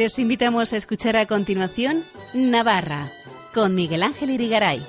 Les 0.00 0.18
invitamos 0.18 0.72
a 0.72 0.78
escuchar 0.78 1.14
a 1.18 1.26
continuación 1.26 2.02
Navarra 2.32 3.12
con 3.52 3.74
Miguel 3.74 4.02
Ángel 4.02 4.30
Irigaray. 4.30 4.82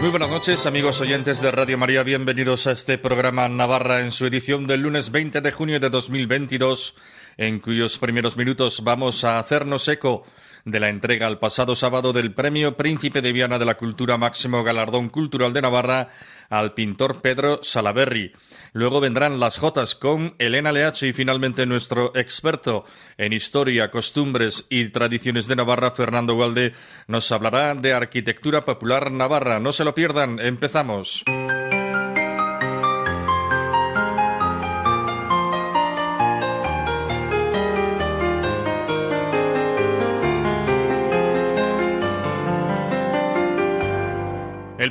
Muy 0.00 0.08
buenas 0.08 0.30
noches, 0.30 0.64
amigos 0.64 1.02
oyentes 1.02 1.42
de 1.42 1.50
Radio 1.50 1.76
María. 1.76 2.02
Bienvenidos 2.02 2.66
a 2.66 2.72
este 2.72 2.96
programa 2.96 3.46
Navarra 3.50 4.00
en 4.00 4.10
su 4.10 4.24
edición 4.24 4.66
del 4.66 4.80
lunes 4.80 5.10
20 5.10 5.42
de 5.42 5.52
junio 5.52 5.78
de 5.78 5.90
2022, 5.90 6.94
en 7.36 7.60
cuyos 7.60 7.98
primeros 7.98 8.38
minutos 8.38 8.82
vamos 8.82 9.22
a 9.24 9.38
hacernos 9.38 9.86
eco 9.88 10.24
de 10.64 10.80
la 10.80 10.88
entrega 10.88 11.28
el 11.28 11.38
pasado 11.38 11.74
sábado 11.74 12.12
del 12.12 12.32
Premio 12.32 12.76
Príncipe 12.76 13.22
de 13.22 13.32
Viana 13.32 13.58
de 13.58 13.64
la 13.64 13.76
Cultura 13.76 14.18
Máximo 14.18 14.62
Galardón 14.62 15.08
Cultural 15.08 15.52
de 15.52 15.62
Navarra 15.62 16.10
al 16.48 16.74
pintor 16.74 17.20
Pedro 17.20 17.60
Salaberry. 17.62 18.32
Luego 18.72 19.00
vendrán 19.00 19.40
las 19.40 19.58
Jotas 19.58 19.94
con 19.94 20.34
Elena 20.38 20.72
Leacho 20.72 21.06
y 21.06 21.12
finalmente 21.12 21.66
nuestro 21.66 22.12
experto 22.14 22.84
en 23.18 23.32
historia, 23.32 23.90
costumbres 23.90 24.66
y 24.68 24.88
tradiciones 24.90 25.46
de 25.46 25.56
Navarra, 25.56 25.90
Fernando 25.90 26.34
Walde, 26.34 26.74
nos 27.06 27.30
hablará 27.32 27.74
de 27.74 27.92
arquitectura 27.92 28.64
popular 28.64 29.10
navarra. 29.10 29.60
No 29.60 29.72
se 29.72 29.84
lo 29.84 29.94
pierdan, 29.94 30.38
empezamos. 30.40 31.24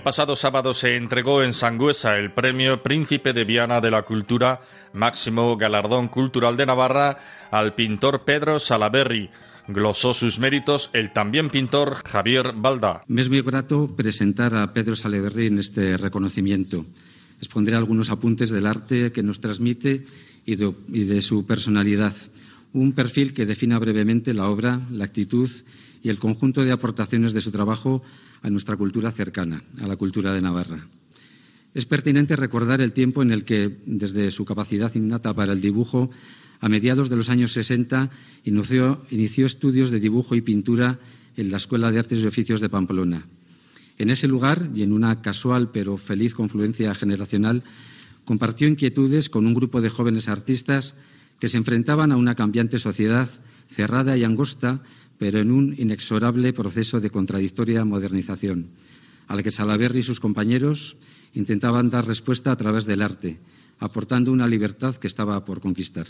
Pasado 0.10 0.36
sábado 0.36 0.74
se 0.74 0.96
entregó 0.96 1.44
en 1.44 1.54
Sangüesa 1.54 2.18
el 2.18 2.34
premio 2.34 2.82
Príncipe 2.82 3.32
de 3.32 3.46
Viana 3.46 3.80
de 3.80 3.92
la 3.92 4.02
Cultura, 4.02 4.60
máximo 4.92 5.56
galardón 5.56 6.08
cultural 6.08 6.58
de 6.58 6.66
Navarra, 6.66 7.20
al 7.52 7.76
pintor 7.76 8.26
Pedro 8.26 8.58
Salaberry. 8.58 9.30
Glosó 9.68 10.16
sus 10.16 10.40
méritos 10.40 10.90
el 10.94 11.14
también 11.14 11.52
pintor 11.52 11.98
Javier 12.08 12.54
Balda. 12.56 13.04
Me 13.06 13.22
es 13.22 13.30
muy 13.30 13.42
grato 13.42 13.96
presentar 13.96 14.56
a 14.56 14.74
Pedro 14.74 14.96
Salaberry 14.96 15.46
en 15.46 15.60
este 15.60 15.96
reconocimiento. 15.96 16.88
Expondré 17.38 17.76
algunos 17.76 18.10
apuntes 18.10 18.50
del 18.50 18.66
arte 18.66 19.12
que 19.12 19.22
nos 19.22 19.40
transmite 19.40 20.06
y 20.44 20.56
de 20.56 21.22
su 21.22 21.46
personalidad. 21.46 22.16
Un 22.74 22.94
perfil 22.94 23.36
que 23.36 23.46
defina 23.46 23.78
brevemente 23.78 24.34
la 24.34 24.50
obra, 24.50 24.82
la 24.90 25.06
actitud 25.06 25.52
y 26.02 26.10
el 26.10 26.18
conjunto 26.18 26.66
de 26.66 26.72
aportaciones 26.72 27.34
de 27.34 27.42
su 27.42 27.52
trabajo 27.52 28.02
a 28.42 28.50
nuestra 28.50 28.78
cultura 28.78 29.12
cercana, 29.12 29.64
a 29.82 29.88
la 29.88 29.96
cultura 29.96 30.34
de 30.34 30.42
Navarra. 30.42 30.88
Es 31.74 31.86
pertinente 31.86 32.36
recordar 32.36 32.82
el 32.82 32.94
tiempo 32.94 33.22
en 33.22 33.32
el 33.32 33.44
que, 33.44 33.80
desde 33.86 34.32
su 34.32 34.46
capacidad 34.46 34.94
innata 34.96 35.34
para 35.34 35.54
el 35.54 35.62
dibujo, 35.62 36.10
a 36.60 36.68
mediados 36.68 37.10
de 37.10 37.16
los 37.16 37.30
años 37.30 37.54
60 37.54 38.10
inició, 38.44 39.06
inició 39.12 39.46
estudios 39.46 39.92
de 39.92 40.00
dibujo 40.00 40.36
y 40.36 40.42
pintura 40.42 41.00
en 41.38 41.52
la 41.52 41.58
Escuela 41.58 41.92
de 41.92 42.00
Artes 42.00 42.22
y 42.22 42.28
Oficios 42.28 42.60
de 42.60 42.70
Pamplona. 42.70 43.28
En 43.98 44.10
ese 44.10 44.28
lugar, 44.28 44.70
y 44.74 44.84
en 44.84 44.94
una 44.94 45.22
casual 45.22 45.72
pero 45.72 45.98
feliz 45.98 46.34
confluencia 46.34 46.94
generacional, 46.96 47.64
compartió 48.26 48.68
inquietudes 48.68 49.30
con 49.30 49.46
un 49.46 49.54
grupo 49.54 49.82
de 49.82 49.90
jóvenes 49.90 50.28
artistas 50.28 50.96
que 51.40 51.48
se 51.50 51.58
enfrentaban 51.58 52.12
a 52.12 52.18
una 52.18 52.36
cambiante 52.36 52.80
sociedad 52.80 53.30
cerrada 53.68 54.18
y 54.18 54.24
angosta 54.24 54.82
pero 55.20 55.40
en 55.40 55.52
un 55.52 55.76
inexorable 55.78 56.54
proceso 56.54 57.00
de 57.00 57.12
contradictoria 57.12 57.86
modernización, 57.86 58.72
al 59.28 59.44
que 59.44 59.52
Salaverry 59.52 60.00
y 60.00 60.04
sus 60.04 60.20
compañeros 60.20 60.98
intentaban 61.36 61.92
dar 61.92 62.08
respuesta 62.08 62.52
a 62.52 62.58
través 62.58 62.86
del 62.86 63.04
arte, 63.04 63.40
aportando 63.78 64.32
una 64.32 64.48
libertad 64.48 64.96
que 64.96 65.08
estaba 65.08 65.44
por 65.46 65.60
conquistar. 65.60 66.08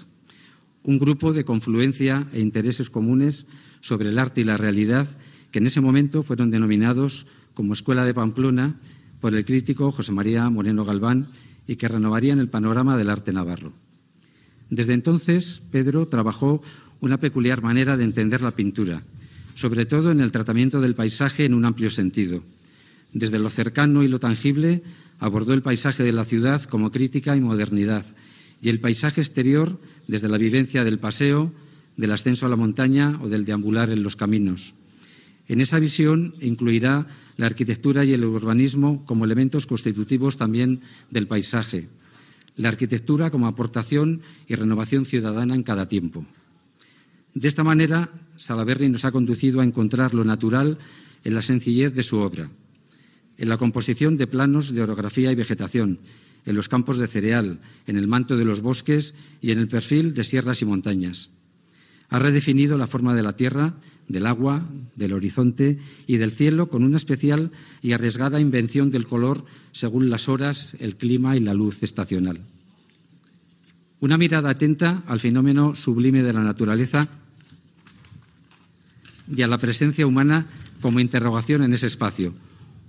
Un 0.83 0.99
grupo 0.99 1.33
de 1.33 1.43
confluencia 1.43 2.29
e 2.31 2.39
intereses 2.39 2.89
comunes 2.89 3.45
sobre 3.81 4.09
el 4.09 4.19
arte 4.19 4.41
y 4.41 4.43
la 4.45 4.55
realidad 4.55 5.09
que 5.51 5.59
en 5.59 5.65
ese 5.65 5.81
momento 5.81 6.23
fueron 6.23 6.51
denominados 6.51 7.25
como 7.53 7.73
Escuela 7.73 8.05
de 8.05 8.13
Pamplona 8.13 8.79
por 9.19 9.33
el 9.33 9.43
crítico 9.43 9.91
José 9.91 10.13
María 10.13 10.49
Moreno 10.49 10.85
Galván 10.85 11.27
y 11.67 11.75
que 11.75 11.87
renovarían 11.87 12.39
el 12.39 12.47
panorama 12.47 12.95
del 12.95 13.09
arte 13.09 13.33
navarro. 13.33 13.73
Desde 14.69 14.93
entonces, 14.93 15.61
Pedro 15.71 16.07
trabajó 16.07 16.61
una 17.01 17.17
peculiar 17.17 17.61
manera 17.61 17.97
de 17.97 18.03
entender 18.03 18.41
la 18.41 18.51
pintura, 18.51 19.03
sobre 19.55 19.85
todo 19.85 20.11
en 20.11 20.21
el 20.21 20.31
tratamiento 20.31 20.81
del 20.81 20.95
paisaje 20.95 21.45
en 21.45 21.53
un 21.53 21.65
amplio 21.65 21.89
sentido. 21.89 22.43
Desde 23.13 23.39
lo 23.39 23.49
cercano 23.49 24.03
y 24.03 24.07
lo 24.07 24.19
tangible, 24.19 24.83
abordó 25.19 25.53
el 25.53 25.61
paisaje 25.61 26.03
de 26.03 26.11
la 26.11 26.25
ciudad 26.25 26.63
como 26.63 26.91
crítica 26.91 27.35
y 27.35 27.41
modernidad, 27.41 28.05
y 28.61 28.69
el 28.69 28.79
paisaje 28.79 29.21
exterior 29.21 29.79
desde 30.07 30.29
la 30.29 30.37
vivencia 30.37 30.83
del 30.83 30.99
paseo, 30.99 31.51
del 31.97 32.11
ascenso 32.11 32.45
a 32.45 32.49
la 32.49 32.55
montaña 32.55 33.19
o 33.21 33.29
del 33.29 33.45
deambular 33.45 33.89
en 33.89 34.03
los 34.03 34.15
caminos. 34.15 34.75
En 35.47 35.61
esa 35.61 35.79
visión 35.79 36.35
incluirá 36.39 37.07
la 37.35 37.47
arquitectura 37.47 38.05
y 38.05 38.13
el 38.13 38.23
urbanismo 38.23 39.03
como 39.05 39.25
elementos 39.25 39.65
constitutivos 39.65 40.37
también 40.37 40.81
del 41.09 41.27
paisaje, 41.27 41.89
la 42.55 42.69
arquitectura 42.69 43.29
como 43.29 43.47
aportación 43.47 44.21
y 44.47 44.55
renovación 44.55 45.05
ciudadana 45.05 45.55
en 45.55 45.63
cada 45.63 45.87
tiempo. 45.87 46.25
De 47.33 47.47
esta 47.47 47.63
manera, 47.63 48.09
Salaberry 48.37 48.89
nos 48.89 49.05
ha 49.05 49.11
conducido 49.11 49.61
a 49.61 49.63
encontrar 49.63 50.13
lo 50.13 50.23
natural 50.23 50.79
en 51.23 51.35
la 51.35 51.41
sencillez 51.41 51.93
de 51.93 52.03
su 52.03 52.17
obra, 52.17 52.49
en 53.37 53.49
la 53.49 53.57
composición 53.57 54.17
de 54.17 54.27
planos 54.27 54.73
de 54.73 54.81
orografía 54.81 55.31
y 55.31 55.35
vegetación, 55.35 55.99
en 56.45 56.55
los 56.55 56.69
campos 56.69 56.97
de 56.97 57.07
cereal, 57.07 57.59
en 57.85 57.97
el 57.97 58.07
manto 58.07 58.37
de 58.37 58.45
los 58.45 58.61
bosques 58.61 59.13
y 59.41 59.51
en 59.51 59.59
el 59.59 59.67
perfil 59.67 60.13
de 60.13 60.23
sierras 60.23 60.61
y 60.61 60.65
montañas. 60.65 61.29
Ha 62.09 62.17
redefinido 62.17 62.77
la 62.77 62.87
forma 62.87 63.13
de 63.13 63.23
la 63.23 63.35
tierra, 63.35 63.75
del 64.07 64.25
agua, 64.25 64.67
del 64.95 65.13
horizonte 65.13 65.77
y 66.07 66.17
del 66.17 66.31
cielo 66.31 66.69
con 66.69 66.83
una 66.83 66.97
especial 66.97 67.51
y 67.83 67.91
arriesgada 67.91 68.39
invención 68.39 68.89
del 68.89 69.05
color 69.05 69.45
según 69.71 70.09
las 70.09 70.27
horas, 70.27 70.75
el 70.79 70.95
clima 70.97 71.37
y 71.37 71.39
la 71.39 71.53
luz 71.53 71.83
estacional. 71.83 72.41
Una 73.99 74.17
mirada 74.17 74.49
atenta 74.49 75.03
al 75.05 75.19
fenómeno 75.19 75.75
sublime 75.75 76.23
de 76.23 76.33
la 76.33 76.41
naturaleza 76.41 77.09
y 79.33 79.41
a 79.41 79.47
la 79.47 79.57
presencia 79.57 80.07
humana 80.07 80.47
como 80.81 80.99
interrogación 80.99 81.63
en 81.63 81.73
ese 81.73 81.87
espacio. 81.87 82.33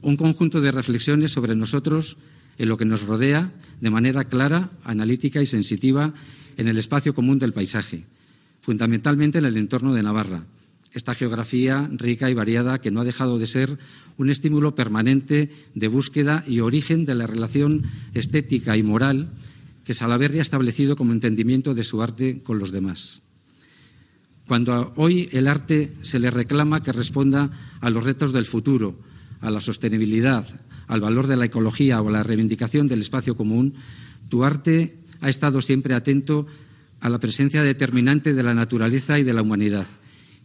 Un 0.03 0.17
conjunto 0.17 0.61
de 0.61 0.73
reflexiones 0.73 1.33
sobre 1.33 1.55
nosotros, 1.55 2.17
en 2.59 2.69
lo 2.69 2.77
que 2.77 2.85
nos 2.85 3.03
rodea, 3.03 3.53
de 3.81 3.91
manera 3.91 4.25
clara, 4.25 4.71
analítica 4.85 5.41
y 5.41 5.47
sensitiva 5.47 6.15
en 6.57 6.69
el 6.69 6.79
espacio 6.79 7.15
común 7.15 7.39
del 7.39 7.53
paisaje, 7.53 8.05
fundamentalmente 8.61 9.39
en 9.39 9.45
el 9.45 9.57
entorno 9.57 9.95
de 9.95 10.03
Navarra. 10.03 10.45
Esta 10.93 11.15
geografía 11.15 11.89
rica 11.93 12.31
y 12.31 12.35
variada 12.35 12.81
que 12.81 12.91
no 12.91 13.01
ha 13.01 13.05
dejado 13.05 13.39
de 13.39 13.47
ser 13.47 13.79
un 14.17 14.29
estímulo 14.29 14.75
permanente 14.75 15.51
de 15.75 15.89
búsqueda 15.89 16.45
y 16.47 16.61
origen 16.61 17.05
de 17.05 17.15
la 17.15 17.27
relación 17.27 17.85
estética 18.13 18.77
y 18.77 18.83
moral 18.83 19.31
que 19.85 19.95
Salaverry 19.95 20.39
ha 20.39 20.43
establecido 20.43 20.97
como 20.97 21.13
entendimiento 21.13 21.75
de 21.75 21.85
su 21.85 22.03
arte 22.03 22.43
con 22.43 22.59
los 22.59 22.73
demás. 22.73 23.23
Cuando 24.51 24.93
hoy 24.97 25.29
el 25.31 25.47
arte 25.47 25.93
se 26.03 26.19
le 26.19 26.29
reclama 26.29 26.83
que 26.83 26.91
responda 26.91 27.53
a 27.81 27.89
los 27.89 28.03
retos 28.03 28.33
del 28.33 28.47
futuro, 28.47 28.99
a 29.41 29.49
la 29.49 29.61
sostenibilidad, 29.61 30.45
al 30.89 31.01
valor 31.01 31.29
de 31.29 31.37
la 31.37 31.45
ecología 31.45 32.03
o 32.03 32.09
a 32.09 32.11
la 32.11 32.25
reivindicación 32.25 32.89
del 32.89 32.99
espacio 32.99 33.37
común, 33.37 33.75
tu 34.29 34.43
arte 34.43 34.99
ha 35.21 35.29
estado 35.29 35.61
siempre 35.61 35.95
atento 35.95 36.49
a 36.99 37.09
la 37.09 37.21
presencia 37.21 37.63
determinante 37.63 38.35
de 38.35 38.43
la 38.43 38.53
naturaleza 38.53 39.21
y 39.21 39.23
de 39.23 39.35
la 39.35 39.43
humanidad, 39.43 39.87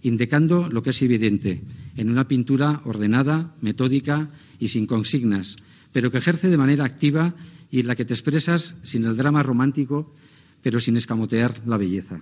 indicando 0.04 0.70
lo 0.70 0.84
que 0.84 0.92
es 0.92 1.02
evidente 1.02 1.64
en 1.98 2.12
una 2.12 2.28
pintura 2.28 2.82
ordenada, 2.86 3.56
metódica 3.60 4.30
y 4.60 4.68
sin 4.68 4.86
consignas, 4.86 5.56
pero 5.92 6.12
que 6.12 6.20
ejerce 6.20 6.50
de 6.50 6.58
manera 6.58 6.86
activa 6.86 7.34
y 7.72 7.80
en 7.80 7.88
la 7.88 7.96
que 7.96 8.06
te 8.06 8.14
expresas 8.14 8.76
sin 8.84 9.04
el 9.06 9.18
drama 9.18 9.42
romántico, 9.42 10.14
pero 10.62 10.80
sin 10.80 10.96
escamotear 10.96 11.64
la 11.66 11.78
belleza. 11.78 12.22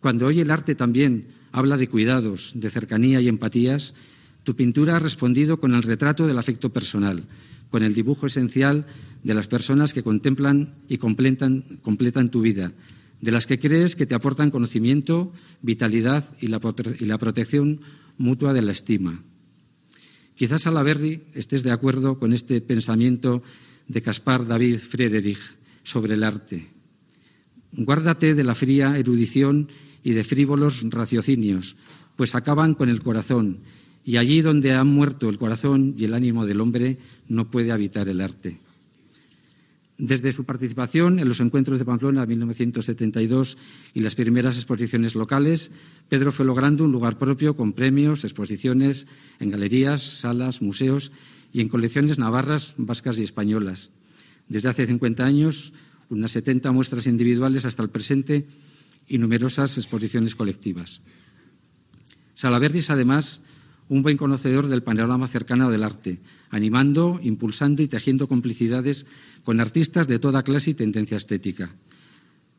Cuando 0.00 0.26
hoy 0.26 0.40
el 0.40 0.50
arte 0.50 0.74
también 0.74 1.28
habla 1.52 1.76
de 1.76 1.88
cuidados, 1.88 2.52
de 2.54 2.70
cercanía 2.70 3.20
y 3.20 3.28
empatías, 3.28 3.94
tu 4.44 4.54
pintura 4.54 4.96
ha 4.96 5.00
respondido 5.00 5.60
con 5.60 5.74
el 5.74 5.82
retrato 5.82 6.26
del 6.26 6.38
afecto 6.38 6.72
personal, 6.72 7.24
con 7.70 7.82
el 7.82 7.94
dibujo 7.94 8.26
esencial 8.26 8.86
de 9.22 9.34
las 9.34 9.48
personas 9.48 9.92
que 9.92 10.02
contemplan 10.02 10.74
y 10.88 10.98
completan, 10.98 12.30
tu 12.30 12.40
vida, 12.40 12.72
de 13.20 13.30
las 13.30 13.46
que 13.46 13.58
crees 13.58 13.96
que 13.96 14.06
te 14.06 14.14
aportan 14.14 14.50
conocimiento, 14.50 15.32
vitalidad 15.62 16.24
y 16.40 16.46
la, 16.46 16.60
protección 16.60 17.80
mutua 18.16 18.52
de 18.52 18.62
la 18.62 18.72
estima. 18.72 19.22
Quizás 20.34 20.66
a 20.66 20.70
la 20.70 20.84
Berry 20.84 21.24
estés 21.34 21.64
de 21.64 21.72
acuerdo 21.72 22.18
con 22.18 22.32
este 22.32 22.60
pensamiento 22.60 23.42
de 23.88 24.02
Caspar 24.02 24.46
David 24.46 24.78
Friedrich 24.78 25.58
sobre 25.82 26.14
el 26.14 26.22
arte. 26.22 26.68
Guárdate 27.72 28.34
de 28.34 28.44
la 28.44 28.54
fría 28.54 28.96
erudición 28.96 29.68
y 30.02 30.12
de 30.12 30.24
frívolos 30.24 30.84
raciocinios, 30.88 31.76
pues 32.16 32.34
acaban 32.34 32.74
con 32.74 32.88
el 32.88 33.02
corazón 33.02 33.60
Y 34.08 34.16
allí 34.16 34.40
donde 34.40 34.72
han 34.72 34.86
muerto 34.86 35.28
el 35.28 35.36
corazón 35.36 35.94
y 35.98 36.06
el 36.06 36.14
ánimo 36.14 36.46
del 36.46 36.62
hombre, 36.62 36.96
no 37.28 37.50
puede 37.50 37.72
habitar 37.72 38.08
el 38.08 38.22
arte. 38.22 38.58
Desde 39.98 40.32
su 40.32 40.44
participación 40.44 41.18
en 41.18 41.28
los 41.28 41.40
encuentros 41.40 41.78
de 41.78 41.84
Pamplona 41.84 42.22
de 42.22 42.28
1972 42.28 43.58
y 43.92 44.00
las 44.00 44.14
primeras 44.14 44.56
exposiciones 44.56 45.14
locales, 45.14 45.72
Pedro 46.08 46.32
fue 46.32 46.46
logrando 46.46 46.84
un 46.84 46.92
lugar 46.92 47.18
propio 47.18 47.54
con 47.54 47.74
premios, 47.74 48.24
exposiciones 48.24 49.06
en 49.40 49.50
galerías, 49.50 50.00
salas, 50.00 50.62
museos 50.62 51.12
y 51.52 51.60
en 51.60 51.68
colecciones 51.68 52.18
navarras, 52.18 52.72
vascas 52.78 53.18
y 53.18 53.24
españolas. 53.24 53.90
Desde 54.48 54.70
hace 54.70 54.86
50 54.86 55.22
años, 55.22 55.74
unas 56.08 56.30
70 56.30 56.72
muestras 56.72 57.06
individuales 57.06 57.66
hasta 57.66 57.82
el 57.82 57.90
presente 57.90 58.46
y 59.08 59.18
numerosas 59.18 59.78
exposiciones 59.78 60.34
colectivas. 60.34 61.02
Salaberry 62.34 62.78
es, 62.78 62.90
además, 62.90 63.42
un 63.88 64.02
buen 64.02 64.16
conocedor 64.16 64.68
del 64.68 64.82
panorama 64.82 65.28
cercano 65.28 65.70
del 65.70 65.82
arte, 65.82 66.20
animando, 66.50 67.18
impulsando 67.22 67.82
y 67.82 67.88
tejiendo 67.88 68.28
complicidades 68.28 69.06
con 69.44 69.60
artistas 69.60 70.06
de 70.08 70.18
toda 70.18 70.42
clase 70.42 70.70
y 70.70 70.74
tendencia 70.74 71.16
estética. 71.16 71.74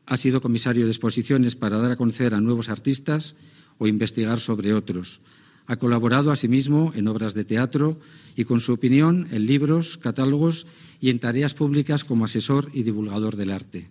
Ha 0.06 0.16
sido 0.16 0.40
comisario 0.40 0.84
de 0.84 0.90
exposiciones 0.90 1.54
para 1.54 1.78
dar 1.78 1.92
a 1.92 1.96
conocer 1.96 2.34
a 2.34 2.40
nuevos 2.40 2.68
artistas 2.68 3.36
o 3.78 3.86
investigar 3.86 4.40
sobre 4.40 4.74
otros. 4.74 5.20
Ha 5.66 5.76
colaborado 5.76 6.32
asimismo 6.32 6.92
en 6.96 7.06
obras 7.06 7.32
de 7.34 7.44
teatro 7.44 8.00
y 8.34 8.44
con 8.44 8.58
su 8.58 8.72
opinión 8.72 9.28
en 9.30 9.46
libros, 9.46 9.98
catálogos 9.98 10.66
y 11.00 11.10
en 11.10 11.20
tareas 11.20 11.54
públicas 11.54 12.04
como 12.04 12.24
asesor 12.24 12.70
y 12.74 12.82
divulgador 12.82 13.36
del 13.36 13.52
arte. 13.52 13.88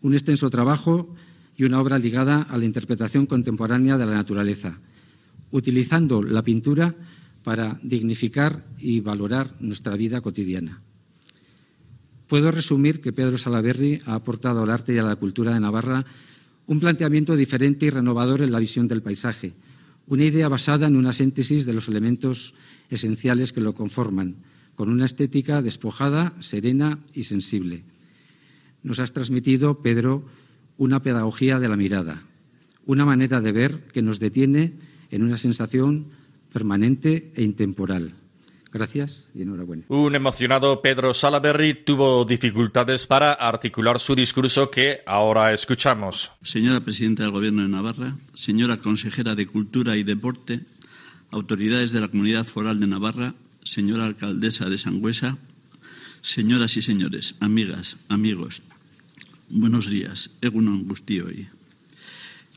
Un 0.00 0.14
extenso 0.14 0.48
trabajo 0.48 1.14
y 1.56 1.64
una 1.64 1.80
obra 1.80 1.98
ligada 1.98 2.42
a 2.42 2.56
la 2.56 2.64
interpretación 2.64 3.26
contemporánea 3.26 3.98
de 3.98 4.06
la 4.06 4.14
naturaleza, 4.14 4.78
utilizando 5.50 6.22
la 6.22 6.42
pintura 6.42 6.94
para 7.42 7.78
dignificar 7.82 8.64
y 8.78 9.00
valorar 9.00 9.54
nuestra 9.60 9.96
vida 9.96 10.20
cotidiana. 10.20 10.82
Puedo 12.26 12.50
resumir 12.50 13.00
que 13.00 13.12
Pedro 13.12 13.38
Salaberry 13.38 14.00
ha 14.06 14.14
aportado 14.14 14.62
al 14.62 14.70
arte 14.70 14.94
y 14.94 14.98
a 14.98 15.02
la 15.02 15.16
cultura 15.16 15.52
de 15.52 15.60
Navarra 15.60 16.04
un 16.66 16.80
planteamiento 16.80 17.36
diferente 17.36 17.86
y 17.86 17.90
renovador 17.90 18.40
en 18.40 18.50
la 18.50 18.58
visión 18.58 18.88
del 18.88 19.02
paisaje, 19.02 19.52
una 20.06 20.24
idea 20.24 20.48
basada 20.48 20.86
en 20.86 20.96
una 20.96 21.12
síntesis 21.12 21.66
de 21.66 21.74
los 21.74 21.88
elementos 21.88 22.54
esenciales 22.88 23.52
que 23.52 23.60
lo 23.60 23.74
conforman, 23.74 24.36
con 24.74 24.88
una 24.88 25.04
estética 25.04 25.62
despojada, 25.62 26.34
serena 26.40 26.98
y 27.12 27.24
sensible. 27.24 27.84
Nos 28.82 28.98
has 28.98 29.12
transmitido, 29.12 29.82
Pedro, 29.82 30.24
una 30.76 31.02
pedagogía 31.02 31.58
de 31.58 31.68
la 31.68 31.76
mirada, 31.76 32.22
una 32.86 33.04
manera 33.04 33.40
de 33.40 33.52
ver 33.52 33.84
que 33.92 34.02
nos 34.02 34.20
detiene 34.20 34.74
en 35.10 35.22
una 35.22 35.36
sensación 35.36 36.06
permanente 36.52 37.32
e 37.34 37.42
intemporal. 37.42 38.14
Gracias 38.72 39.28
y 39.34 39.42
enhorabuena. 39.42 39.84
Un 39.86 40.16
emocionado 40.16 40.82
Pedro 40.82 41.14
Salaberry 41.14 41.74
tuvo 41.84 42.24
dificultades 42.24 43.06
para 43.06 43.32
articular 43.32 44.00
su 44.00 44.16
discurso 44.16 44.68
que 44.68 45.00
ahora 45.06 45.52
escuchamos. 45.52 46.32
Señora 46.42 46.80
Presidenta 46.80 47.22
del 47.22 47.30
Gobierno 47.30 47.62
de 47.62 47.68
Navarra, 47.68 48.16
señora 48.32 48.78
Consejera 48.78 49.36
de 49.36 49.46
Cultura 49.46 49.96
y 49.96 50.02
Deporte, 50.02 50.60
autoridades 51.30 51.92
de 51.92 52.00
la 52.00 52.08
Comunidad 52.08 52.44
Foral 52.44 52.80
de 52.80 52.88
Navarra, 52.88 53.34
señora 53.62 54.06
Alcaldesa 54.06 54.68
de 54.68 54.76
Sangüesa, 54.76 55.38
señoras 56.22 56.76
y 56.76 56.82
señores, 56.82 57.36
amigas, 57.38 57.96
amigos, 58.08 58.62
buenos 59.50 59.88
días. 59.88 60.30
Egunon 60.40 60.86
hoy. 60.88 61.48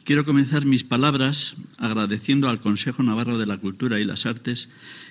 Quiero 0.03 0.23
comenzar 0.23 0.65
mis 0.65 0.83
palabras 0.83 1.55
agradeciendo 1.77 2.49
al 2.49 2.61
Consejo 2.61 3.03
Navarro 3.03 3.37
de 3.37 3.45
la 3.45 3.57
Cultura 3.57 3.99
y 3.99 4.05
las 4.05 4.25
Artes 4.25 4.69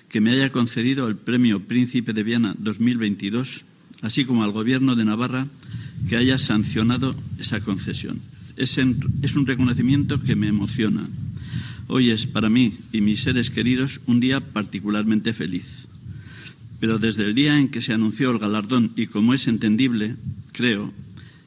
que 0.09 0.21
me 0.21 0.31
haya 0.31 0.51
concedido 0.51 1.09
el 1.09 1.17
Premio 1.17 1.61
Príncipe 1.61 2.13
de 2.13 2.23
Viana 2.23 2.55
2022, 2.59 3.65
así 4.03 4.25
como 4.25 4.43
al 4.43 4.53
Gobierno 4.53 4.97
de 4.97 5.05
Navarra 5.05 5.49
que 6.09 6.17
haya 6.17 6.39
sancionado 6.39 7.15
esa 7.39 7.61
concesión. 7.61 8.21
Es, 8.57 8.79
es 8.79 9.37
un 9.37 9.47
reconocimiento 9.47 10.23
que 10.23 10.37
me 10.37 10.49
emociona. 10.49 11.07
Hoy 11.89 12.11
es 12.11 12.27
para 12.27 12.49
mí 12.49 12.79
y 12.93 13.03
mis 13.03 13.23
seres 13.23 13.51
queridos 13.51 14.01
un 14.07 14.21
día 14.21 14.41
particularmente 14.41 15.35
feliz. 15.35 15.89
Pero 16.81 16.99
desde 16.99 17.25
el 17.25 17.35
día 17.35 17.59
en 17.59 17.69
que 17.69 17.83
se 17.83 17.93
anunció 17.93 18.31
el 18.31 18.39
galardón 18.39 18.93
y 18.97 19.07
como 19.07 19.35
es 19.35 19.47
entendible, 19.47 20.17
creo, 20.53 20.93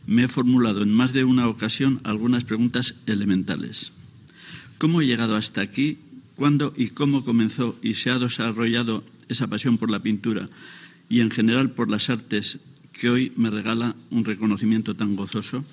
me 0.09 0.23
he 0.23 0.27
formulado 0.27 0.81
en 0.81 0.91
más 0.91 1.13
de 1.13 1.23
una 1.23 1.47
ocasión 1.47 2.01
algunas 2.03 2.43
preguntas 2.43 2.95
elementales. 3.05 3.91
¿Cómo 4.79 5.01
he 5.01 5.05
llegado 5.05 5.35
hasta 5.35 5.61
aquí? 5.61 5.99
¿Cuándo 6.35 6.73
y 6.75 6.87
cómo 6.87 7.23
comenzó 7.23 7.77
y 7.83 7.93
se 7.93 8.09
ha 8.09 8.17
desarrollado 8.17 9.03
esa 9.27 9.47
pasión 9.47 9.77
por 9.77 9.91
la 9.91 10.01
pintura 10.01 10.49
y 11.09 11.19
en 11.19 11.29
general 11.29 11.69
por 11.69 11.89
las 11.89 12.09
artes 12.09 12.57
que 12.91 13.11
hoy 13.11 13.31
me 13.35 13.51
regala 13.51 13.95
un 14.09 14.25
reconocimiento 14.25 14.95
tan 14.95 15.15
gozoso? 15.15 15.63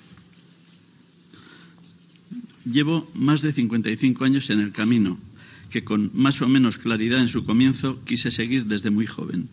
Llevo 2.63 3.09
más 3.15 3.41
de 3.41 3.53
55 3.53 4.23
años 4.23 4.51
en 4.51 4.59
el 4.59 4.71
camino 4.71 5.17
que 5.71 5.83
con 5.83 6.11
más 6.13 6.43
o 6.43 6.47
menos 6.47 6.77
claridad 6.77 7.21
en 7.21 7.27
su 7.27 7.43
comienzo 7.43 8.03
quise 8.05 8.29
seguir 8.29 8.65
desde 8.65 8.91
muy 8.91 9.07
joven 9.07 9.49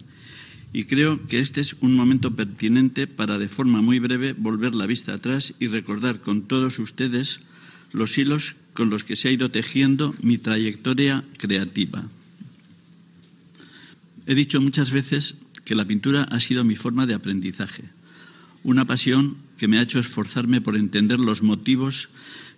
y 0.75 0.85
creo 0.85 1.25
que 1.29 1.39
este 1.39 1.61
es 1.61 1.77
un 1.81 1.95
momento 1.95 2.35
pertinente 2.35 3.07
para, 3.07 3.39
de 3.39 3.49
forma 3.49 3.81
muy 3.81 4.01
breve, 4.01 4.33
volver 4.33 4.75
la 4.75 4.87
vista 4.87 5.15
atrás 5.15 5.55
y 5.61 5.69
recordar 5.69 6.21
con 6.21 6.43
todos 6.43 6.81
ustedes 6.81 7.41
los 7.93 8.19
hilos 8.19 8.57
con 8.73 8.91
los 8.91 9.05
que 9.05 9.15
se 9.15 9.29
ha 9.29 9.31
ido 9.31 9.53
tejiendo 9.53 10.13
mi 10.21 10.37
trayectoria 10.37 11.25
creativa. 11.39 12.09
He 14.27 14.35
dicho 14.35 14.61
muchas 14.61 14.91
veces 14.91 15.37
que 15.65 15.77
la 15.77 15.85
pintura 15.85 16.25
ha 16.25 16.41
sido 16.41 16.65
mi 16.65 16.75
forma 16.75 17.07
de 17.07 17.15
aprendizaje, 17.15 17.85
una 18.65 18.85
pasión 18.85 19.37
que 19.57 19.69
me 19.69 19.79
ha 19.79 19.83
hecho 19.83 20.01
esforzarme 20.01 20.61
por 20.61 20.75
entender 20.75 21.21
los 21.21 21.41
motivos 21.41 22.09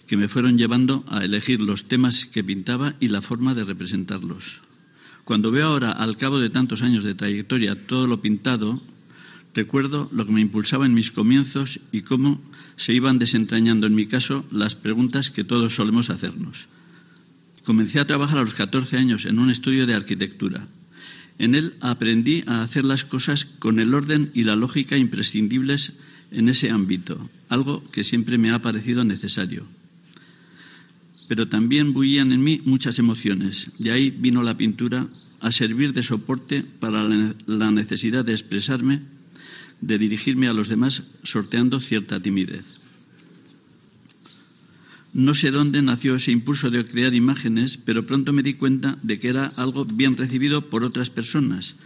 que 0.07 0.17
me 0.17 0.29
fueron 0.29 0.57
llevando 0.57 1.05
a 1.09 1.23
elegir 1.23 1.61
los 1.61 1.85
temas 1.85 2.25
que 2.25 2.43
pintaba 2.43 2.95
y 2.99 3.09
la 3.09 3.21
forma 3.21 3.55
de 3.55 3.65
representarlos. 3.65 4.66
Cuando 5.27 5.51
veo 5.51 5.67
ahora, 5.67 5.91
al 5.91 6.17
cabo 6.17 6.39
de 6.39 6.51
tantos 6.51 6.83
años 6.83 7.03
de 7.03 7.17
trayectoria, 7.17 7.75
todo 7.75 8.07
lo 8.07 8.23
pintado, 8.23 8.81
recuerdo 9.55 10.09
lo 10.13 10.25
que 10.25 10.31
me 10.31 10.41
impulsaba 10.41 10.87
en 10.87 10.95
mis 10.95 11.11
comienzos 11.11 11.81
y 11.91 12.03
cómo 12.03 12.41
se 12.77 12.93
iban 12.93 13.19
desentrañando, 13.19 13.89
en 13.89 13.97
mi 13.97 14.07
caso, 14.07 14.45
las 14.53 14.77
preguntas 14.77 15.33
que 15.33 15.43
todos 15.43 15.75
solemos 15.75 16.11
hacernos. 16.11 16.69
Comencé 17.65 17.99
a 17.99 18.07
trabajar 18.07 18.39
a 18.39 18.43
los 18.43 18.55
14 18.55 18.99
años 18.99 19.27
en 19.27 19.41
un 19.41 19.51
estudio 19.51 19.85
de 19.85 19.95
arquitectura. 19.95 20.69
En 21.41 21.57
él 21.57 21.75
aprendí 21.81 22.45
a 22.47 22.63
hacer 22.63 22.85
las 22.85 23.05
cosas 23.05 23.47
con 23.47 23.81
el 23.81 23.95
orden 23.95 24.31
y 24.33 24.45
la 24.45 24.55
lógica 24.55 24.97
imprescindibles 24.97 25.95
en 26.31 26.49
ese 26.49 26.71
ámbito, 26.71 27.29
algo 27.49 27.83
que 27.91 28.05
siempre 28.05 28.39
me 28.39 28.53
ha 28.53 28.63
parecido 28.63 29.03
necesario 29.03 29.67
pero 31.29 31.49
también 31.49 31.93
bullían 31.93 32.33
en 32.33 32.43
mí 32.43 32.61
muchas 32.65 32.99
emociones. 32.99 33.69
De 33.79 33.93
ahí 33.93 34.11
vino 34.11 34.43
la 34.43 34.57
pintura 34.57 35.09
a 35.41 35.51
servir 35.51 35.93
de 35.93 36.03
soporte 36.03 36.63
para 36.63 37.07
la 37.47 37.71
necesidad 37.71 38.25
de 38.25 38.33
expresarme, 38.33 39.03
de 39.81 39.99
dirigirme 39.99 40.49
a 40.49 40.53
los 40.53 40.69
demás, 40.69 41.03
sorteando 41.23 41.81
cierta 41.81 42.21
timidez. 42.21 42.65
No 45.13 45.35
sé 45.35 45.51
dónde 45.51 45.83
nació 45.83 46.17
ese 46.17 46.31
impulso 46.31 46.71
de 46.71 46.87
crear 46.87 47.15
imágenes, 47.15 47.79
pero 47.79 48.07
pronto 48.07 48.33
me 48.33 48.43
di 48.43 48.55
cuenta 48.55 48.99
de 49.03 49.19
que 49.19 49.29
era 49.29 49.47
algo 49.57 49.85
bien 49.85 50.17
recibido 50.17 50.69
por 50.69 50.85
otras 50.85 51.09
personas, 51.09 51.77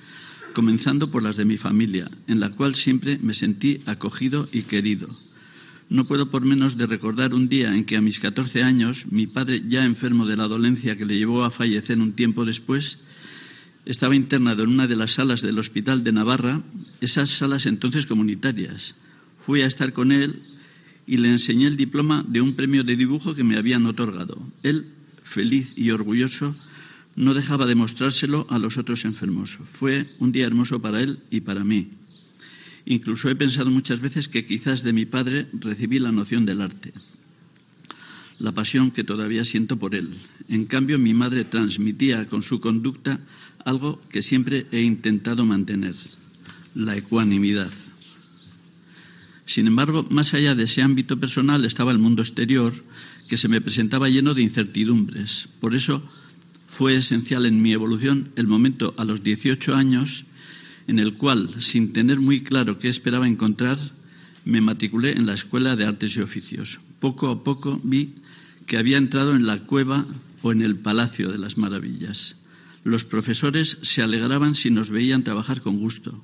comenzando 0.52 1.10
por 1.10 1.22
las 1.22 1.36
de 1.36 1.44
mi 1.44 1.56
familia, 1.56 2.10
en 2.26 2.40
la 2.40 2.50
cual 2.50 2.74
siempre 2.74 3.18
me 3.22 3.34
sentí 3.34 3.78
acogido 3.86 4.48
y 4.52 4.62
querido 4.62 5.16
no 5.90 6.06
puedo 6.06 6.30
por 6.30 6.44
menos 6.44 6.76
de 6.76 6.86
recordar 6.86 7.34
un 7.34 7.48
día 7.48 7.74
en 7.74 7.84
que 7.84 7.96
a 7.96 8.00
mis 8.00 8.20
14 8.20 8.62
años, 8.62 9.06
mi 9.10 9.26
padre, 9.26 9.64
ya 9.68 9.84
enfermo 9.84 10.24
de 10.24 10.36
la 10.36 10.46
dolencia 10.46 10.96
que 10.96 11.04
le 11.04 11.18
llevó 11.18 11.42
a 11.42 11.50
fallecer 11.50 11.98
un 11.98 12.12
tiempo 12.12 12.44
después, 12.44 12.98
estaba 13.84 14.14
internado 14.14 14.62
en 14.62 14.70
una 14.70 14.86
de 14.86 14.94
las 14.94 15.14
salas 15.14 15.42
del 15.42 15.58
Hospital 15.58 16.04
de 16.04 16.12
Navarra, 16.12 16.62
esas 17.00 17.30
salas 17.30 17.66
entonces 17.66 18.06
comunitarias. 18.06 18.94
Fui 19.44 19.62
a 19.62 19.66
estar 19.66 19.92
con 19.92 20.12
él 20.12 20.42
y 21.08 21.16
le 21.16 21.28
enseñé 21.28 21.66
el 21.66 21.76
diploma 21.76 22.24
de 22.26 22.40
un 22.40 22.54
premio 22.54 22.84
de 22.84 22.94
dibujo 22.94 23.34
que 23.34 23.42
me 23.42 23.58
habían 23.58 23.84
otorgado. 23.86 24.40
Él, 24.62 24.86
feliz 25.24 25.72
y 25.76 25.90
orgulloso, 25.90 26.54
no 27.16 27.34
dejaba 27.34 27.66
de 27.66 27.74
mostrárselo 27.74 28.46
a 28.48 28.58
los 28.58 28.78
otros 28.78 29.04
enfermos. 29.04 29.58
Fue 29.64 30.06
un 30.20 30.30
día 30.30 30.46
hermoso 30.46 30.80
para 30.80 31.00
él 31.00 31.18
y 31.30 31.40
para 31.40 31.64
mí. 31.64 31.99
Incluso 32.86 33.28
he 33.28 33.36
pensado 33.36 33.70
muchas 33.70 34.00
veces 34.00 34.28
que 34.28 34.46
quizás 34.46 34.82
de 34.82 34.92
mi 34.92 35.06
padre 35.06 35.46
recibí 35.52 35.98
la 35.98 36.12
noción 36.12 36.46
del 36.46 36.60
arte, 36.60 36.92
la 38.38 38.52
pasión 38.52 38.90
que 38.90 39.04
todavía 39.04 39.44
siento 39.44 39.76
por 39.76 39.94
él. 39.94 40.10
En 40.48 40.64
cambio, 40.64 40.98
mi 40.98 41.14
madre 41.14 41.44
transmitía 41.44 42.26
con 42.26 42.42
su 42.42 42.60
conducta 42.60 43.20
algo 43.64 44.00
que 44.10 44.22
siempre 44.22 44.66
he 44.72 44.80
intentado 44.80 45.44
mantener, 45.44 45.94
la 46.74 46.96
ecuanimidad. 46.96 47.70
Sin 49.44 49.66
embargo, 49.66 50.06
más 50.10 50.32
allá 50.32 50.54
de 50.54 50.64
ese 50.64 50.82
ámbito 50.82 51.18
personal 51.18 51.64
estaba 51.64 51.92
el 51.92 51.98
mundo 51.98 52.22
exterior, 52.22 52.72
que 53.28 53.36
se 53.36 53.48
me 53.48 53.60
presentaba 53.60 54.08
lleno 54.08 54.34
de 54.34 54.42
incertidumbres. 54.42 55.48
Por 55.60 55.74
eso 55.74 56.02
Fue 56.70 56.96
esencial 56.96 57.46
en 57.46 57.60
mi 57.60 57.72
evolución 57.72 58.30
el 58.36 58.46
momento 58.46 58.94
a 58.96 59.04
los 59.04 59.24
18 59.24 59.74
años 59.74 60.24
en 60.86 60.98
el 60.98 61.14
cual, 61.14 61.62
sin 61.62 61.92
tener 61.92 62.20
muy 62.20 62.40
claro 62.40 62.78
qué 62.78 62.88
esperaba 62.88 63.28
encontrar, 63.28 63.78
me 64.44 64.60
matriculé 64.60 65.12
en 65.12 65.26
la 65.26 65.34
Escuela 65.34 65.76
de 65.76 65.84
Artes 65.84 66.16
y 66.16 66.20
Oficios. 66.20 66.80
Poco 66.98 67.28
a 67.28 67.44
poco 67.44 67.80
vi 67.82 68.14
que 68.66 68.78
había 68.78 68.98
entrado 68.98 69.34
en 69.34 69.46
la 69.46 69.60
cueva 69.60 70.06
o 70.42 70.52
en 70.52 70.62
el 70.62 70.76
Palacio 70.76 71.30
de 71.30 71.38
las 71.38 71.58
Maravillas. 71.58 72.36
Los 72.84 73.04
profesores 73.04 73.78
se 73.82 74.02
alegraban 74.02 74.54
si 74.54 74.70
nos 74.70 74.90
veían 74.90 75.24
trabajar 75.24 75.60
con 75.60 75.76
gusto. 75.76 76.22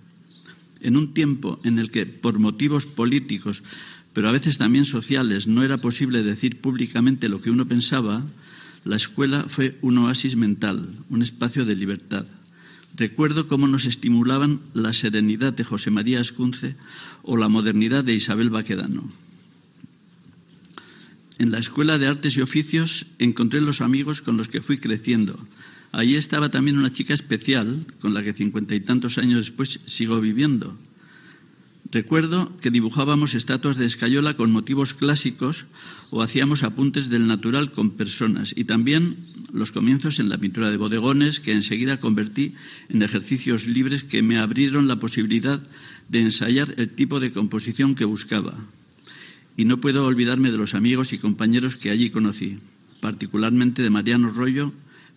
En 0.80 0.96
un 0.96 1.12
tiempo 1.12 1.58
en 1.64 1.78
el 1.78 1.90
que, 1.90 2.06
por 2.06 2.38
motivos 2.38 2.86
políticos, 2.86 3.62
pero 4.12 4.28
a 4.28 4.32
veces 4.32 4.56
también 4.56 4.86
sociales, 4.86 5.46
no 5.46 5.62
era 5.62 5.76
posible 5.76 6.22
decir 6.22 6.60
públicamente 6.60 7.28
lo 7.28 7.40
que 7.40 7.50
uno 7.50 7.68
pensaba, 7.68 8.24
la 8.84 8.96
escuela 8.96 9.44
fue 9.48 9.76
un 9.82 9.98
oasis 9.98 10.36
mental, 10.36 10.88
un 11.10 11.20
espacio 11.20 11.64
de 11.64 11.76
libertad. 11.76 12.24
Recuerdo 12.96 13.46
cómo 13.46 13.68
nos 13.68 13.84
estimulaban 13.84 14.60
la 14.72 14.94
serenidad 14.94 15.52
de 15.52 15.64
José 15.64 15.90
María 15.90 16.18
Escunce 16.18 16.76
o 17.22 17.36
la 17.36 17.50
modernidad 17.50 18.02
de 18.02 18.14
Isabel 18.14 18.48
Baquedano. 18.48 19.10
En 21.38 21.50
la 21.50 21.58
Escuela 21.58 21.98
de 21.98 22.06
Artes 22.06 22.38
y 22.38 22.40
Oficios 22.40 23.06
encontré 23.18 23.60
los 23.60 23.82
amigos 23.82 24.22
con 24.22 24.38
los 24.38 24.48
que 24.48 24.62
fui 24.62 24.78
creciendo. 24.78 25.38
Allí 25.92 26.16
estaba 26.16 26.48
también 26.48 26.78
una 26.78 26.90
chica 26.90 27.12
especial 27.12 27.86
con 28.00 28.14
la 28.14 28.22
que 28.22 28.32
cincuenta 28.32 28.74
y 28.74 28.80
tantos 28.80 29.18
años 29.18 29.44
después 29.44 29.80
sigo 29.84 30.18
viviendo. 30.18 30.78
Recuerdo 31.92 32.56
que 32.60 32.70
dibujábamos 32.70 33.34
estatuas 33.34 33.76
de 33.76 33.86
escayola 33.86 34.34
con 34.34 34.50
motivos 34.50 34.92
clásicos 34.94 35.66
o 36.10 36.22
hacíamos 36.22 36.64
apuntes 36.64 37.08
del 37.08 37.28
natural 37.28 37.70
con 37.70 37.92
personas 37.92 38.52
y 38.56 38.64
también 38.64 39.16
los 39.52 39.70
comienzos 39.70 40.18
en 40.18 40.28
la 40.28 40.38
pintura 40.38 40.70
de 40.70 40.78
bodegones 40.78 41.38
que 41.38 41.52
enseguida 41.52 42.00
convertí 42.00 42.54
en 42.88 43.02
ejercicios 43.02 43.68
libres 43.68 44.02
que 44.02 44.22
me 44.22 44.38
abrieron 44.38 44.88
la 44.88 44.98
posibilidad 44.98 45.62
de 46.08 46.20
ensayar 46.20 46.74
el 46.76 46.90
tipo 46.90 47.20
de 47.20 47.30
composición 47.30 47.94
que 47.94 48.04
buscaba. 48.04 48.54
Y 49.56 49.64
no 49.64 49.80
puedo 49.80 50.04
olvidarme 50.06 50.50
de 50.50 50.58
los 50.58 50.74
amigos 50.74 51.12
y 51.12 51.18
compañeros 51.18 51.76
que 51.76 51.90
allí 51.90 52.10
conocí, 52.10 52.58
particularmente 53.00 53.82
de 53.82 53.90
Mariano 53.90 54.30
Rollo, 54.30 54.72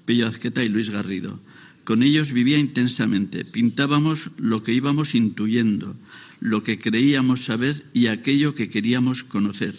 Pello 0.06 0.28
Azqueta 0.28 0.64
y 0.64 0.70
Luis 0.70 0.92
Garrido. 0.92 1.40
Con 1.84 2.04
ellos 2.04 2.32
vivía 2.32 2.60
intensamente, 2.60 3.44
pintábamos 3.44 4.30
lo 4.38 4.62
que 4.62 4.74
íbamos 4.74 5.16
intuyendo, 5.16 5.96
lo 6.40 6.64
que 6.64 6.80
creíamos 6.80 7.46
saber 7.46 7.84
y 7.94 8.08
aquello 8.08 8.56
que 8.56 8.70
queríamos 8.70 9.24
conocer. 9.24 9.76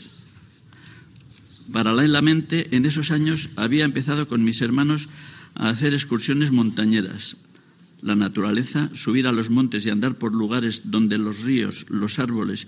Paralelamente, 1.73 2.75
en 2.76 2.85
esos 2.85 3.11
años 3.11 3.49
había 3.57 3.85
empezado 3.85 4.26
con 4.29 4.45
mis 4.45 4.61
hermanos 4.61 5.09
a 5.55 5.69
hacer 5.69 5.95
excursiones 5.95 6.50
montañeras. 6.50 7.37
La 8.02 8.17
naturaleza, 8.17 8.90
subir 8.93 9.26
a 9.26 9.33
los 9.33 9.50
montes 9.50 9.87
y 9.87 9.90
andar 9.90 10.17
por 10.17 10.35
lugares 10.35 10.83
donde 10.87 11.19
los 11.19 11.43
ríos, 11.43 11.87
los 11.88 12.19
árboles 12.19 12.67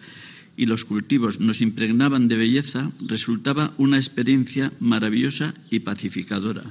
y 0.56 0.66
los 0.66 0.84
cultivos 0.84 1.40
nos 1.40 1.61
impregnaban 1.62 2.28
de 2.28 2.37
belleza, 2.37 2.92
resultaba 3.00 3.72
una 3.78 3.96
experiencia 3.96 4.72
maravillosa 4.78 5.54
y 5.70 5.80
pacificadora. 5.80 6.62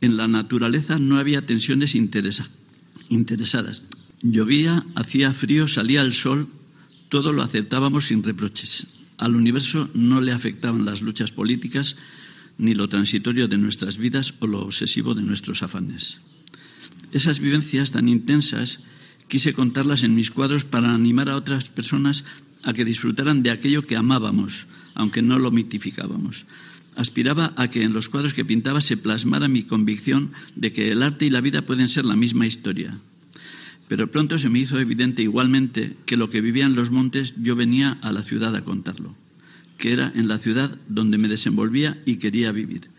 En 0.00 0.16
la 0.16 0.28
naturaleza 0.28 0.98
no 0.98 1.18
había 1.18 1.44
tensiones 1.44 1.94
interesadas. 1.94 3.84
Llovía, 4.32 4.84
hacía 4.96 5.32
frío, 5.34 5.68
salía 5.68 6.00
el 6.00 6.12
sol, 6.12 6.48
todo 7.08 7.32
lo 7.32 7.42
aceptábamos 7.42 8.06
sin 8.06 8.24
reproches. 8.24 8.88
Al 9.18 9.36
universo 9.36 9.88
no 9.94 10.20
le 10.20 10.32
afectaban 10.32 10.84
las 10.84 11.00
luchas 11.00 11.30
políticas, 11.30 11.96
ni 12.58 12.74
lo 12.74 12.88
transitorio 12.88 13.46
de 13.46 13.56
nuestras 13.56 13.98
vidas 13.98 14.34
o 14.40 14.48
lo 14.48 14.62
obsesivo 14.62 15.14
de 15.14 15.22
nuestros 15.22 15.62
afanes. 15.62 16.18
Esas 17.12 17.38
vivencias 17.38 17.92
tan 17.92 18.08
intensas 18.08 18.80
quise 19.28 19.54
contarlas 19.54 20.02
en 20.02 20.16
mis 20.16 20.32
cuadros 20.32 20.64
para 20.64 20.92
animar 20.92 21.28
a 21.28 21.36
otras 21.36 21.68
personas 21.68 22.24
a 22.64 22.72
que 22.72 22.84
disfrutaran 22.84 23.44
de 23.44 23.52
aquello 23.52 23.86
que 23.86 23.94
amábamos, 23.94 24.66
aunque 24.94 25.22
no 25.22 25.38
lo 25.38 25.52
mitificábamos. 25.52 26.46
Aspiraba 26.96 27.52
a 27.56 27.68
que 27.68 27.84
en 27.84 27.92
los 27.92 28.08
cuadros 28.08 28.34
que 28.34 28.44
pintaba 28.44 28.80
se 28.80 28.96
plasmara 28.96 29.46
mi 29.46 29.62
convicción 29.62 30.32
de 30.56 30.72
que 30.72 30.90
el 30.90 31.02
arte 31.02 31.26
y 31.26 31.30
la 31.30 31.40
vida 31.40 31.62
pueden 31.62 31.86
ser 31.86 32.06
la 32.06 32.16
misma 32.16 32.46
historia, 32.46 32.98
pero 33.88 34.10
pronto 34.10 34.38
se 34.38 34.48
me 34.48 34.58
hizo 34.58 34.78
evidente 34.78 35.22
igualmente 35.22 35.96
que 36.06 36.16
lo 36.16 36.28
que 36.28 36.40
vivía 36.40 36.66
en 36.66 36.74
los 36.74 36.90
montes 36.90 37.36
yo 37.40 37.54
venía 37.56 37.98
a 38.02 38.12
la 38.12 38.22
ciudad 38.22 38.54
a 38.56 38.64
contarlo, 38.64 39.14
que 39.78 39.92
era 39.92 40.12
en 40.14 40.28
la 40.28 40.38
ciudad 40.38 40.78
donde 40.88 41.18
me 41.18 41.28
desenvolvía 41.28 42.02
y 42.04 42.16
quería 42.16 42.52
vivir, 42.52 42.90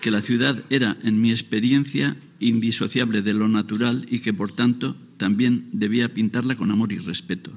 que 0.00 0.10
la 0.10 0.22
ciudad 0.22 0.62
era, 0.70 0.96
en 1.02 1.20
mi 1.20 1.30
experiencia, 1.30 2.16
indisociable 2.38 3.22
de 3.22 3.34
lo 3.34 3.48
natural 3.48 4.06
y 4.10 4.20
que, 4.20 4.32
por 4.32 4.52
tanto, 4.52 4.96
también 5.16 5.68
debía 5.72 6.12
pintarla 6.12 6.56
con 6.56 6.70
amor 6.70 6.92
y 6.92 6.98
respeto. 6.98 7.52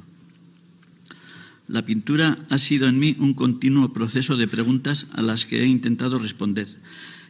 La 1.68 1.86
pintura 1.86 2.46
ha 2.50 2.60
sido 2.60 2.88
en 2.88 3.00
mí 3.00 3.16
un 3.20 3.34
continuo 3.34 3.92
proceso 3.92 4.38
de 4.38 4.48
preguntas 4.48 5.08
a 5.14 5.24
las 5.24 5.46
que 5.46 5.64
he 5.64 5.66
intentado 5.66 6.20
responder 6.20 6.68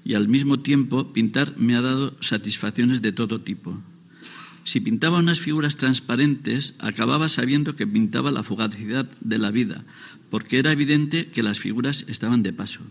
y 0.04 0.14
al 0.14 0.28
mismo 0.28 0.60
tiempo 0.60 1.14
pintar 1.14 1.58
me 1.58 1.76
ha 1.76 1.82
dado 1.82 2.16
satisfacciones 2.20 3.02
de 3.02 3.14
todo 3.14 3.42
tipo, 3.42 3.82
si 4.66 4.82
pintaba 4.82 5.20
unas 5.20 5.40
figuras 5.40 5.78
transparentes, 5.78 6.74
acababa 6.80 7.30
sabiendo 7.30 7.76
que 7.76 7.86
pintaba 7.86 8.32
la 8.32 8.42
fugacidad 8.42 9.06
de 9.22 9.38
la 9.38 9.52
vida, 9.52 9.86
porque 10.32 10.58
era 10.58 10.72
evidente 10.72 11.28
que 11.28 11.44
las 11.44 11.60
figuras 11.60 12.04
estaban 12.08 12.42
de 12.42 12.52
paso. 12.52 12.82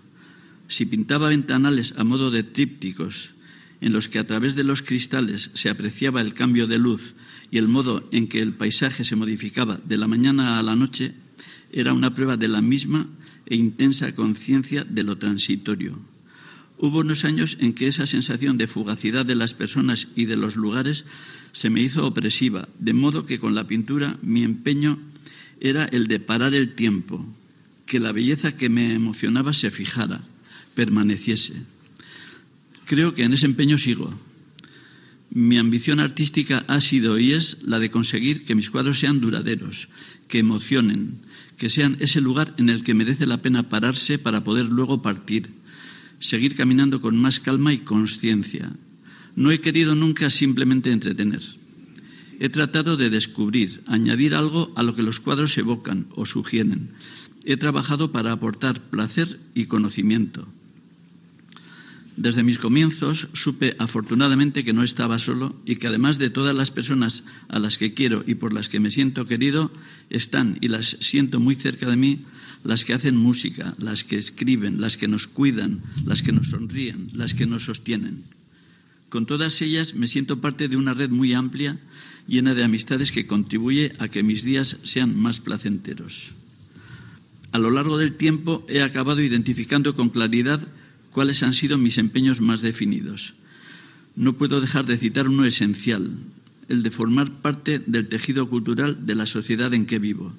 Si 0.69 0.87
pintaba 0.87 1.31
ventanales 1.31 1.93
a 1.99 2.05
modo 2.05 2.31
de 2.31 2.45
trípticos, 2.45 3.35
en 3.81 3.93
los 3.93 4.09
que 4.09 4.21
a 4.21 4.27
través 4.27 4.55
de 4.55 4.63
los 4.63 4.83
cristales 4.83 5.51
se 5.55 5.69
apreciaba 5.69 6.21
el 6.21 6.33
cambio 6.33 6.69
de 6.69 6.79
luz 6.79 7.17
y 7.51 7.59
el 7.59 7.67
modo 7.67 8.09
en 8.13 8.29
que 8.29 8.41
el 8.41 8.55
paisaje 8.55 9.03
se 9.03 9.17
modificaba 9.17 9.81
de 9.85 9.99
la 9.99 10.07
mañana 10.07 10.61
a 10.61 10.63
la 10.63 10.77
noche, 10.77 11.15
era 11.73 11.93
una 11.93 12.15
prueba 12.15 12.37
de 12.37 12.47
la 12.47 12.63
misma 12.63 13.09
e 13.47 13.57
intensa 13.57 14.15
conciencia 14.15 14.85
de 14.85 15.03
lo 15.03 15.19
transitorio. 15.19 16.14
Hubo 16.85 16.99
unos 16.99 17.25
años 17.25 17.57
en 17.61 17.73
que 17.73 17.89
esa 17.89 18.07
sensación 18.07 18.59
de 18.59 18.69
fugacidad 18.69 19.25
de 19.25 19.35
las 19.35 19.55
personas 19.55 20.09
y 20.15 20.27
de 20.27 20.37
los 20.37 20.55
lugares 20.55 21.07
se 21.53 21.71
me 21.71 21.81
hizo 21.81 22.07
opresiva, 22.07 22.69
de 22.79 22.93
modo 22.93 23.25
que 23.25 23.39
con 23.39 23.55
la 23.55 23.67
pintura 23.67 24.19
mi 24.21 24.43
empeño 24.43 24.99
era 25.63 25.87
el 25.87 26.09
de 26.09 26.21
parar 26.21 26.55
el 26.55 26.75
tiempo, 26.75 27.25
que 27.87 28.01
la 28.01 28.13
belleza 28.13 28.55
que 28.55 28.69
me 28.69 28.93
emocionaba 28.93 29.55
se 29.55 29.71
fijara, 29.71 30.25
permaneciese. 30.75 31.55
Creo 32.85 33.15
que 33.15 33.25
en 33.25 33.33
ese 33.33 33.47
empeño 33.47 33.79
sigo. 33.79 34.13
Mi 35.31 35.57
ambición 35.57 36.01
artística 36.01 36.67
ha 36.69 36.83
sido 36.83 37.19
y 37.19 37.33
es 37.33 37.57
la 37.63 37.79
de 37.79 37.91
conseguir 37.91 38.45
que 38.45 38.55
mis 38.55 38.69
cuadros 38.69 38.99
sean 38.99 39.21
duraderos, 39.21 39.89
que 40.29 40.39
emocionen, 40.39 41.15
que 41.57 41.71
sean 41.71 41.97
ese 42.01 42.21
lugar 42.21 42.53
en 42.59 42.69
el 42.69 42.85
que 42.85 42.93
merece 42.93 43.25
la 43.25 43.41
pena 43.41 43.71
pararse 43.71 44.19
para 44.19 44.45
poder 44.45 44.67
luego 44.67 45.01
partir, 45.01 45.64
seguir 46.25 46.57
caminando 46.57 47.03
con 47.03 47.19
más 47.19 47.39
calma 47.39 47.75
y 47.75 47.79
conciencia, 47.79 48.73
no 49.37 49.51
he 49.51 49.61
querido 49.61 49.95
nunca 49.95 50.31
simplemente 50.31 50.91
entretener. 50.91 51.43
He 52.41 52.49
tratado 52.49 52.97
de 52.97 53.11
descubrir, 53.11 53.83
añadir 53.87 54.35
algo 54.35 54.73
a 54.75 54.83
lo 54.83 54.95
que 54.95 55.03
los 55.03 55.21
cuadros 55.21 55.59
evocan 55.59 56.07
o 56.17 56.25
sugieren. 56.25 56.93
He 57.45 57.59
trabajado 57.59 58.11
para 58.11 58.33
aportar 58.33 58.81
placer 58.89 59.39
y 59.55 59.67
conocimiento. 59.67 60.49
Desde 62.17 62.45
mis 62.45 62.59
comienzos 62.59 63.29
supe 63.33 63.75
afortunadamente 63.79 64.63
que 64.63 64.73
no 64.73 64.85
estaba 64.85 65.19
solo 65.19 65.57
y 65.67 65.77
que 65.77 65.89
además 65.89 66.19
de 66.19 66.31
todas 66.31 66.55
las 66.55 66.71
personas 66.71 67.25
a 67.49 67.59
las 67.59 67.77
que 67.77 67.93
quiero 67.93 68.23
y 68.27 68.37
por 68.37 68.53
las 68.53 68.69
que 68.69 68.79
me 68.79 68.91
siento 68.91 69.27
querido, 69.27 69.73
están 70.11 70.59
y 70.61 70.69
las 70.69 70.97
siento 71.01 71.41
muy 71.41 71.57
cerca 71.57 71.89
de 71.89 71.97
mí 71.97 72.23
las 72.63 72.85
que 72.85 72.95
hacen 72.95 73.17
música, 73.17 73.75
las 73.79 74.05
que 74.05 74.17
escriben, 74.17 74.81
las 74.81 74.97
que 74.97 75.09
nos 75.09 75.27
cuidan, 75.27 75.83
las 76.05 76.23
que 76.23 76.33
nos 76.33 76.51
sonríen, 76.51 77.11
las 77.13 77.35
que 77.35 77.47
nos 77.47 77.65
sostienen. 77.65 78.25
Con 79.09 79.27
todas 79.27 79.61
ellas 79.61 79.95
me 79.95 80.07
siento 80.07 80.41
parte 80.41 80.69
de 80.69 80.77
una 80.77 80.95
red 80.95 81.11
muy 81.11 81.35
amplia, 81.35 81.79
llena 82.27 82.55
de 82.55 82.65
amistades 82.65 83.13
que 83.13 83.27
contribuye 83.27 83.93
a 83.99 84.09
que 84.09 84.23
mis 84.23 84.45
días 84.45 84.79
sean 84.85 85.19
más 85.19 85.41
placenteros. 85.41 86.33
A 87.53 87.59
lo 87.59 87.71
largo 87.71 87.99
del 87.99 88.17
tiempo 88.17 88.65
he 88.69 88.83
acabado 88.83 89.21
identificando 89.21 89.95
con 89.95 90.11
claridad 90.11 90.67
cuáles 91.15 91.45
han 91.45 91.53
sido 91.53 91.79
mis 91.79 91.97
empeños 91.97 92.41
más 92.41 92.61
definidos. 92.61 93.35
No 94.17 94.37
puedo 94.37 94.61
dejar 94.61 94.85
de 94.85 94.99
citar 94.99 95.29
uno 95.29 95.45
esencial, 95.45 96.11
el 96.69 96.83
de 96.83 96.91
formar 96.91 97.41
parte 97.41 97.79
del 97.79 98.09
tejido 98.09 98.51
cultural 98.51 99.07
de 99.07 99.15
la 99.15 99.27
sociedad 99.27 99.73
en 99.75 99.87
que 99.87 100.01
vivo, 100.01 100.35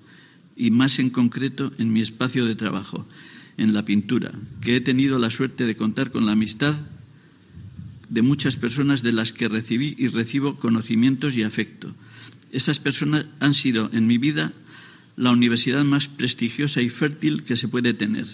y 0.56 0.72
más 0.72 1.00
en 1.00 1.10
concreto 1.10 1.72
en 1.78 1.94
mi 1.94 2.02
espacio 2.02 2.46
de 2.46 2.56
trabajo, 2.56 3.08
en 3.58 3.74
la 3.74 3.86
pintura, 3.86 4.34
que 4.60 4.76
he 4.76 4.82
tenido 4.82 5.18
la 5.18 5.30
suerte 5.30 5.66
de 5.66 5.76
contar 5.76 6.12
con 6.12 6.26
la 6.26 6.34
amistad 6.34 6.76
de 8.10 8.22
muchas 8.22 8.58
personas 8.58 9.02
de 9.02 9.14
las 9.14 9.32
que 9.32 9.48
recibí 9.48 9.96
y 9.98 10.10
recibo 10.10 10.58
conocimientos 10.58 11.38
y 11.38 11.44
afecto. 11.44 11.96
Esas 12.52 12.80
personas 12.80 13.28
han 13.40 13.54
sido 13.54 13.90
en 13.94 14.08
mi 14.08 14.18
vida 14.18 14.52
la 15.16 15.32
universidad 15.32 15.86
más 15.86 16.10
prestigiosa 16.10 16.82
y 16.82 16.90
fértil 16.90 17.44
que 17.44 17.56
se 17.56 17.70
puede 17.70 17.94
tener. 17.94 18.28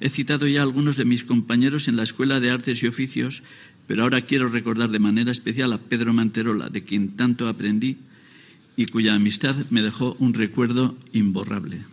He 0.00 0.08
citado 0.08 0.48
ya 0.48 0.60
a 0.60 0.62
algunos 0.62 0.96
de 0.96 1.04
mis 1.04 1.24
compañeros 1.24 1.86
en 1.86 1.96
la 1.96 2.02
Escuela 2.02 2.40
de 2.40 2.50
Artes 2.50 2.82
y 2.82 2.86
Oficios, 2.86 3.42
pero 3.86 4.02
ahora 4.02 4.22
quiero 4.22 4.48
recordar 4.48 4.90
de 4.90 4.98
manera 4.98 5.30
especial 5.30 5.72
a 5.72 5.78
Pedro 5.78 6.12
Manterola, 6.12 6.70
de 6.70 6.84
quien 6.84 7.16
tanto 7.16 7.48
aprendí 7.48 7.98
y 8.76 8.86
cuya 8.86 9.14
amistad 9.14 9.56
me 9.68 9.82
dejó 9.82 10.16
un 10.18 10.32
recuerdo 10.32 10.96
imborrable. 11.12 11.84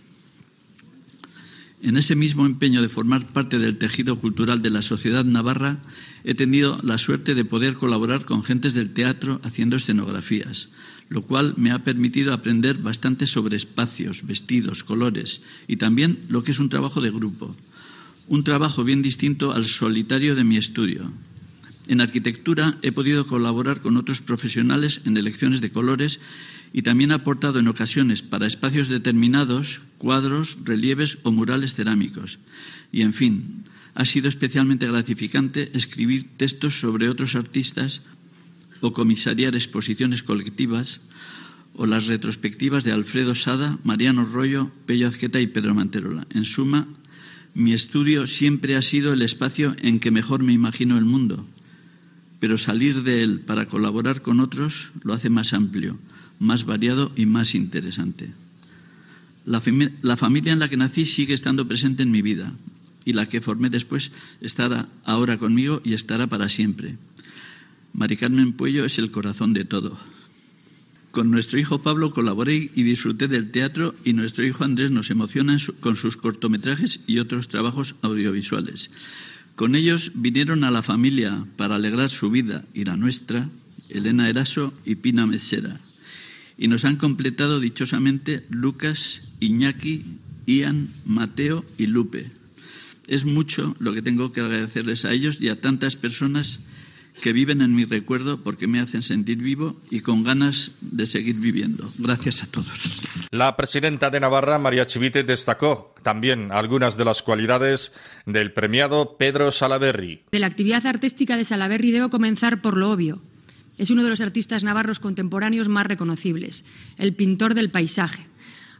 En 1.81 1.95
ese 1.95 2.15
mismo 2.15 2.45
empeño 2.45 2.81
de 2.81 2.89
formar 2.89 3.27
parte 3.27 3.59
del 3.59 3.77
tejido 3.77 4.17
cultural 4.17 4.61
de 4.61 4.71
la 4.71 4.81
sociedad 4.81 5.25
navarra, 5.25 5.79
he 6.23 6.33
tenido 6.33 6.79
la 6.81 6.97
suerte 6.97 7.35
de 7.35 7.45
poder 7.45 7.75
colaborar 7.75 8.25
con 8.25 8.43
gentes 8.43 8.73
del 8.73 8.93
teatro 8.93 9.39
haciendo 9.43 9.75
escenografías, 9.75 10.69
lo 11.09 11.21
cual 11.21 11.53
me 11.57 11.71
ha 11.71 11.83
permitido 11.83 12.33
aprender 12.33 12.77
bastante 12.79 13.27
sobre 13.27 13.57
espacios, 13.57 14.25
vestidos, 14.25 14.83
colores 14.83 15.41
y 15.67 15.77
también 15.77 16.19
lo 16.29 16.41
que 16.41 16.51
es 16.51 16.59
un 16.59 16.69
trabajo 16.69 16.99
de 16.99 17.11
grupo, 17.11 17.55
un 18.27 18.43
trabajo 18.43 18.83
bien 18.83 19.01
distinto 19.01 19.53
al 19.53 19.65
solitario 19.65 20.35
de 20.35 20.43
mi 20.43 20.57
estudio. 20.57 21.11
En 21.87 22.01
arquitectura 22.01 22.77
he 22.81 22.91
podido 22.91 23.27
colaborar 23.27 23.79
con 23.79 23.95
otros 23.95 24.21
profesionales 24.21 25.01
en 25.05 25.15
elecciones 25.15 25.61
de 25.61 25.71
colores 25.71 26.19
y 26.73 26.81
también 26.81 27.11
ha 27.11 27.23
aportado 27.23 27.59
en 27.59 27.69
ocasiones 27.69 28.21
para 28.21 28.45
espacios 28.45 28.89
determinados 28.89 29.81
cuadros, 29.97 30.57
relieves 30.63 31.17
o 31.23 31.31
murales 31.31 31.75
cerámicos. 31.75 32.39
Y, 32.91 33.01
en 33.01 33.13
fin, 33.13 33.63
ha 33.95 34.03
sido 34.03 34.27
especialmente 34.27 34.85
gratificante 34.85 35.71
escribir 35.73 36.27
textos 36.35 36.79
sobre 36.79 37.07
otros 37.07 37.35
artistas 37.35 38.01
o 38.81 38.91
comisariar 38.91 39.55
exposiciones 39.55 40.23
colectivas 40.23 40.99
o 41.73 41.85
las 41.85 42.07
retrospectivas 42.07 42.83
de 42.83 42.91
Alfredo 42.91 43.33
Sada, 43.33 43.79
Mariano 43.83 44.25
Rollo, 44.25 44.71
Pello 44.85 45.07
Azqueta 45.07 45.39
y 45.39 45.47
Pedro 45.47 45.73
Manterola. 45.73 46.27
En 46.31 46.43
suma, 46.43 46.87
mi 47.57 47.73
estudio 47.73 48.27
siempre 48.27 48.75
ha 48.75 48.81
sido 48.81 49.13
el 49.13 49.21
espacio 49.21 49.75
en 49.81 49.99
que 49.99 50.11
mejor 50.11 50.43
me 50.43 50.53
imagino 50.53 50.97
el 50.97 51.05
mundo, 51.05 51.45
pero 52.39 52.57
salir 52.57 53.03
de 53.03 53.23
él 53.23 53.39
para 53.39 53.65
colaborar 53.65 54.21
con 54.21 54.39
otros 54.39 54.91
lo 55.03 55.13
hace 55.13 55.29
más 55.29 55.53
amplio 55.53 55.97
más 56.39 56.65
variado 56.65 57.11
y 57.15 57.25
más 57.25 57.55
interesante. 57.55 58.31
La, 59.45 59.61
familia 60.17 60.51
en 60.51 60.59
la 60.59 60.69
que 60.69 60.77
nací 60.77 61.05
sigue 61.05 61.33
estando 61.33 61.67
presente 61.67 62.03
en 62.03 62.11
mi 62.11 62.21
vida 62.21 62.53
y 63.05 63.13
la 63.13 63.25
que 63.25 63.41
formé 63.41 63.69
después 63.69 64.11
estará 64.41 64.85
ahora 65.05 65.37
conmigo 65.37 65.81
y 65.83 65.93
estará 65.93 66.27
para 66.27 66.49
siempre. 66.49 66.97
Mari 67.93 68.17
Carmen 68.17 68.53
Puello 68.53 68.83
es 68.83 68.99
el 68.99 69.09
corazón 69.09 69.53
de 69.53 69.63
todo. 69.63 69.97
Con 71.17 71.31
nuestro 71.31 71.57
hijo 71.57 71.81
Pablo 71.81 72.11
colaboré 72.11 72.69
y 72.75 72.83
disfruté 72.83 73.27
del 73.27 73.49
teatro 73.49 73.95
y 74.05 74.13
nuestro 74.13 74.45
hijo 74.45 74.63
Andrés 74.63 74.91
nos 74.91 75.09
emociona 75.09 75.57
con 75.79 75.95
sus 75.95 76.15
cortometrajes 76.15 76.99
y 77.07 77.17
otros 77.17 77.47
trabajos 77.47 77.95
audiovisuales. 78.03 78.91
Con 79.55 79.73
ellos 79.73 80.11
vinieron 80.13 80.63
a 80.63 80.69
la 80.69 80.83
familia 80.83 81.47
para 81.55 81.73
alegrar 81.73 82.11
su 82.11 82.29
vida 82.29 82.65
y 82.71 82.83
la 82.83 82.97
nuestra 82.97 83.49
Elena 83.89 84.29
Eraso 84.29 84.75
y 84.85 84.93
Pina 84.93 85.25
Mesera 85.25 85.79
y 86.55 86.67
nos 86.67 86.85
han 86.85 86.97
completado 86.97 87.59
dichosamente 87.59 88.45
Lucas, 88.51 89.23
Iñaki, 89.39 90.05
Ian, 90.45 90.89
Mateo 91.03 91.65
y 91.79 91.87
Lupe. 91.87 92.29
Es 93.07 93.25
mucho 93.25 93.75
lo 93.79 93.91
que 93.91 94.03
tengo 94.03 94.31
que 94.31 94.41
agradecerles 94.41 95.03
a 95.03 95.13
ellos 95.13 95.41
y 95.41 95.49
a 95.49 95.59
tantas 95.59 95.95
personas 95.95 96.59
que 97.21 97.33
viven 97.33 97.61
en 97.61 97.75
mi 97.75 97.85
recuerdo 97.85 98.41
porque 98.43 98.67
me 98.67 98.79
hacen 98.79 99.01
sentir 99.01 99.37
vivo 99.37 99.77
y 99.89 100.01
con 100.01 100.23
ganas 100.23 100.71
de 100.81 101.05
seguir 101.05 101.35
viviendo. 101.35 101.91
Gracias 101.97 102.43
a 102.43 102.47
todos. 102.47 103.01
La 103.31 103.55
presidenta 103.55 104.09
de 104.09 104.19
Navarra, 104.19 104.59
María 104.59 104.85
Chivite, 104.85 105.23
destacó 105.23 105.93
también 106.03 106.51
algunas 106.51 106.97
de 106.97 107.05
las 107.05 107.21
cualidades 107.21 107.93
del 108.25 108.51
premiado 108.53 109.17
Pedro 109.17 109.51
Salaberry. 109.51 110.21
De 110.31 110.39
la 110.39 110.47
actividad 110.47 110.85
artística 110.85 111.37
de 111.37 111.45
Salaberry 111.45 111.91
debo 111.91 112.09
comenzar 112.09 112.61
por 112.61 112.77
lo 112.77 112.91
obvio, 112.91 113.21
es 113.77 113.91
uno 113.91 114.03
de 114.03 114.09
los 114.09 114.21
artistas 114.21 114.63
navarros 114.63 114.99
contemporáneos 114.99 115.67
más 115.67 115.85
reconocibles, 115.85 116.65
el 116.97 117.13
pintor 117.13 117.53
del 117.53 117.69
paisaje. 117.69 118.25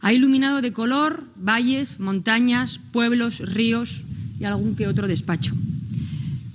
Ha 0.02 0.14
iluminado 0.14 0.62
de 0.62 0.74
color 0.74 1.26
valles, 1.36 2.00
montañas, 2.00 2.80
pueblos, 2.92 3.40
ríos 3.40 4.04
y 4.40 4.46
algún 4.46 4.76
que 4.76 4.88
otro 4.88 5.08
despacho. 5.08 5.54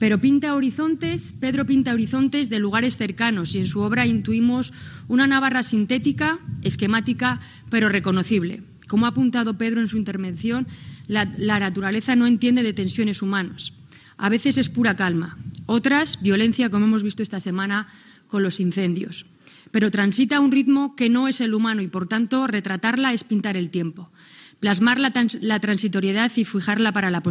Pero 0.02 0.18
pinta 0.18 0.56
horizontes, 0.56 1.32
Pedro 1.38 1.64
pinta 1.64 1.92
horizontes 1.92 2.50
de 2.50 2.58
lugares 2.58 2.96
cercanos 2.96 3.54
y 3.54 3.58
en 3.58 3.68
su 3.68 3.78
obra 3.82 4.04
intuimos 4.04 4.72
una 5.06 5.28
Navarra 5.28 5.62
sintética, 5.62 6.40
esquemática, 6.62 7.38
pero 7.70 7.88
reconocible. 7.88 8.64
Como 8.88 9.06
ha 9.06 9.10
apuntado 9.10 9.56
Pedro 9.58 9.80
en 9.80 9.86
su 9.86 9.96
intervención, 9.96 10.66
la, 11.06 11.24
naturaleza 11.60 12.16
no 12.16 12.26
entiende 12.26 12.64
de 12.64 12.72
tensiones 12.72 13.22
humanas. 13.22 13.74
A 14.16 14.28
veces 14.28 14.58
es 14.58 14.68
pura 14.68 14.96
calma, 14.96 15.38
otras 15.66 16.20
violencia, 16.20 16.68
como 16.68 16.86
hemos 16.86 17.04
visto 17.04 17.22
esta 17.22 17.38
semana 17.38 17.86
con 18.26 18.42
los 18.42 18.58
incendios. 18.58 19.26
Pero 19.70 19.92
transita 19.92 20.38
a 20.38 20.40
un 20.40 20.50
ritmo 20.50 20.96
que 20.96 21.10
no 21.10 21.28
es 21.28 21.40
el 21.40 21.54
humano 21.54 21.80
y, 21.80 21.86
por 21.86 22.08
tanto, 22.08 22.48
retratarla 22.48 23.12
es 23.12 23.22
pintar 23.22 23.56
el 23.56 23.70
tiempo, 23.70 24.10
plasmar 24.58 24.98
la, 24.98 25.12
transitoriedad 25.60 26.32
y 26.34 26.44
fijarla 26.44 26.90
para 26.90 27.12
la, 27.12 27.22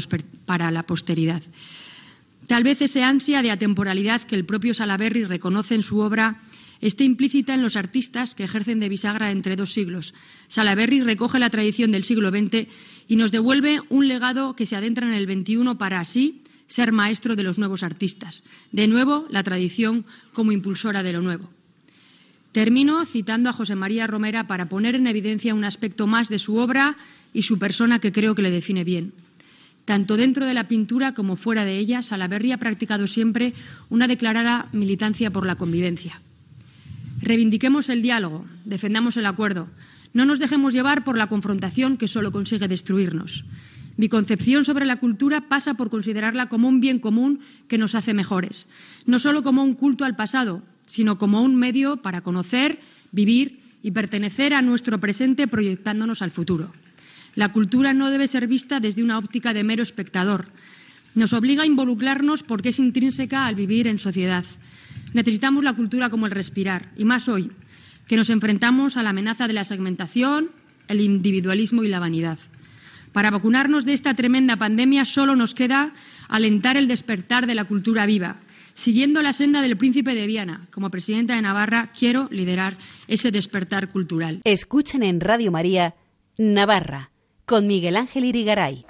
para 0.46 0.72
la 0.72 0.84
posteridad. 0.84 1.44
Tal 2.52 2.66
vez 2.66 2.82
esa 2.82 3.08
ansia 3.08 3.42
de 3.42 3.50
atemporalidad 3.50 4.24
que 4.24 4.36
el 4.36 4.44
propio 4.44 4.74
Salaberry 4.74 5.24
reconoce 5.24 5.74
en 5.74 5.84
su 5.84 6.00
obra 6.00 6.42
esté 6.82 7.06
implícita 7.06 7.54
en 7.54 7.62
los 7.62 7.78
artistas 7.78 8.36
que 8.36 8.44
ejercen 8.44 8.82
de 8.82 8.90
bisagra 8.90 9.32
entre 9.32 9.56
dos 9.56 9.72
siglos. 9.72 10.14
Salaberry 10.50 11.00
recoge 11.00 11.40
la 11.40 11.50
tradición 11.50 11.94
del 11.94 12.04
siglo 12.04 12.30
XX 12.30 12.68
y 13.08 13.16
nos 13.16 13.32
devuelve 13.32 13.80
un 13.88 14.10
legado 14.10 14.54
que 14.58 14.66
se 14.66 14.76
adentra 14.76 15.08
en 15.08 15.14
el 15.14 15.32
XXI 15.32 15.76
para 15.80 16.02
así 16.02 16.42
ser 16.68 16.92
maestro 16.92 17.38
de 17.38 17.44
los 17.44 17.58
nuevos 17.58 17.84
artistas. 17.84 18.44
De 18.74 18.86
nuevo, 18.90 19.28
la 19.30 19.44
tradición 19.44 20.04
como 20.34 20.52
impulsora 20.52 21.04
de 21.04 21.14
lo 21.14 21.22
nuevo. 21.22 21.50
Termino 22.52 23.06
citando 23.06 23.50
a 23.50 23.54
José 23.54 23.76
María 23.76 24.08
Romera 24.08 24.48
para 24.48 24.68
poner 24.68 24.96
en 24.96 25.08
evidencia 25.08 25.56
un 25.56 25.64
aspecto 25.64 26.06
más 26.06 26.28
de 26.28 26.38
su 26.38 26.58
obra 26.58 26.98
y 27.32 27.44
su 27.44 27.58
persona 27.58 28.00
que 28.00 28.12
creo 28.12 28.36
que 28.36 28.42
le 28.42 28.52
define 28.52 28.84
bien. 28.84 29.14
Tanto 29.86 30.18
dentro 30.18 30.46
de 30.46 30.54
la 30.54 30.68
pintura 30.68 31.14
como 31.14 31.36
fuera 31.36 31.66
de 31.66 31.78
ella, 31.78 32.04
Salaberry 32.04 32.52
ha 32.52 32.58
practicado 32.58 33.08
siempre 33.08 33.54
una 33.90 34.08
declarada 34.08 34.68
militancia 34.72 35.32
por 35.32 35.46
la 35.46 35.56
convivencia. 35.56 36.22
Reivindiquemos 37.22 37.90
el 37.90 38.02
diálogo, 38.02 38.46
defendamos 38.66 39.18
el 39.18 39.26
acuerdo, 39.26 39.68
no 40.14 40.26
nos 40.26 40.40
dejemos 40.40 40.74
llevar 40.74 41.04
por 41.04 41.18
la 41.18 41.28
confrontación 41.28 41.98
que 41.98 42.08
solo 42.08 42.32
consigue 42.32 42.68
destruirnos. 42.68 43.46
Mi 43.98 44.10
concepción 44.10 44.66
sobre 44.66 44.86
la 44.86 44.98
cultura 44.98 45.48
pasa 45.48 45.76
por 45.76 45.90
considerarla 45.90 46.50
como 46.50 46.68
un 46.68 46.80
bien 46.80 47.00
común 47.00 47.42
que 47.68 47.78
nos 47.78 47.96
hace 47.96 48.14
mejores, 48.14 48.70
no 49.06 49.20
solo 49.20 49.44
como 49.44 49.64
un 49.64 49.76
culto 49.76 50.06
al 50.06 50.16
pasado, 50.16 50.64
sino 50.86 51.18
como 51.18 51.42
un 51.42 51.56
medio 51.56 51.98
para 51.98 52.22
conocer, 52.22 52.80
vivir 53.12 53.62
y 53.84 53.92
pertenecer 53.92 54.54
a 54.54 54.62
nuestro 54.62 55.00
presente 55.00 55.48
proyectándonos 55.48 56.22
al 56.22 56.32
futuro. 56.32 56.72
La 57.36 57.54
cultura 57.54 57.94
no 57.94 58.10
debe 58.10 58.28
ser 58.28 58.48
vista 58.48 58.80
desde 58.80 59.04
una 59.04 59.18
óptica 59.18 59.54
de 59.54 59.64
mero 59.64 59.84
espectador. 59.84 60.48
Nos 61.16 61.34
obliga 61.34 61.64
a 61.64 61.66
involucrarnos 61.66 62.44
porque 62.44 62.70
es 62.70 62.80
intrínseca 62.80 63.46
al 63.46 63.56
vivir 63.56 63.88
en 63.88 64.00
sociedad. 64.00 64.46
Necesitamos 65.14 65.64
la 65.64 65.74
cultura 65.74 66.10
como 66.10 66.26
el 66.26 66.32
respirar, 66.32 66.92
y 66.98 67.06
más 67.06 67.30
hoy, 67.30 67.52
que 68.08 68.18
nos 68.18 68.30
enfrentamos 68.30 68.98
a 68.98 69.04
la 69.04 69.12
amenaza 69.12 69.48
de 69.48 69.54
la 69.54 69.64
segmentación, 69.64 70.52
el 70.88 71.00
individualismo 71.00 71.84
y 71.84 71.88
la 71.88 72.00
vanidad. 72.00 72.40
Para 73.14 73.30
vacunarnos 73.30 73.86
de 73.86 73.94
esta 73.94 74.14
tremenda 74.14 74.58
pandemia 74.58 75.06
solo 75.06 75.36
nos 75.36 75.54
queda 75.54 75.94
alentar 76.30 76.78
el 76.78 76.88
despertar 76.88 77.46
de 77.46 77.56
la 77.56 77.66
cultura 77.66 78.06
viva. 78.06 78.38
Siguiendo 78.74 79.22
la 79.22 79.34
senda 79.34 79.62
del 79.62 79.78
príncipe 79.78 80.16
de 80.16 80.28
Viana, 80.28 80.68
como 80.72 80.90
presidenta 80.90 81.36
de 81.36 81.42
Navarra, 81.42 81.92
quiero 81.98 82.30
liderar 82.32 82.78
ese 83.08 83.32
despertar 83.32 83.90
cultural. 83.90 84.40
Escuchen 84.46 85.04
en 85.04 85.20
Radio 85.20 85.52
María 85.52 85.96
Navarra 86.38 87.11
con 87.46 87.68
Miguel 87.68 87.98
Ángel 87.98 88.26
Irigaray. 88.26 88.86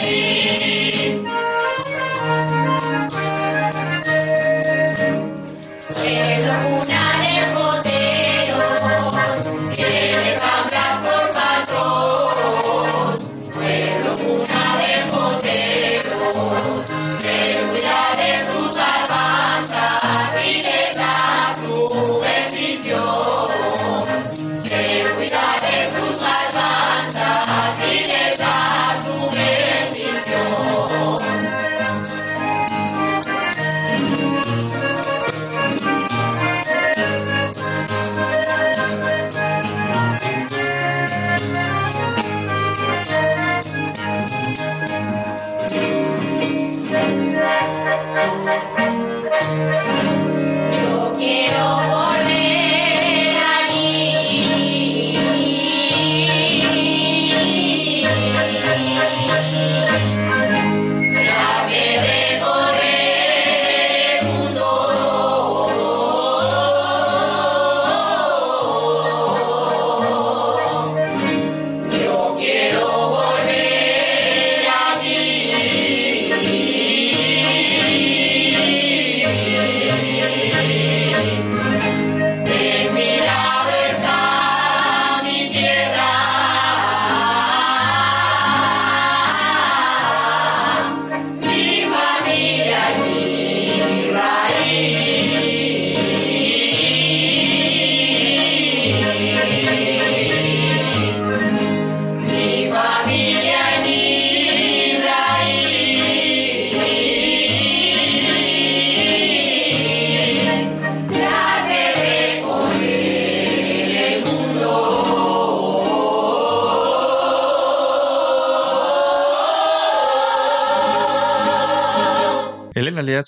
Hey. 0.00 0.27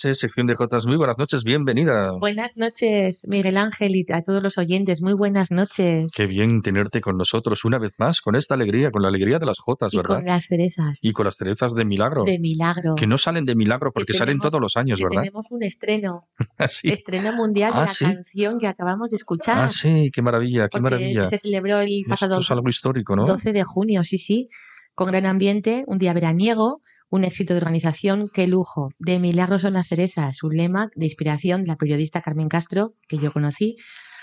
Sección 0.00 0.46
de 0.46 0.54
Jotas. 0.54 0.86
Muy 0.86 0.96
buenas 0.96 1.18
noches, 1.18 1.44
bienvenida. 1.44 2.12
Buenas 2.18 2.56
noches, 2.56 3.26
Miguel 3.28 3.58
Ángel, 3.58 3.94
y 3.94 4.06
a 4.12 4.22
todos 4.22 4.42
los 4.42 4.56
oyentes. 4.56 5.02
Muy 5.02 5.12
buenas 5.12 5.50
noches. 5.50 6.10
Qué 6.14 6.26
bien 6.26 6.62
tenerte 6.62 7.02
con 7.02 7.18
nosotros 7.18 7.66
una 7.66 7.78
vez 7.78 7.92
más, 7.98 8.22
con 8.22 8.34
esta 8.34 8.54
alegría, 8.54 8.90
con 8.90 9.02
la 9.02 9.08
alegría 9.08 9.38
de 9.38 9.44
las 9.44 9.58
Jotas, 9.58 9.92
¿verdad? 9.92 10.16
Con 10.16 10.24
las 10.24 10.46
cerezas. 10.46 11.04
Y 11.04 11.12
con 11.12 11.26
las 11.26 11.36
cerezas 11.36 11.74
de 11.74 11.84
milagro. 11.84 12.24
De 12.24 12.38
milagro. 12.38 12.94
Que 12.94 13.06
no 13.06 13.18
salen 13.18 13.44
de 13.44 13.54
milagro 13.54 13.92
porque 13.92 14.14
salen 14.14 14.38
todos 14.38 14.60
los 14.60 14.76
años, 14.78 15.00
¿verdad? 15.02 15.20
Tenemos 15.20 15.52
un 15.52 15.62
estreno. 15.62 16.28
¿Ah, 16.58 16.64
estreno 16.64 17.34
mundial 17.34 17.74
de 17.74 17.80
ah, 17.80 17.86
la 18.00 18.14
canción 18.14 18.58
que 18.58 18.68
acabamos 18.68 19.10
de 19.10 19.16
escuchar. 19.16 19.64
Ah, 19.66 19.70
sí, 19.70 20.10
qué 20.12 20.22
maravilla, 20.22 20.68
qué 20.70 20.80
maravilla. 20.80 21.26
Se 21.26 21.38
celebró 21.38 21.78
el 21.80 22.04
pasado. 22.08 22.36
Esto 22.36 22.44
es 22.44 22.50
algo 22.50 22.68
histórico, 22.70 23.16
¿no? 23.16 23.26
12 23.26 23.52
de 23.52 23.64
junio, 23.64 24.02
sí, 24.04 24.16
sí. 24.16 24.48
Con 24.94 25.08
gran 25.08 25.26
ambiente, 25.26 25.84
un 25.86 25.98
día 25.98 26.12
veraniego, 26.12 26.80
un 27.11 27.25
éxito 27.25 27.55
de 27.55 27.59
organización, 27.59 28.31
qué 28.33 28.46
lujo. 28.46 28.90
De 28.99 29.18
milagros 29.18 29.62
son 29.62 29.75
las 29.75 29.88
cerezas, 29.88 30.42
un 30.42 30.57
lema 30.57 30.90
de 30.94 31.07
inspiración 31.07 31.62
de 31.62 31.68
la 31.68 31.77
periodista 31.77 32.23
Carmen 32.23 32.49
Castro, 32.49 32.94
que 33.09 33.18
yo 33.18 33.33
conocí 33.33 33.77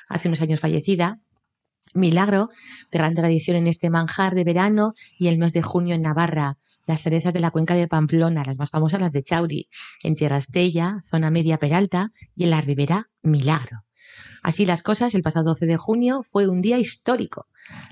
hace 0.07 0.29
unos 0.29 0.41
años 0.41 0.59
fallecida. 0.59 1.19
Milagro, 1.93 2.49
de 2.91 2.99
gran 2.99 3.13
tradición 3.13 3.55
en 3.55 3.67
este 3.67 3.89
manjar 3.89 4.35
de 4.35 4.43
verano 4.43 4.93
y 5.17 5.27
el 5.27 5.37
mes 5.37 5.53
de 5.53 5.61
junio 5.61 5.95
en 5.95 6.01
Navarra, 6.01 6.57
las 6.85 7.01
cerezas 7.01 7.33
de 7.33 7.39
la 7.39 7.51
cuenca 7.51 7.75
de 7.75 7.87
Pamplona, 7.87 8.43
las 8.45 8.59
más 8.59 8.71
famosas 8.71 8.99
las 8.99 9.13
de 9.13 9.23
Chauri, 9.23 9.69
en 10.03 10.15
Tierra 10.15 10.37
Estella, 10.37 11.01
zona 11.05 11.31
media 11.31 11.57
Peralta 11.57 12.11
y 12.35 12.43
en 12.43 12.49
la 12.49 12.61
Ribera, 12.61 13.09
Milagro. 13.21 13.86
Así 14.47 14.65
las 14.65 14.81
cosas, 14.81 15.13
el 15.13 15.23
pasado 15.23 15.47
12 15.47 15.65
de 15.65 15.75
junio 15.75 16.21
fue 16.23 16.47
un 16.47 16.61
día 16.61 16.79
histórico. 16.79 17.47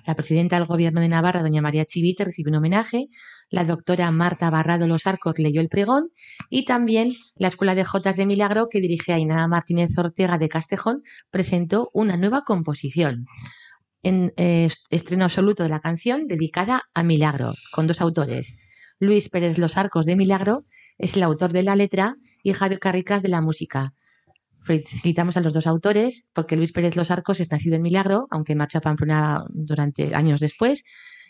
La 0.08 0.16
presidenta 0.16 0.56
del 0.56 0.66
Gobierno 0.66 1.02
de 1.02 1.10
Navarra, 1.10 1.42
doña 1.42 1.62
María 1.62 1.84
Chivite, 1.84 2.24
recibió 2.24 2.50
un 2.52 2.56
homenaje, 2.56 3.10
la 3.50 3.66
doctora 3.66 4.10
Marta 4.12 4.50
Barrado 4.50 4.88
Los 4.88 5.06
Arcos 5.06 5.34
leyó 5.38 5.60
el 5.60 5.68
pregón 5.68 6.12
y 6.50 6.64
también 6.64 7.12
la 7.36 7.50
Escuela 7.50 7.76
de 7.76 7.84
Jotas 7.84 8.16
de 8.16 8.26
Milagro, 8.26 8.70
que 8.70 8.80
dirige 8.80 9.12
Ainara 9.12 9.50
Martínez 9.50 9.98
Ortega 9.98 10.38
de 10.38 10.48
Castejón, 10.48 11.02
presentó 11.30 11.90
una 11.94 12.16
nueva 12.16 12.44
composición 12.46 13.26
en 14.02 14.32
eh, 14.38 14.70
estreno 14.92 15.26
absoluto 15.26 15.64
de 15.64 15.68
la 15.68 15.82
canción 15.82 16.26
dedicada 16.26 16.84
a 16.94 17.04
Milagro, 17.04 17.54
con 17.74 17.86
dos 17.86 18.00
autores. 18.00 18.56
Luis 18.98 19.28
Pérez 19.28 19.58
Los 19.58 19.76
Arcos 19.76 20.06
de 20.06 20.16
Milagro 20.16 20.64
es 20.98 21.18
el 21.18 21.24
autor 21.24 21.52
de 21.52 21.64
la 21.64 21.76
letra 21.76 22.16
y 22.44 22.54
Javier 22.54 22.80
Carricas 22.80 23.22
de 23.22 23.28
la 23.28 23.42
música. 23.42 23.94
Felicitamos 24.66 25.38
a 25.38 25.42
los 25.42 25.54
dos 25.54 25.68
autores, 25.68 26.28
porque 26.34 26.56
Luis 26.56 26.72
Pérez 26.72 26.96
Los 26.96 27.12
Arcos 27.12 27.40
es 27.40 27.52
nacido 27.52 27.76
en 27.76 27.84
Milagro, 27.84 28.28
aunque 28.32 28.56
marcha 28.56 28.80
a 28.80 28.82
Pamplona 28.82 29.46
durante 29.50 30.16
años 30.16 30.40
después, 30.40 30.84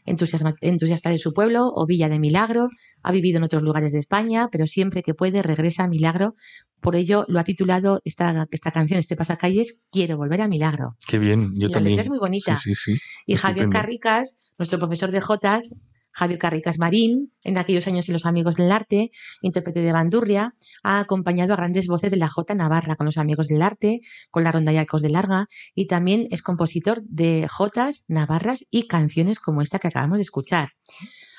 entusiasta 0.06 1.10
de 1.10 1.18
su 1.18 1.34
pueblo 1.34 1.72
o 1.76 1.86
Villa 1.86 2.10
de 2.10 2.20
Milagro, 2.20 2.70
ha 3.02 3.12
vivido 3.12 3.38
en 3.38 3.44
otros 3.44 3.62
lugares 3.62 3.92
de 3.92 4.00
España, 4.00 4.48
pero 4.52 4.68
siempre 4.68 5.04
que 5.04 5.14
puede 5.14 5.42
regresa 5.42 5.84
a 5.84 5.88
Milagro. 5.88 6.36
Por 6.80 6.96
ello 6.96 7.26
lo 7.28 7.40
ha 7.40 7.44
titulado 7.44 8.00
esta, 8.06 8.48
esta 8.52 8.72
canción, 8.72 9.00
este 9.00 9.16
pasacalles, 9.16 9.80
Quiero 9.92 10.18
volver 10.18 10.42
a 10.42 10.48
Milagro. 10.48 10.96
Qué 11.08 11.18
bien, 11.18 11.54
yo 11.56 11.70
también. 11.70 12.00
es 12.00 12.10
muy 12.10 12.20
bonita. 12.20 12.56
Sí, 12.56 12.74
sí, 12.74 12.94
sí. 12.94 13.02
Y 13.26 13.36
Javier 13.36 13.70
Carricas, 13.70 14.38
nuestro 14.58 14.78
profesor 14.78 15.12
de 15.12 15.22
Jotas, 15.22 15.70
Javier 16.16 16.40
Carricas 16.40 16.80
Marín, 16.80 17.34
en 17.44 17.58
aquellos 17.58 17.88
años 17.88 18.08
en 18.08 18.14
Los 18.14 18.26
Amigos 18.26 18.56
del 18.56 18.72
Arte, 18.72 19.12
intérprete 19.42 19.82
de 19.82 19.92
bandurria, 19.92 20.56
ha 20.82 21.00
acompañado 21.00 21.54
a 21.54 21.58
grandes 21.58 21.88
voces 21.88 22.10
de 22.10 22.18
la 22.18 22.30
Jota 22.30 22.56
Navarra 22.56 22.96
con 22.96 23.06
Los 23.06 23.18
Amigos 23.18 23.50
del 23.50 23.62
Arte, 23.62 24.00
con 24.32 24.46
la 24.46 24.52
Ronda 24.54 24.72
Yacos 24.72 25.02
de 25.02 25.10
Larga 25.10 25.48
y 25.74 25.88
también 25.88 26.28
es 26.32 26.42
compositor 26.42 27.04
de 27.04 27.48
Jotas, 27.50 28.06
Navarras 28.08 28.66
y 28.72 28.88
canciones 28.88 29.40
como 29.40 29.62
esta 29.62 29.78
que 29.78 29.90
acabamos 29.90 30.18
de 30.18 30.24
escuchar. 30.24 30.70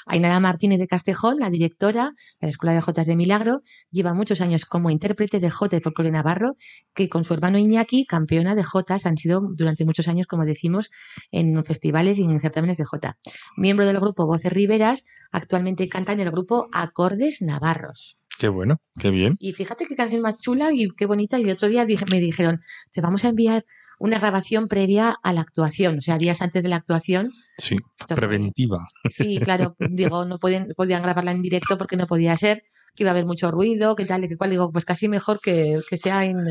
Ainara 0.06 0.40
Martínez 0.40 0.78
de 0.78 0.86
Castejón, 0.86 1.38
la 1.38 1.50
directora 1.50 2.12
de 2.40 2.46
la 2.46 2.50
Escuela 2.50 2.74
de 2.74 2.80
Jotas 2.80 3.06
de 3.06 3.16
Milagro, 3.16 3.60
lleva 3.90 4.14
muchos 4.14 4.40
años 4.40 4.64
como 4.64 4.90
intérprete 4.90 5.40
de 5.40 5.50
Jota 5.50 5.76
y 5.76 5.80
folclore 5.80 6.10
navarro, 6.10 6.54
que 6.94 7.08
con 7.08 7.24
su 7.24 7.34
hermano 7.34 7.58
Iñaki, 7.58 8.06
campeona 8.06 8.54
de 8.54 8.64
Jotas, 8.64 9.04
han 9.04 9.16
sido 9.16 9.42
durante 9.54 9.84
muchos 9.84 10.08
años, 10.08 10.26
como 10.26 10.44
decimos, 10.44 10.90
en 11.32 11.62
festivales 11.64 12.18
y 12.18 12.24
en 12.24 12.40
certámenes 12.40 12.76
de 12.76 12.84
Jota. 12.84 13.18
Miembro 13.56 13.84
del 13.84 14.00
grupo 14.00 14.26
Voces 14.26 14.52
Riveras, 14.52 15.04
actualmente 15.32 15.88
canta 15.88 16.12
en 16.12 16.20
el 16.20 16.30
grupo 16.30 16.68
Acordes 16.72 17.42
Navarros. 17.42 18.16
Qué 18.38 18.48
bueno, 18.48 18.80
qué 18.98 19.10
bien. 19.10 19.36
Y 19.38 19.52
fíjate 19.52 19.86
qué 19.86 19.96
canción 19.96 20.22
más 20.22 20.38
chula 20.38 20.70
y 20.72 20.88
qué 20.96 21.06
bonita. 21.06 21.38
Y 21.38 21.44
el 21.44 21.52
otro 21.52 21.68
día 21.68 21.86
me 22.10 22.20
dijeron, 22.20 22.60
te 22.92 23.00
vamos 23.00 23.24
a 23.24 23.28
enviar 23.28 23.64
una 23.98 24.18
grabación 24.18 24.68
previa 24.68 25.14
a 25.22 25.32
la 25.32 25.40
actuación, 25.40 25.98
o 25.98 26.02
sea, 26.02 26.18
días 26.18 26.42
antes 26.42 26.62
de 26.62 26.68
la 26.68 26.76
actuación. 26.76 27.32
Sí, 27.56 27.76
preventiva. 28.14 28.86
Sí, 29.10 29.38
claro, 29.38 29.74
digo, 29.78 30.26
no 30.26 30.38
podían, 30.38 30.68
podían 30.76 31.02
grabarla 31.02 31.32
en 31.32 31.40
directo 31.40 31.78
porque 31.78 31.96
no 31.96 32.06
podía 32.06 32.36
ser 32.36 32.62
que 32.96 33.02
iba 33.02 33.10
a 33.10 33.12
haber 33.12 33.26
mucho 33.26 33.50
ruido, 33.50 33.94
que 33.94 34.06
tal, 34.06 34.24
y 34.24 34.28
que 34.28 34.36
cual. 34.36 34.50
Digo, 34.50 34.72
pues 34.72 34.84
casi 34.84 35.08
mejor 35.08 35.40
que, 35.40 35.80
sea 35.96 36.24
en, 36.24 36.46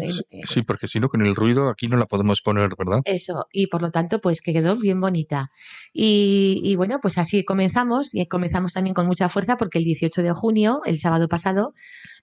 Sí, 0.48 0.62
porque 0.62 0.88
si 0.88 1.00
no, 1.00 1.10
con 1.10 1.26
el 1.26 1.36
ruido 1.36 1.69
aquí 1.69 1.88
no 1.88 1.98
la 1.98 2.06
podemos 2.06 2.41
poner, 2.41 2.69
¿verdad? 2.78 3.02
Eso, 3.06 3.48
y 3.52 3.67
por 3.67 3.82
lo 3.82 3.91
tanto, 3.91 4.19
pues 4.21 4.41
que 4.41 4.54
quedó 4.54 4.78
bien 4.78 5.02
bonita. 5.02 5.50
Y, 5.91 6.76
bueno, 6.78 7.00
pues 7.02 7.17
así 7.17 7.43
comenzamos, 7.43 8.13
y 8.13 8.26
comenzamos 8.28 8.74
también 8.74 8.93
con 8.93 9.08
mucha 9.08 9.28
fuerza 9.28 9.58
porque 9.58 9.80
el 9.80 9.86
18 9.86 10.21
de 10.21 10.32
junio, 10.32 10.82
el 10.86 11.00
sábado 11.00 11.28
pasado, 11.28 11.74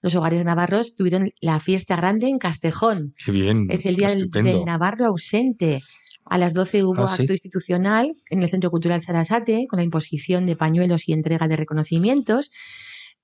los 0.01 0.15
hogares 0.15 0.43
navarros 0.45 0.95
tuvieron 0.95 1.31
la 1.41 1.59
fiesta 1.59 1.95
grande 1.95 2.27
en 2.27 2.39
Castejón. 2.39 3.09
Qué 3.23 3.31
bien. 3.31 3.67
Es 3.69 3.85
el 3.85 3.95
día 3.95 4.09
del, 4.09 4.29
Navarro 4.65 5.05
ausente. 5.05 5.81
A 6.25 6.37
las 6.37 6.53
12 6.53 6.85
hubo 6.85 7.03
ah, 7.05 7.13
acto 7.13 7.33
institucional 7.33 8.15
en 8.29 8.43
el 8.43 8.49
Centro 8.49 8.71
Cultural 8.71 9.01
Sarasate 9.01 9.65
con 9.69 9.77
la 9.77 9.83
imposición 9.83 10.45
de 10.45 10.55
pañuelos 10.55 11.07
y 11.09 11.13
entrega 11.13 11.47
de 11.47 11.57
reconocimientos 11.57 12.51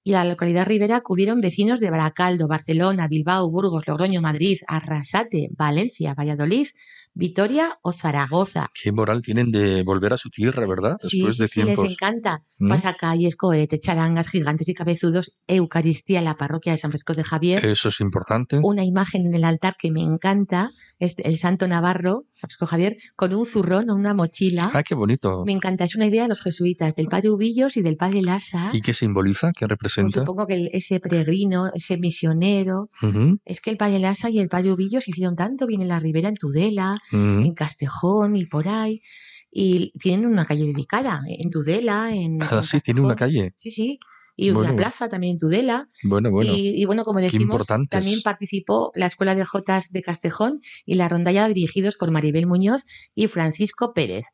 y 0.03 0.13
a 0.13 0.23
la 0.23 0.31
localidad 0.31 0.65
ribera 0.65 0.97
acudieron 0.97 1.41
vecinos 1.41 1.79
de 1.79 1.91
Baracaldo, 1.91 2.47
Barcelona, 2.47 3.07
Bilbao, 3.07 3.49
Burgos, 3.49 3.87
Logroño, 3.87 4.21
Madrid, 4.21 4.57
Arrasate, 4.67 5.49
Valencia, 5.51 6.13
Valladolid, 6.13 6.67
Vitoria 7.19 7.77
o 7.81 7.91
Zaragoza. 7.91 8.67
Qué 8.81 8.93
moral 8.93 9.21
tienen 9.21 9.51
de 9.51 9.83
volver 9.83 10.13
a 10.13 10.17
su 10.17 10.29
tierra, 10.29 10.65
¿verdad? 10.65 10.95
Después 11.01 11.35
sí, 11.35 11.41
de 11.41 11.47
sí, 11.49 11.63
les 11.63 11.75
tiempos. 11.75 11.91
encanta. 11.91 12.43
¿Mm? 12.59 12.69
Pasacalles, 12.69 13.35
cohetes, 13.35 13.81
charangas, 13.81 14.29
gigantes 14.29 14.69
y 14.69 14.73
cabezudos, 14.73 15.35
Eucaristía 15.45 16.19
en 16.19 16.25
la 16.25 16.37
parroquia 16.37 16.71
de 16.71 16.77
San 16.77 16.91
Francisco 16.91 17.13
de 17.13 17.25
Javier. 17.25 17.65
Eso 17.65 17.89
es 17.89 17.99
importante. 17.99 18.59
Una 18.63 18.85
imagen 18.85 19.25
en 19.25 19.33
el 19.33 19.43
altar 19.43 19.75
que 19.77 19.91
me 19.91 20.01
encanta 20.01 20.71
es 20.97 21.19
el 21.19 21.37
Santo 21.37 21.67
Navarro, 21.67 22.23
San 22.35 22.47
Francisco 22.49 22.65
Javier, 22.67 22.95
con 23.17 23.33
un 23.33 23.45
zurrón 23.45 23.89
o 23.89 23.95
una 23.95 24.13
mochila. 24.13 24.71
Ah, 24.73 24.83
qué 24.83 24.95
bonito. 24.95 25.43
Me 25.45 25.51
encanta, 25.51 25.83
es 25.83 25.95
una 25.97 26.05
idea 26.05 26.23
de 26.23 26.29
los 26.29 26.41
jesuitas, 26.41 26.95
del 26.95 27.07
padre 27.07 27.31
Ubillos 27.31 27.75
y 27.75 27.81
del 27.81 27.97
padre 27.97 28.21
Lassa. 28.21 28.69
¿Y 28.71 28.79
qué 28.81 28.93
simboliza? 28.93 29.51
¿Qué 29.51 29.65
Pues 29.67 29.71
representa? 29.71 30.21
supongo 30.21 30.47
que 30.47 30.69
ese 30.71 31.01
peregrino, 31.01 31.69
ese 31.73 31.97
misionero, 31.97 32.87
Ujú, 33.01 33.39
es 33.43 33.59
que 33.59 33.71
el 33.71 33.77
padre 33.77 33.99
Lassa 33.99 34.29
y 34.29 34.39
el 34.39 34.47
padre 34.47 34.71
Ubillos 34.71 35.07
hicieron 35.09 35.35
tanto 35.35 35.67
bien 35.67 35.81
en 35.81 35.89
la 35.89 35.99
Ribera, 35.99 36.29
en 36.29 36.35
Tudela, 36.35 36.97
en 37.11 37.53
Castejón 37.53 38.35
y 38.35 38.45
por 38.45 38.67
ahí. 38.67 39.01
Y 39.51 39.91
tienen 39.99 40.27
una 40.27 40.45
calle 40.45 40.65
dedicada 40.65 41.21
en 41.27 41.49
Tudela, 41.49 42.13
en. 42.13 42.41
Ah, 42.41 42.57
en 42.57 42.63
sí, 42.63 42.79
tiene 42.81 43.01
una 43.01 43.15
calle. 43.15 43.53
Sí, 43.55 43.71
sí. 43.71 43.99
Y 44.35 44.51
Bueno, 44.51 44.69
una 44.69 44.77
plaza 44.77 45.09
también 45.09 45.33
en 45.33 45.37
Tudela. 45.37 45.89
Bueno, 46.03 46.31
bueno. 46.31 46.53
Y, 46.55 46.81
y 46.81 46.85
bueno, 46.85 47.03
como 47.03 47.19
decimos, 47.19 47.67
también 47.89 48.21
participó 48.23 48.91
la 48.95 49.05
Escuela 49.07 49.35
de 49.35 49.43
Jotas 49.43 49.91
de 49.91 50.01
Castejón 50.01 50.61
y 50.85 50.95
la 50.95 51.09
rondalla 51.09 51.47
dirigidos 51.49 51.97
por 51.97 52.11
Maribel 52.11 52.47
Muñoz 52.47 52.83
y 53.15 53.27
Francisco 53.27 53.91
Pérez. 53.93 54.25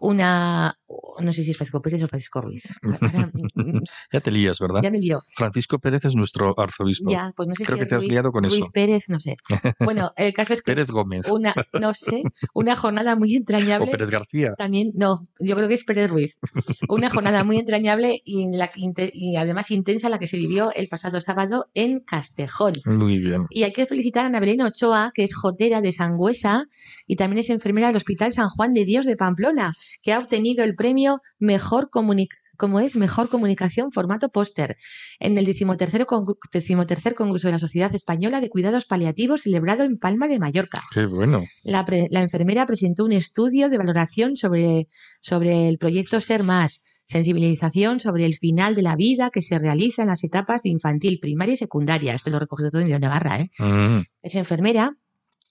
Una, 0.00 0.78
no 1.20 1.32
sé 1.32 1.42
si 1.42 1.50
es 1.50 1.56
Francisco 1.56 1.82
Pérez 1.82 2.02
o 2.02 2.08
Francisco 2.08 2.40
Ruiz. 2.40 2.62
Ahora, 2.82 3.30
mm, 3.54 3.78
Ya 4.12 4.20
te 4.20 4.30
lías, 4.30 4.58
¿verdad? 4.60 4.80
ya 4.82 4.90
me 4.90 4.98
lío. 4.98 5.20
Francisco 5.34 5.78
Pérez 5.78 6.04
es 6.04 6.14
nuestro 6.14 6.54
arzobispo. 6.58 7.10
Ya, 7.10 7.32
pues 7.36 7.48
no 7.48 7.54
sé 7.56 7.64
Creo 7.64 7.76
si 7.78 7.82
que 7.84 7.88
te 7.88 7.94
has 7.96 8.02
Ruiz- 8.02 8.10
liado 8.12 8.30
con 8.32 8.44
Ruiz 8.44 8.54
eso. 8.56 8.70
Pérez, 8.72 9.04
no 9.08 9.18
sé. 9.20 9.36
Bueno, 9.80 10.12
el 10.16 10.32
caso 10.32 10.52
es 10.54 10.62
que 10.62 10.72
Pérez 10.72 10.90
Gómez. 10.90 11.26
una, 11.30 11.54
no 11.80 11.94
sé, 11.94 12.22
una 12.54 12.76
jornada 12.76 13.16
muy 13.16 13.34
O 13.34 13.38
entrañable. 13.38 13.90
Pérez 13.90 14.10
García. 14.10 14.54
También, 14.56 14.92
no, 14.94 15.22
yo 15.40 15.56
creo 15.56 15.68
que 15.68 15.74
es 15.74 15.84
Pérez 15.84 16.10
Ruiz. 16.10 16.38
Una 16.88 17.10
jornada 17.10 17.42
muy 17.44 17.58
entrañable 17.58 18.20
y, 18.24 18.42
en 18.44 18.58
la, 18.58 18.68
que 18.68 18.80
inte- 18.80 19.10
y 19.12 19.36
además 19.36 19.70
intensa 19.70 20.08
la 20.08 20.18
que 20.18 20.26
se 20.26 20.36
vivió 20.36 20.70
el 20.74 20.88
pasado 20.88 21.20
sábado 21.20 21.66
en 21.74 22.00
Castejón. 22.00 22.74
Muy 22.86 23.18
bien. 23.18 23.46
Y 23.50 23.64
hay 23.64 23.72
que 23.72 23.86
felicitar 23.86 24.24
a 24.24 24.26
Ana 24.28 24.40
Belén 24.40 24.60
Ochoa, 24.62 25.10
que 25.14 25.24
es 25.24 25.34
jotera 25.34 25.80
de 25.80 25.92
Sangüesa 25.92 26.64
y 27.06 27.16
también 27.16 27.40
es 27.40 27.50
enfermera 27.50 27.88
del 27.88 27.96
Hospital 27.96 28.32
San 28.32 28.48
Juan 28.48 28.74
de 28.74 28.84
Dios 28.84 29.06
de 29.06 29.16
Pamplona, 29.16 29.72
que 30.02 30.12
ha 30.12 30.18
obtenido 30.18 30.64
el 30.64 30.74
premio 30.74 31.20
Mejor 31.38 31.90
Comunic 31.90 32.34
como 32.56 32.80
es 32.80 32.96
Mejor 32.96 33.28
Comunicación 33.28 33.92
Formato 33.92 34.30
Póster 34.30 34.76
en 35.20 35.38
el 35.38 35.44
decimotercer, 35.44 36.06
congr- 36.06 36.36
decimotercer 36.52 37.14
Congreso 37.14 37.46
de 37.46 37.52
la 37.52 37.60
Sociedad 37.60 37.94
Española 37.94 38.40
de 38.40 38.48
Cuidados 38.48 38.84
Paliativos 38.84 39.42
celebrado 39.42 39.84
en 39.84 39.96
Palma 39.96 40.26
de 40.26 40.40
Mallorca. 40.40 40.82
Qué 40.92 41.06
bueno. 41.06 41.44
La, 41.62 41.84
pre- 41.84 42.08
la 42.10 42.20
enfermera 42.20 42.66
presentó 42.66 43.04
un 43.04 43.12
estudio 43.12 43.68
de 43.68 43.78
valoración 43.78 44.36
sobre, 44.36 44.88
sobre 45.20 45.68
el 45.68 45.78
proyecto 45.78 46.20
Ser 46.20 46.42
Más, 46.42 46.82
sensibilización 47.04 48.00
sobre 48.00 48.24
el 48.24 48.34
final 48.34 48.74
de 48.74 48.82
la 48.82 48.96
vida 48.96 49.30
que 49.30 49.40
se 49.42 49.56
realiza 49.60 50.02
en 50.02 50.08
las 50.08 50.24
etapas 50.24 50.62
de 50.62 50.70
infantil, 50.70 51.20
primaria 51.20 51.54
y 51.54 51.58
secundaria. 51.58 52.14
Esto 52.14 52.30
lo 52.30 52.38
he 52.38 52.40
recogido 52.40 52.70
todo 52.70 52.82
en 52.82 52.88
León 52.88 53.02
Navarra, 53.02 53.38
¿eh? 53.38 53.50
Mm, 53.60 54.00
Es 54.22 54.34
enfermera 54.34 54.96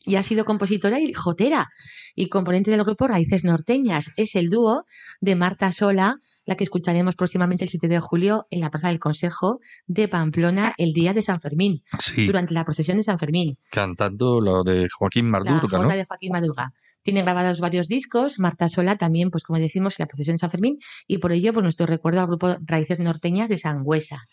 y 0.07 0.15
ha 0.15 0.23
sido 0.23 0.45
compositora 0.45 0.99
y 0.99 1.11
jotera 1.13 1.67
y 2.15 2.29
componente 2.29 2.71
del 2.71 2.83
grupo 2.83 3.07
Raíces 3.07 3.43
Norteñas. 3.43 4.11
Es 4.15 4.35
el 4.35 4.49
dúo 4.49 4.85
de 5.21 5.35
Marta 5.35 5.71
Sola, 5.73 6.15
la 6.45 6.55
que 6.55 6.63
escucharemos 6.63 7.15
próximamente 7.15 7.65
el 7.65 7.69
7 7.69 7.87
de 7.89 7.99
julio 7.99 8.47
en 8.49 8.61
la 8.61 8.71
Plaza 8.71 8.87
del 8.87 8.99
Consejo 8.99 9.59
de 9.85 10.07
Pamplona 10.07 10.73
el 10.77 10.93
día 10.93 11.13
de 11.13 11.21
San 11.21 11.41
Fermín, 11.41 11.83
Sí, 11.99 12.25
durante 12.25 12.53
la 12.53 12.63
procesión 12.63 12.97
de 12.97 13.03
San 13.03 13.19
Fermín. 13.19 13.57
cantando 13.69 14.39
lo 14.39 14.63
de 14.63 14.87
Joaquín 14.97 15.25
La 15.25 15.31
Mardurga, 15.39 15.77
¿no? 15.79 15.89
de 15.89 16.05
Joaquín 16.05 16.31
Madruga. 16.31 16.73
Tiene 17.03 17.21
grabados 17.21 17.59
varios 17.59 17.87
discos, 17.87 18.39
Marta 18.39 18.69
Sola 18.69 18.97
también, 18.97 19.29
pues 19.29 19.43
como 19.43 19.59
decimos, 19.59 19.93
en 19.99 20.03
la 20.03 20.07
procesión 20.07 20.35
de 20.35 20.39
San 20.39 20.51
Fermín, 20.51 20.77
y 21.05 21.17
por 21.19 21.31
ello, 21.33 21.53
pues 21.53 21.63
nuestro 21.63 21.85
recuerdo 21.85 22.21
al 22.21 22.27
grupo 22.27 22.57
Raíces 22.65 22.99
Norteñas 22.99 23.49
de 23.49 23.57
Sangüesa. 23.57 24.27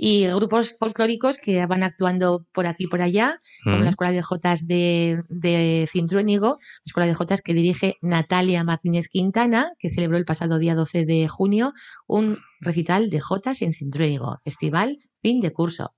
Y 0.00 0.28
grupos 0.28 0.76
folclóricos 0.78 1.38
que 1.38 1.66
van 1.66 1.82
actuando 1.82 2.46
por 2.52 2.68
aquí 2.68 2.84
y 2.84 2.86
por 2.86 3.02
allá, 3.02 3.40
como 3.64 3.78
la 3.78 3.90
Escuela 3.90 4.12
de 4.12 4.22
Jotas 4.22 4.68
de, 4.68 5.24
de 5.28 5.88
Cintruénigo, 5.90 6.58
la 6.60 6.82
Escuela 6.86 7.06
de 7.08 7.14
Jotas 7.14 7.42
que 7.42 7.52
dirige 7.52 7.96
Natalia 8.00 8.62
Martínez 8.62 9.08
Quintana, 9.08 9.72
que 9.76 9.90
celebró 9.90 10.16
el 10.16 10.24
pasado 10.24 10.60
día 10.60 10.76
12 10.76 11.04
de 11.04 11.26
junio 11.26 11.72
un 12.06 12.38
recital 12.60 13.10
de 13.10 13.18
Jotas 13.18 13.60
en 13.60 13.74
Cintruénigo, 13.74 14.38
festival 14.44 14.98
fin 15.20 15.40
de 15.40 15.52
curso. 15.52 15.92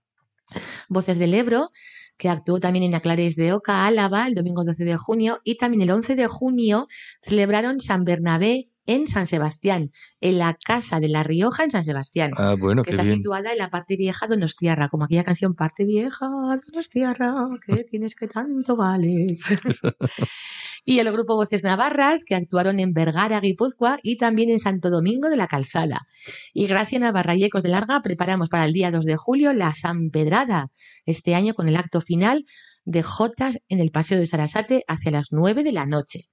Voces 0.88 1.18
del 1.18 1.34
Ebro, 1.34 1.68
que 2.16 2.30
actuó 2.30 2.58
también 2.58 2.84
en 2.84 2.94
Aclares 2.94 3.36
de 3.36 3.52
Oca, 3.52 3.86
Álava, 3.86 4.26
el 4.26 4.34
domingo 4.34 4.64
12 4.64 4.82
de 4.84 4.96
junio, 4.96 5.40
y 5.44 5.56
también 5.56 5.82
el 5.82 5.90
11 5.90 6.16
de 6.16 6.26
junio 6.26 6.88
celebraron 7.20 7.80
San 7.80 8.04
Bernabé 8.04 8.69
en 8.86 9.06
San 9.06 9.26
Sebastián, 9.26 9.90
en 10.20 10.38
la 10.38 10.54
Casa 10.54 11.00
de 11.00 11.08
La 11.08 11.22
Rioja 11.22 11.64
en 11.64 11.70
San 11.70 11.84
Sebastián 11.84 12.32
Ah, 12.36 12.56
bueno, 12.58 12.82
que 12.82 12.90
está 12.90 13.02
bien. 13.02 13.16
situada 13.16 13.52
en 13.52 13.58
la 13.58 13.70
parte 13.70 13.96
vieja 13.96 14.26
de 14.26 14.36
Donostiarra, 14.36 14.88
como 14.88 15.04
aquella 15.04 15.24
canción 15.24 15.54
Parte 15.54 15.84
vieja 15.84 16.26
de 16.26 16.60
Donostiarra, 16.70 17.34
que 17.64 17.84
tienes 17.90 18.14
que 18.14 18.28
tanto 18.28 18.76
vales. 18.76 19.44
y 20.84 20.98
el 20.98 21.12
grupo 21.12 21.36
Voces 21.36 21.62
Navarras, 21.62 22.24
que 22.24 22.34
actuaron 22.34 22.78
en 22.78 22.92
Vergara, 22.92 23.40
Guipúzcoa 23.40 23.98
y 24.02 24.16
también 24.16 24.50
en 24.50 24.60
Santo 24.60 24.90
Domingo 24.90 25.28
de 25.28 25.36
la 25.36 25.46
Calzada. 25.46 26.00
Y 26.52 26.66
gracias 26.66 27.02
a 27.02 27.12
Barrayecos 27.12 27.62
de 27.62 27.68
Larga 27.68 28.00
preparamos 28.02 28.48
para 28.48 28.64
el 28.64 28.72
día 28.72 28.90
2 28.90 29.04
de 29.04 29.16
julio 29.16 29.52
la 29.52 29.74
San 29.74 30.10
Pedrada, 30.10 30.68
este 31.06 31.34
año 31.34 31.54
con 31.54 31.68
el 31.68 31.76
acto 31.76 32.00
final 32.00 32.44
de 32.84 33.02
Jotas 33.02 33.58
en 33.68 33.80
el 33.80 33.90
Paseo 33.90 34.18
de 34.18 34.26
Sarasate 34.26 34.84
hacia 34.88 35.10
las 35.10 35.28
9 35.30 35.62
de 35.62 35.72
la 35.72 35.86
noche. 35.86 36.28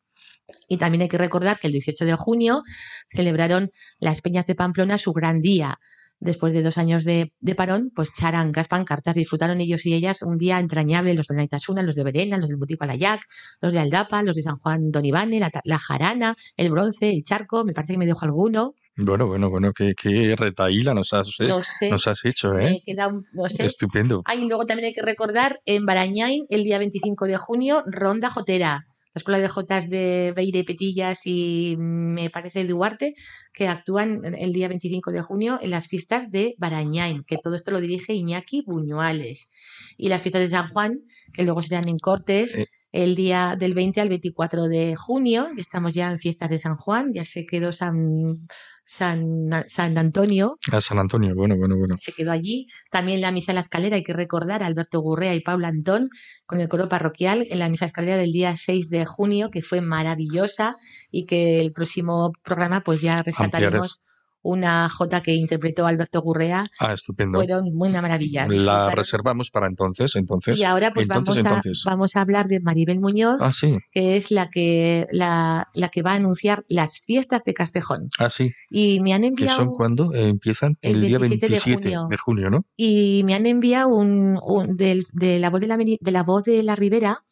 Y 0.68 0.78
también 0.78 1.02
hay 1.02 1.08
que 1.10 1.18
recordar 1.18 1.60
que 1.60 1.68
el 1.68 1.74
18 1.74 2.06
de 2.06 2.16
junio 2.16 2.64
celebraron 3.10 3.70
las 4.00 4.22
Peñas 4.22 4.46
de 4.46 4.56
Pamplona 4.56 4.98
su 4.98 5.14
gran 5.14 5.42
día. 5.42 5.80
Después 6.20 6.52
de 6.54 6.64
dos 6.64 6.80
años 6.80 7.04
de, 7.04 7.32
de 7.42 7.54
parón, 7.54 7.92
pues 7.96 8.12
charangas, 8.12 8.68
pancartas, 8.68 9.14
disfrutaron 9.14 9.62
ellos 9.62 9.86
y 9.86 9.94
ellas 9.94 10.24
un 10.24 10.38
día 10.40 10.60
entrañable, 10.60 11.14
los 11.14 11.28
de 11.28 11.36
Naitasuna, 11.36 11.84
los 11.84 11.94
de 11.94 12.04
Berena, 12.04 12.40
los 12.40 12.50
del 12.50 12.58
Butico 12.58 12.86
Alayac, 12.86 13.22
los 13.62 13.72
de 13.72 13.78
Aldapa, 13.80 14.24
los 14.24 14.36
de 14.36 14.42
San 14.42 14.58
Juan 14.58 14.90
Don 14.90 15.06
Ivane, 15.06 15.40
la, 15.40 15.52
la 15.64 15.78
Jarana, 15.78 16.36
el 16.56 16.72
Bronce, 16.72 17.12
el 17.12 17.22
Charco, 17.22 17.64
me 17.66 17.74
parece 17.74 17.94
que 17.94 18.00
me 18.00 18.08
dejo 18.08 18.26
alguno, 18.26 18.74
Bueno, 18.96 19.28
bueno, 19.28 19.52
bueno, 19.52 19.74
qué, 19.74 19.94
qué 19.94 20.36
retaíla 20.36 20.96
nos 20.96 21.14
has, 21.14 21.28
eh, 21.40 21.48
no 21.50 21.62
sé, 21.62 21.92
nos 21.92 22.08
has 22.08 22.26
hecho, 22.26 22.58
¿eh? 22.58 22.82
queda 22.84 23.10
un- 23.10 23.24
no 23.34 23.48
sé. 23.48 23.64
Estupendo. 23.68 24.24
Ah, 24.26 24.34
y 24.34 24.48
luego 24.48 24.66
también 24.66 24.88
hay 24.88 24.94
que 24.94 25.04
recordar 25.04 25.60
en 25.66 25.86
Barañain, 25.86 26.46
el 26.50 26.64
día 26.64 26.80
25 26.80 27.28
de 27.28 27.38
junio, 27.38 27.84
Ronda 27.86 28.32
Jotera. 28.32 28.88
La 29.18 29.20
Escuela 29.20 29.40
de 29.40 29.50
Jotas 29.50 29.90
de 29.90 30.32
Beire, 30.36 30.64
Petillas 30.64 31.22
y 31.26 31.76
mm, 31.76 32.14
me 32.14 32.30
parece 32.30 32.66
Duarte, 32.66 33.16
que 33.52 33.68
actúan 33.68 34.22
el 34.24 34.54
día 34.54 34.68
25 34.68 35.12
de 35.12 35.24
junio 35.24 35.58
en 35.60 35.72
las 35.72 35.88
fiestas 35.88 36.30
de 36.30 36.54
Barañain, 36.60 37.24
que 37.24 37.38
todo 37.42 37.56
esto 37.56 37.72
lo 37.72 37.82
dirige 37.82 38.14
Iñaki 38.14 38.62
Buñuales. 38.68 39.50
Y 39.98 40.10
las 40.10 40.22
fiestas 40.22 40.44
de 40.44 40.50
San 40.50 40.70
Juan, 40.70 41.00
que 41.34 41.42
luego 41.42 41.64
serán 41.64 41.90
en 41.90 41.98
Cortes. 41.98 42.60
El 42.92 43.16
día 43.16 43.56
del 43.58 43.74
20 43.74 44.02
al 44.02 44.10
24 44.10 44.64
de 44.64 44.96
junio, 44.96 45.48
estamos 45.58 45.94
ya 45.94 46.10
en 46.10 46.20
fiestas 46.20 46.50
de 46.50 46.58
San 46.58 46.78
Juan, 46.78 47.12
ya 47.14 47.26
se 47.26 47.46
quedó 47.46 47.72
San, 47.72 48.48
San, 48.86 49.50
San 49.68 49.98
Antonio, 49.98 50.58
A 50.72 50.80
San 50.80 50.98
Antonio, 50.98 51.36
bueno, 51.36 51.58
bueno, 51.58 51.76
bueno. 51.78 51.96
se 52.00 52.14
quedó 52.14 52.32
allí. 52.32 52.68
También 52.90 53.22
la 53.22 53.32
misa 53.32 53.52
en 53.52 53.56
la 53.56 53.62
escalera, 53.62 53.98
hay 53.98 54.04
que 54.04 54.14
recordar 54.14 54.64
a 54.64 54.68
Alberto 54.68 55.02
Gurrea 55.02 55.36
y 55.36 55.42
Paula 55.42 55.68
Antón 55.68 56.10
con 56.46 56.60
el 56.60 56.70
coro 56.70 56.88
parroquial 56.88 57.46
en 57.50 57.60
la 57.60 57.70
misa 57.70 57.86
escalera 57.86 58.18
del 58.18 58.32
día 58.32 58.56
6 58.56 58.90
de 58.90 59.06
junio, 59.06 59.50
que 59.52 59.62
fue 59.62 59.82
maravillosa 59.82 60.76
y 61.12 61.26
que 61.26 61.60
el 61.60 61.74
próximo 61.74 62.32
programa 62.44 62.82
pues 62.82 63.02
ya 63.02 63.22
rescataremos 63.22 64.02
una 64.42 64.90
jota 64.90 65.22
que 65.22 65.34
interpretó 65.36 65.88
Alberto 65.88 66.22
Gurrea. 66.22 66.68
Ah, 66.80 66.94
estupendo. 66.94 67.38
Fueron 67.40 67.66
una 67.74 68.02
maravilla. 68.02 68.48
La 68.48 68.92
reservamos 68.92 69.50
para 69.52 69.68
entonces, 69.68 70.16
entonces. 70.16 70.58
Y 70.58 70.64
ahora 70.64 70.92
pues 70.94 71.04
entonces, 71.06 71.44
vamos, 71.44 71.58
entonces. 71.60 71.84
A, 71.86 71.90
vamos 71.90 72.16
a 72.16 72.22
hablar 72.22 72.48
de 72.48 72.60
Maribel 72.60 73.00
Muñoz, 73.00 73.40
Ah, 73.42 73.52
sí, 73.52 73.78
que 73.92 74.16
es 74.18 74.32
la 74.32 74.50
que, 74.50 75.08
la, 75.12 75.68
la 75.74 75.90
que 75.90 76.02
va 76.02 76.12
a 76.14 76.16
anunciar 76.16 76.64
las 76.70 77.00
fiestas 77.02 77.44
de 77.44 77.54
Castejón. 77.54 78.10
ah, 78.20 78.30
sí. 78.30 78.52
Y 78.70 79.02
me 79.02 79.14
han 79.14 79.22
¿Que 79.22 79.28
enviado... 79.28 79.58
son 79.58 79.70
cuándo? 79.76 80.14
Eh, 80.14 80.30
empiezan 80.30 80.78
El 80.82 80.98
el, 80.98 81.02
día 81.08 81.20
27 81.20 81.46
de 81.48 81.50
27 81.60 81.82
junio. 81.84 82.08
de 82.10 82.18
junio, 82.18 82.50
¿no? 82.50 82.66
y 82.78 83.24
me 83.26 83.34
han 83.34 83.46
enviado 83.46 83.90
un, 83.90 84.40
un- 84.42 84.76
del- 84.76 85.06
de 85.12 85.40
la 85.40 85.50
voz 85.50 85.62
de 85.62 85.68
la, 85.68 85.78
de 85.78 86.12
la 86.12 86.24
voz 86.24 86.44
de 86.44 86.64
la 86.64 86.76
Ribera 86.76 87.24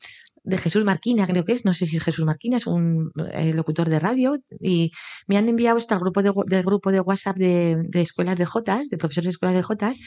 de 0.45 0.57
Jesús 0.57 0.85
Marquina, 0.85 1.25
creo 1.27 1.43
que 1.43 1.53
es, 1.53 1.65
no 1.65 1.73
sé 1.73 1.85
si 1.85 1.97
es 1.97 2.03
Jesús 2.03 2.23
Marquina, 2.25 2.57
es 2.57 2.67
un 2.67 3.11
eh, 3.33 3.53
locutor 3.53 3.89
de 3.89 3.99
radio, 3.99 4.37
y 4.59 4.91
me 5.27 5.37
han 5.37 5.49
enviado 5.49 5.77
esto 5.77 5.95
al 5.95 5.99
grupo 5.99 6.21
de, 6.21 6.31
del 6.45 6.63
grupo 6.63 6.91
de 6.91 7.01
WhatsApp 7.01 7.35
de, 7.37 7.77
de 7.87 8.01
escuelas 8.01 8.37
de 8.37 8.45
Jotas, 8.45 8.89
de 8.89 8.97
profesores 8.97 9.25
de 9.25 9.29
escuelas 9.31 9.55
de 9.55 9.63
Jotas, 9.63 9.97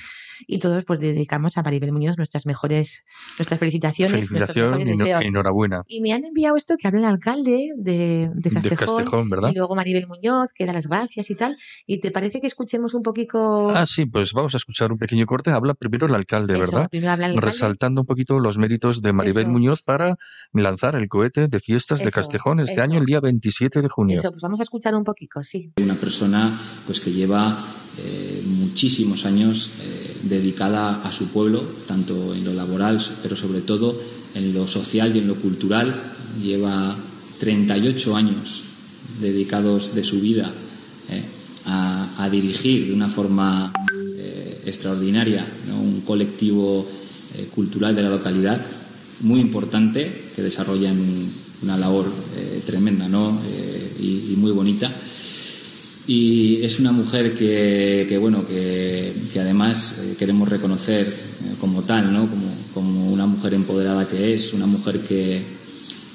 y 0.46 0.58
todos 0.58 0.84
pues 0.84 1.00
dedicamos 1.00 1.58
a 1.58 1.62
Maribel 1.62 1.92
Muñoz 1.92 2.16
nuestras 2.16 2.46
mejores, 2.46 3.04
nuestras 3.38 3.58
felicitaciones, 3.58 4.28
Felicitación 4.28 4.80
y 4.80 5.26
enhorabuena. 5.26 5.82
Y 5.88 6.00
me 6.00 6.12
han 6.12 6.24
enviado 6.24 6.56
esto 6.56 6.76
que 6.76 6.86
habla 6.86 7.00
el 7.00 7.06
alcalde 7.06 7.72
de, 7.76 8.30
de 8.34 8.50
Castejón, 8.50 9.28
¿verdad? 9.28 9.50
y 9.52 9.56
luego 9.56 9.74
Maribel 9.74 10.06
Muñoz, 10.06 10.52
que 10.54 10.66
da 10.66 10.72
las 10.72 10.86
gracias 10.86 11.30
y 11.30 11.34
tal, 11.34 11.56
y 11.86 12.00
te 12.00 12.10
parece 12.10 12.40
que 12.40 12.46
escuchemos 12.46 12.94
un 12.94 13.02
poquito... 13.02 13.70
Ah, 13.70 13.86
sí, 13.86 14.06
pues 14.06 14.32
vamos 14.32 14.54
a 14.54 14.58
escuchar 14.58 14.92
un 14.92 14.98
pequeño 14.98 15.26
corte, 15.26 15.50
habla 15.50 15.74
primero 15.74 16.06
el 16.06 16.14
alcalde, 16.14 16.58
¿verdad? 16.58 16.88
Primero 16.88 17.12
habla 17.12 17.26
el 17.26 17.32
alcalde. 17.32 17.52
Resaltando 17.52 18.02
un 18.02 18.06
poquito 18.06 18.38
los 18.38 18.58
méritos 18.58 19.02
de 19.02 19.12
Maribel 19.12 19.44
Eso. 19.44 19.52
Muñoz 19.52 19.82
para 19.82 20.16
lanzar 20.52 20.96
el 20.96 21.08
cohete 21.08 21.48
de 21.48 21.60
fiestas 21.60 22.02
de 22.04 22.10
Castejón 22.10 22.60
este 22.60 22.74
eso. 22.74 22.82
año, 22.82 22.98
el 22.98 23.04
día 23.06 23.20
27 23.20 23.80
de 23.82 23.88
junio. 23.88 24.18
Eso, 24.18 24.30
pues 24.30 24.42
vamos 24.42 24.60
a 24.60 24.62
escuchar 24.62 24.94
un 24.94 25.04
poquito, 25.04 25.42
sí. 25.42 25.72
Una 25.76 25.94
persona 25.94 26.60
pues 26.86 27.00
que 27.00 27.12
lleva 27.12 27.64
eh, 27.98 28.42
muchísimos 28.44 29.24
años 29.24 29.72
eh, 29.80 30.18
dedicada 30.22 31.02
a 31.02 31.12
su 31.12 31.28
pueblo, 31.28 31.62
tanto 31.86 32.34
en 32.34 32.44
lo 32.44 32.52
laboral, 32.52 33.00
pero 33.22 33.36
sobre 33.36 33.60
todo 33.60 34.00
en 34.34 34.54
lo 34.54 34.66
social 34.66 35.14
y 35.14 35.18
en 35.18 35.28
lo 35.28 35.36
cultural. 35.36 36.14
Lleva 36.40 36.96
38 37.40 38.16
años 38.16 38.64
dedicados 39.20 39.94
de 39.94 40.04
su 40.04 40.20
vida 40.20 40.52
eh, 41.08 41.24
a, 41.66 42.24
a 42.24 42.30
dirigir 42.30 42.86
de 42.86 42.94
una 42.94 43.08
forma 43.08 43.72
eh, 44.16 44.62
extraordinaria 44.66 45.48
¿no? 45.68 45.80
un 45.80 46.02
colectivo 46.02 46.86
eh, 47.34 47.48
cultural 47.54 47.94
de 47.94 48.02
la 48.02 48.10
localidad 48.10 48.60
muy 49.20 49.40
importante 49.40 50.30
que 50.34 50.42
desarrollan 50.42 51.26
una 51.62 51.76
labor 51.76 52.12
eh, 52.36 52.62
tremenda 52.64 53.08
¿no? 53.08 53.40
Eh, 53.46 53.96
y, 53.98 54.32
y 54.32 54.36
muy 54.36 54.52
bonita. 54.52 54.94
Y 56.08 56.64
es 56.64 56.80
una 56.80 56.90
mujer 56.90 57.34
que, 57.34 58.06
que, 58.08 58.16
bueno, 58.16 58.46
que, 58.46 59.12
que 59.30 59.40
además 59.40 59.98
eh, 59.98 60.14
queremos 60.18 60.48
reconocer 60.48 61.06
eh, 61.06 61.54
como 61.60 61.82
tal, 61.82 62.10
¿no? 62.10 62.30
Como, 62.30 62.50
como 62.72 63.12
una 63.12 63.26
mujer 63.26 63.52
empoderada 63.52 64.08
que 64.08 64.32
es, 64.32 64.54
una 64.54 64.64
mujer 64.64 65.02
que, 65.02 65.42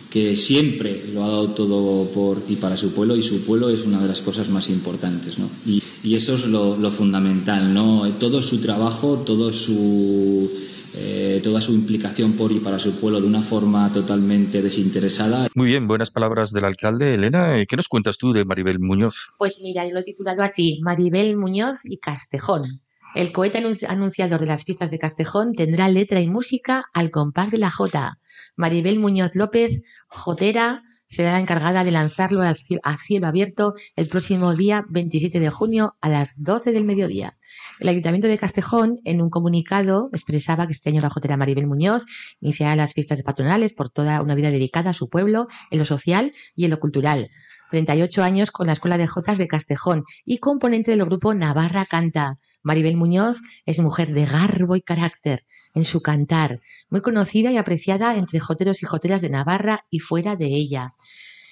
que 0.10 0.36
siempre 0.36 1.06
lo 1.13 1.24
ha 1.24 1.28
dado 1.28 1.50
todo 1.50 2.10
por 2.10 2.42
y 2.50 2.56
para 2.56 2.76
su 2.76 2.92
pueblo 2.92 3.16
y 3.16 3.22
su 3.22 3.44
pueblo 3.44 3.70
es 3.70 3.86
una 3.86 4.02
de 4.02 4.08
las 4.08 4.22
cosas 4.22 4.50
más 4.50 4.68
importantes, 4.72 5.38
¿no? 5.38 5.48
Y, 5.68 5.84
y 6.04 6.16
eso 6.16 6.38
es 6.38 6.46
lo, 6.48 6.76
lo 6.76 6.89
fundamental, 6.89 7.72
¿no? 7.72 8.10
Todo 8.20 8.42
su 8.42 8.58
trabajo, 8.58 9.20
todo 9.24 9.54
su 9.54 10.50
eh, 10.95 11.39
toda 11.43 11.62
su 11.62 11.73
implicación 11.73 12.34
por 12.34 12.51
y 12.51 12.60
para 12.60 12.79
su 12.79 12.99
pueblo 12.99 13.19
de 13.21 13.27
una 13.27 13.41
forma 13.41 13.91
totalmente 13.91 14.62
desinteresada. 14.62 15.47
Muy 15.56 15.67
bien, 15.67 15.88
buenas 15.88 16.12
palabras 16.12 16.51
del 16.51 16.65
alcalde. 16.65 17.13
Elena, 17.15 17.58
eh, 17.60 17.65
¿qué 17.67 17.75
nos 17.75 17.88
cuentas 17.88 18.17
tú 18.17 18.32
de 18.34 18.45
Maribel 18.45 18.79
Muñoz? 18.79 19.29
Pues 19.38 19.60
mira, 19.62 19.86
yo 19.88 19.93
lo 19.93 19.99
he 19.99 20.03
titulado 20.03 20.43
así, 20.43 20.79
Maribel 20.84 21.36
Muñoz 21.38 21.79
y 21.84 21.97
Castejón. 21.97 22.82
El 23.15 23.32
cohete 23.32 23.60
anunci- 23.63 23.86
anunciador 23.88 24.39
de 24.39 24.47
las 24.47 24.63
fiestas 24.63 24.89
de 24.89 24.97
Castejón 24.97 25.53
tendrá 25.53 25.88
letra 25.88 26.19
y 26.19 26.29
música 26.29 26.86
al 26.93 27.12
compás 27.12 27.51
de 27.51 27.60
la 27.60 27.69
Jota. 27.69 28.17
Maribel 28.56 28.97
Muñoz 28.99 29.36
López, 29.36 29.82
Jotera, 30.08 30.82
será 31.13 31.34
la 31.34 31.39
encargada 31.39 31.84
de 31.84 31.91
lanzarlo 31.91 32.41
a 32.41 32.97
cielo 32.97 33.28
abierto 33.28 33.73
el 33.95 34.10
próximo 34.10 34.56
día 34.56 34.84
27 34.89 35.39
de 35.39 35.49
junio 35.49 35.95
a 36.02 36.10
las 36.10 36.41
12 36.41 36.71
del 36.71 36.86
mediodía. 36.86 37.38
El 37.80 37.89
Ayuntamiento 37.89 38.28
de 38.28 38.38
Castejón, 38.38 38.95
en 39.06 39.21
un 39.21 39.30
comunicado, 39.30 40.10
expresaba 40.12 40.65
que 40.65 40.73
este 40.73 40.89
año 40.89 41.02
la 41.02 41.10
Jotera 41.12 41.38
Maribel 41.38 41.67
Muñoz 41.67 42.04
iniciará 42.39 42.76
las 42.76 42.93
fiestas 42.93 43.21
patronales 43.21 43.73
por 43.73 43.89
toda 43.89 44.21
una 44.21 44.36
vida 44.36 44.49
dedicada 44.49 44.89
a 44.89 44.93
su 44.93 45.08
pueblo, 45.08 45.47
en 45.69 45.80
lo 45.80 45.86
social 45.86 46.32
y 46.56 46.65
en 46.65 46.71
lo 46.71 46.80
cultural. 46.80 47.30
38 47.73 48.21
años 48.21 48.51
con 48.51 48.67
la 48.67 48.73
Escuela 48.73 48.99
de 48.99 49.07
Jotas 49.07 49.39
de 49.39 49.47
Castejón 49.47 50.03
y 50.25 50.38
componente 50.38 50.91
del 50.91 51.05
grupo 51.05 51.33
Navarra 51.33 51.88
Canta. 51.88 52.38
Maribel 52.62 52.97
Muñoz 52.97 53.39
es 53.65 53.79
mujer 53.79 54.13
de 54.13 54.27
garbo 54.27 54.75
y 54.75 54.81
carácter 54.81 55.47
en 55.73 55.83
su 55.83 56.03
cantar, 56.03 56.62
muy 56.91 57.01
conocida 57.01 57.51
y 57.51 57.57
apreciada 57.57 58.15
entre 58.15 58.39
joteros 58.39 58.83
y 58.83 58.86
joteras 58.86 59.21
de 59.21 59.31
Navarra 59.31 59.88
y 59.89 60.01
fuera 60.01 60.36
de 60.36 60.45
ella. 60.45 60.93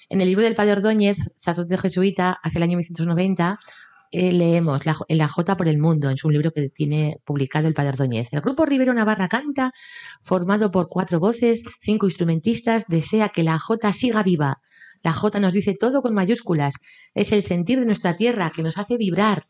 En 0.10 0.21
el 0.21 0.27
libro 0.27 0.43
del 0.43 0.53
Padre 0.53 0.73
Ordóñez, 0.73 1.17
sacerdote 1.36 1.79
jesuita, 1.79 2.38
hace 2.43 2.60
el 2.60 2.63
año 2.65 2.77
1990, 2.77 3.57
eh, 4.12 4.31
leemos 4.31 4.86
la, 4.86 4.95
la 5.10 5.27
Jota 5.27 5.57
por 5.57 5.67
el 5.67 5.79
Mundo, 5.79 6.12
en 6.12 6.17
su 6.17 6.29
libro 6.29 6.51
que 6.51 6.69
tiene 6.69 7.17
publicado 7.25 7.67
el 7.67 7.73
Padre 7.73 7.93
Ordóñez. 7.93 8.27
El 8.31 8.41
grupo 8.41 8.67
Rivero 8.67 8.93
Navarra 8.93 9.27
Canta, 9.27 9.71
formado 10.21 10.69
por 10.69 10.88
cuatro 10.88 11.19
voces, 11.19 11.63
cinco 11.81 12.05
instrumentistas, 12.05 12.86
desea 12.88 13.29
que 13.29 13.41
la 13.41 13.57
Jota 13.57 13.91
siga 13.91 14.21
viva. 14.21 14.62
La 15.04 15.14
Jota 15.14 15.40
nos 15.40 15.54
dice 15.54 15.76
todo 15.80 16.02
con 16.02 16.14
mayúsculas. 16.14 16.76
Es 17.14 17.32
el 17.32 17.44
sentir 17.44 17.80
de 17.80 17.86
nuestra 17.86 18.16
tierra 18.16 18.52
que 18.52 18.64
nos 18.64 18.78
hace 18.78 18.98
vibrar. 18.98 19.48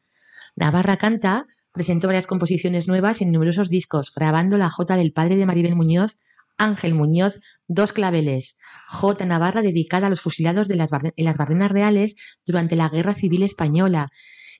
Navarra 0.55 0.97
Canta 0.97 1.47
presentó 1.71 2.07
varias 2.07 2.27
composiciones 2.27 2.87
nuevas 2.87 3.21
en 3.21 3.31
numerosos 3.31 3.69
discos, 3.69 4.11
grabando 4.13 4.57
la 4.57 4.69
Jota 4.69 4.95
del 4.95 5.13
padre 5.13 5.35
de 5.37 5.45
Maribel 5.45 5.75
Muñoz, 5.75 6.17
Ángel 6.57 6.93
Muñoz, 6.93 7.39
Dos 7.67 7.93
Claveles, 7.93 8.57
Jota 8.87 9.25
Navarra 9.25 9.61
dedicada 9.61 10.07
a 10.07 10.09
los 10.09 10.21
fusilados 10.21 10.67
de 10.67 10.75
las 10.75 10.91
en 10.93 11.25
las 11.25 11.37
Bardenas 11.37 11.71
Reales 11.71 12.15
durante 12.45 12.75
la 12.75 12.89
Guerra 12.89 13.13
Civil 13.13 13.43
Española 13.43 14.11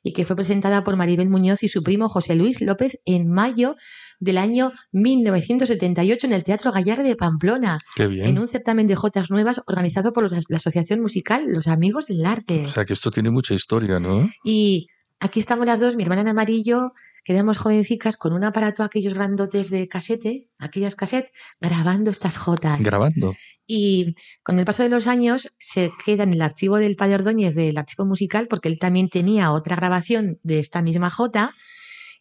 y 0.04 0.14
que 0.14 0.26
fue 0.26 0.36
presentada 0.36 0.84
por 0.84 0.96
Maribel 0.96 1.30
Muñoz 1.30 1.64
y 1.64 1.70
su 1.70 1.84
primo 1.84 2.10
José 2.10 2.36
Luis 2.36 2.62
López 2.62 3.00
en 3.06 3.28
mayo 3.30 3.76
del 4.20 4.38
año 4.38 4.72
1978 4.92 6.28
en 6.28 6.34
el 6.34 6.44
Teatro 6.44 6.72
Gallarre 6.72 7.04
de 7.04 7.16
Pamplona, 7.16 7.80
Qué 7.96 8.08
bien. 8.08 8.26
en 8.28 8.40
un 8.40 8.48
certamen 8.48 8.88
de 8.88 8.96
jotas 8.96 9.30
nuevas 9.30 9.62
organizado 9.68 10.14
por 10.14 10.24
los- 10.24 10.34
la 10.50 10.58
Asociación 10.58 11.02
Musical 11.02 11.46
Los 11.48 11.68
Amigos 11.68 12.08
del 12.08 12.26
Arte. 12.26 12.66
O 12.66 12.70
sea 12.70 12.86
que 12.86 12.94
esto 12.94 13.12
tiene 13.12 13.30
mucha 13.32 13.54
historia, 13.54 14.00
¿no? 14.00 14.30
Y 14.44 14.88
aquí 15.22 15.40
estamos 15.40 15.66
las 15.66 15.80
dos, 15.80 15.96
mi 15.96 16.04
hermana 16.04 16.22
en 16.22 16.28
amarillo, 16.28 16.94
que 17.24 17.34
éramos 17.34 17.58
jovencicas 17.58 18.18
con 18.18 18.34
un 18.34 18.44
aparato, 18.44 18.84
aquellos 18.84 19.14
grandotes 19.14 19.70
de 19.70 19.88
casete, 19.88 20.48
aquellas 20.60 20.96
cassettes, 20.96 21.32
grabando 21.62 22.12
estas 22.12 22.38
jotas. 22.38 22.80
Grabando. 22.82 23.36
Y 23.66 24.16
con 24.44 24.60
el 24.60 24.66
paso 24.66 24.84
de 24.84 24.90
los 24.90 25.08
años 25.08 25.56
se 25.60 25.92
queda 26.04 26.24
en 26.24 26.34
el 26.34 26.42
archivo 26.42 26.78
del 26.78 26.96
padre 26.96 27.16
Ordóñez 27.16 27.56
del 27.56 27.78
archivo 27.78 28.06
musical, 28.06 28.48
porque 28.48 28.68
él 28.68 28.80
también 28.80 29.08
tenía 29.08 29.52
otra 29.52 29.76
grabación 29.76 30.40
de 30.44 30.60
esta 30.60 30.82
misma 30.82 31.10
jota. 31.10 31.54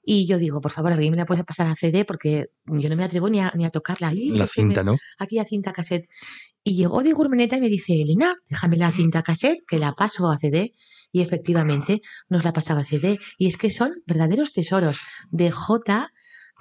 Y 0.02 0.26
yo 0.26 0.38
digo, 0.38 0.60
por 0.60 0.72
favor, 0.72 0.92
alguien 0.92 1.10
me 1.12 1.16
la 1.18 1.26
puede 1.26 1.44
pasar 1.44 1.66
a 1.66 1.74
CD 1.76 2.04
porque 2.04 2.46
yo 2.66 2.88
no 2.88 2.96
me 2.96 3.04
atrevo 3.04 3.28
ni 3.28 3.40
a, 3.40 3.52
ni 3.54 3.64
a 3.64 3.70
tocarla 3.70 4.08
ahí. 4.08 4.30
La 4.30 4.46
se 4.46 4.62
me- 4.62 4.68
cinta, 4.70 4.82
¿no? 4.82 4.96
aquella 5.18 5.44
cinta 5.44 5.72
cassette. 5.72 6.06
Y 6.64 6.74
llegó 6.76 7.02
de 7.02 7.12
Gourmaneta 7.12 7.56
y 7.56 7.60
me 7.60 7.68
dice, 7.68 8.00
Elena, 8.00 8.34
déjame 8.48 8.76
la 8.76 8.90
cinta 8.92 9.22
cassette, 9.22 9.58
que 9.66 9.78
la 9.78 9.92
paso 9.92 10.28
a 10.30 10.36
CD. 10.38 10.72
Y 11.12 11.22
efectivamente 11.22 12.00
nos 12.28 12.44
la 12.44 12.52
pasaba 12.52 12.80
a 12.80 12.84
CD. 12.84 13.18
Y 13.38 13.46
es 13.48 13.56
que 13.56 13.70
son 13.70 13.92
verdaderos 14.06 14.52
tesoros 14.52 14.98
de 15.30 15.50
J 15.50 16.08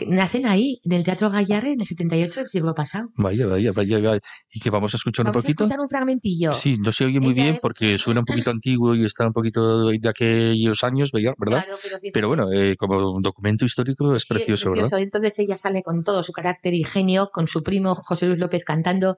nacen 0.08 0.46
ahí, 0.46 0.80
en 0.84 0.92
el 0.94 1.04
Teatro 1.04 1.30
Gallarre, 1.30 1.72
en 1.74 1.82
el 1.82 1.88
78 1.88 2.40
del 2.42 2.50
siglo 2.50 2.74
pasado. 2.76 3.10
Vaya, 3.16 3.46
vaya, 3.48 3.72
vaya, 3.72 4.00
vaya. 4.00 4.20
¿Y 4.52 4.60
que 4.60 4.70
vamos 4.70 4.94
a 4.94 4.98
escuchar 4.98 5.26
Vamos 5.26 5.36
un 5.36 5.40
a 5.40 5.42
poquito? 5.44 5.64
escuchar 5.64 5.80
un 5.82 5.90
fragmentillo. 5.90 6.54
Sí, 6.54 6.78
no 6.78 6.92
se 6.92 7.06
oye 7.06 7.20
muy 7.20 7.34
Ella 7.34 7.44
bien 7.44 7.56
es- 7.56 7.62
porque 7.62 7.98
suena 7.98 8.22
un 8.22 8.26
poquito 8.26 8.52
antiguo 8.52 8.96
y 8.96 9.06
está 9.06 9.26
un 9.28 9.34
poquito 9.34 9.88
de 9.90 10.10
aquellos 10.10 10.84
años, 10.84 11.12
¿verdad? 11.12 11.64
Claro, 11.64 11.78
pero, 11.84 11.98
Pero 12.14 12.28
bueno, 12.28 12.52
eh, 12.52 12.76
como 12.78 13.12
un 13.14 13.22
documento 13.22 13.66
histórico 13.66 14.16
es 14.16 14.24
Sí, 14.24 14.28
es 14.34 14.38
precioso, 14.38 14.72
¿verdad? 14.72 15.00
Entonces 15.00 15.38
ella 15.40 15.56
sale 15.56 15.82
con 15.84 16.04
todo 16.04 16.24
su 16.24 16.32
carácter 16.32 16.74
y 16.74 16.84
genio, 16.84 17.30
con 17.34 17.48
su 17.48 17.64
primo 17.64 17.96
José 17.96 18.28
Luis 18.28 18.40
López 18.40 18.64
cantando 18.66 19.18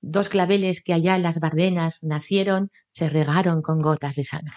dos 0.00 0.28
claveles 0.28 0.82
que 0.82 0.92
allá 0.92 1.14
en 1.14 1.22
las 1.22 1.38
Bardenas 1.38 2.00
nacieron, 2.02 2.70
se 2.88 3.08
regaron 3.08 3.62
con 3.62 3.80
gotas 3.80 4.16
de 4.16 4.24
sangre. 4.24 4.54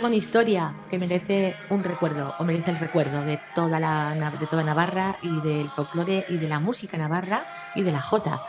Con 0.00 0.14
historia, 0.14 0.74
que 0.88 0.98
merece 0.98 1.56
un 1.68 1.84
recuerdo, 1.84 2.34
o 2.38 2.44
merece 2.44 2.70
el 2.70 2.78
recuerdo 2.78 3.22
de 3.22 3.38
toda, 3.54 3.78
la, 3.78 4.14
de 4.38 4.46
toda 4.46 4.64
Navarra 4.64 5.18
y 5.20 5.42
del 5.42 5.68
folclore 5.68 6.24
y 6.26 6.38
de 6.38 6.48
la 6.48 6.58
música 6.58 6.96
navarra 6.96 7.46
y 7.74 7.82
de 7.82 7.92
la 7.92 8.00
Jota. 8.00 8.40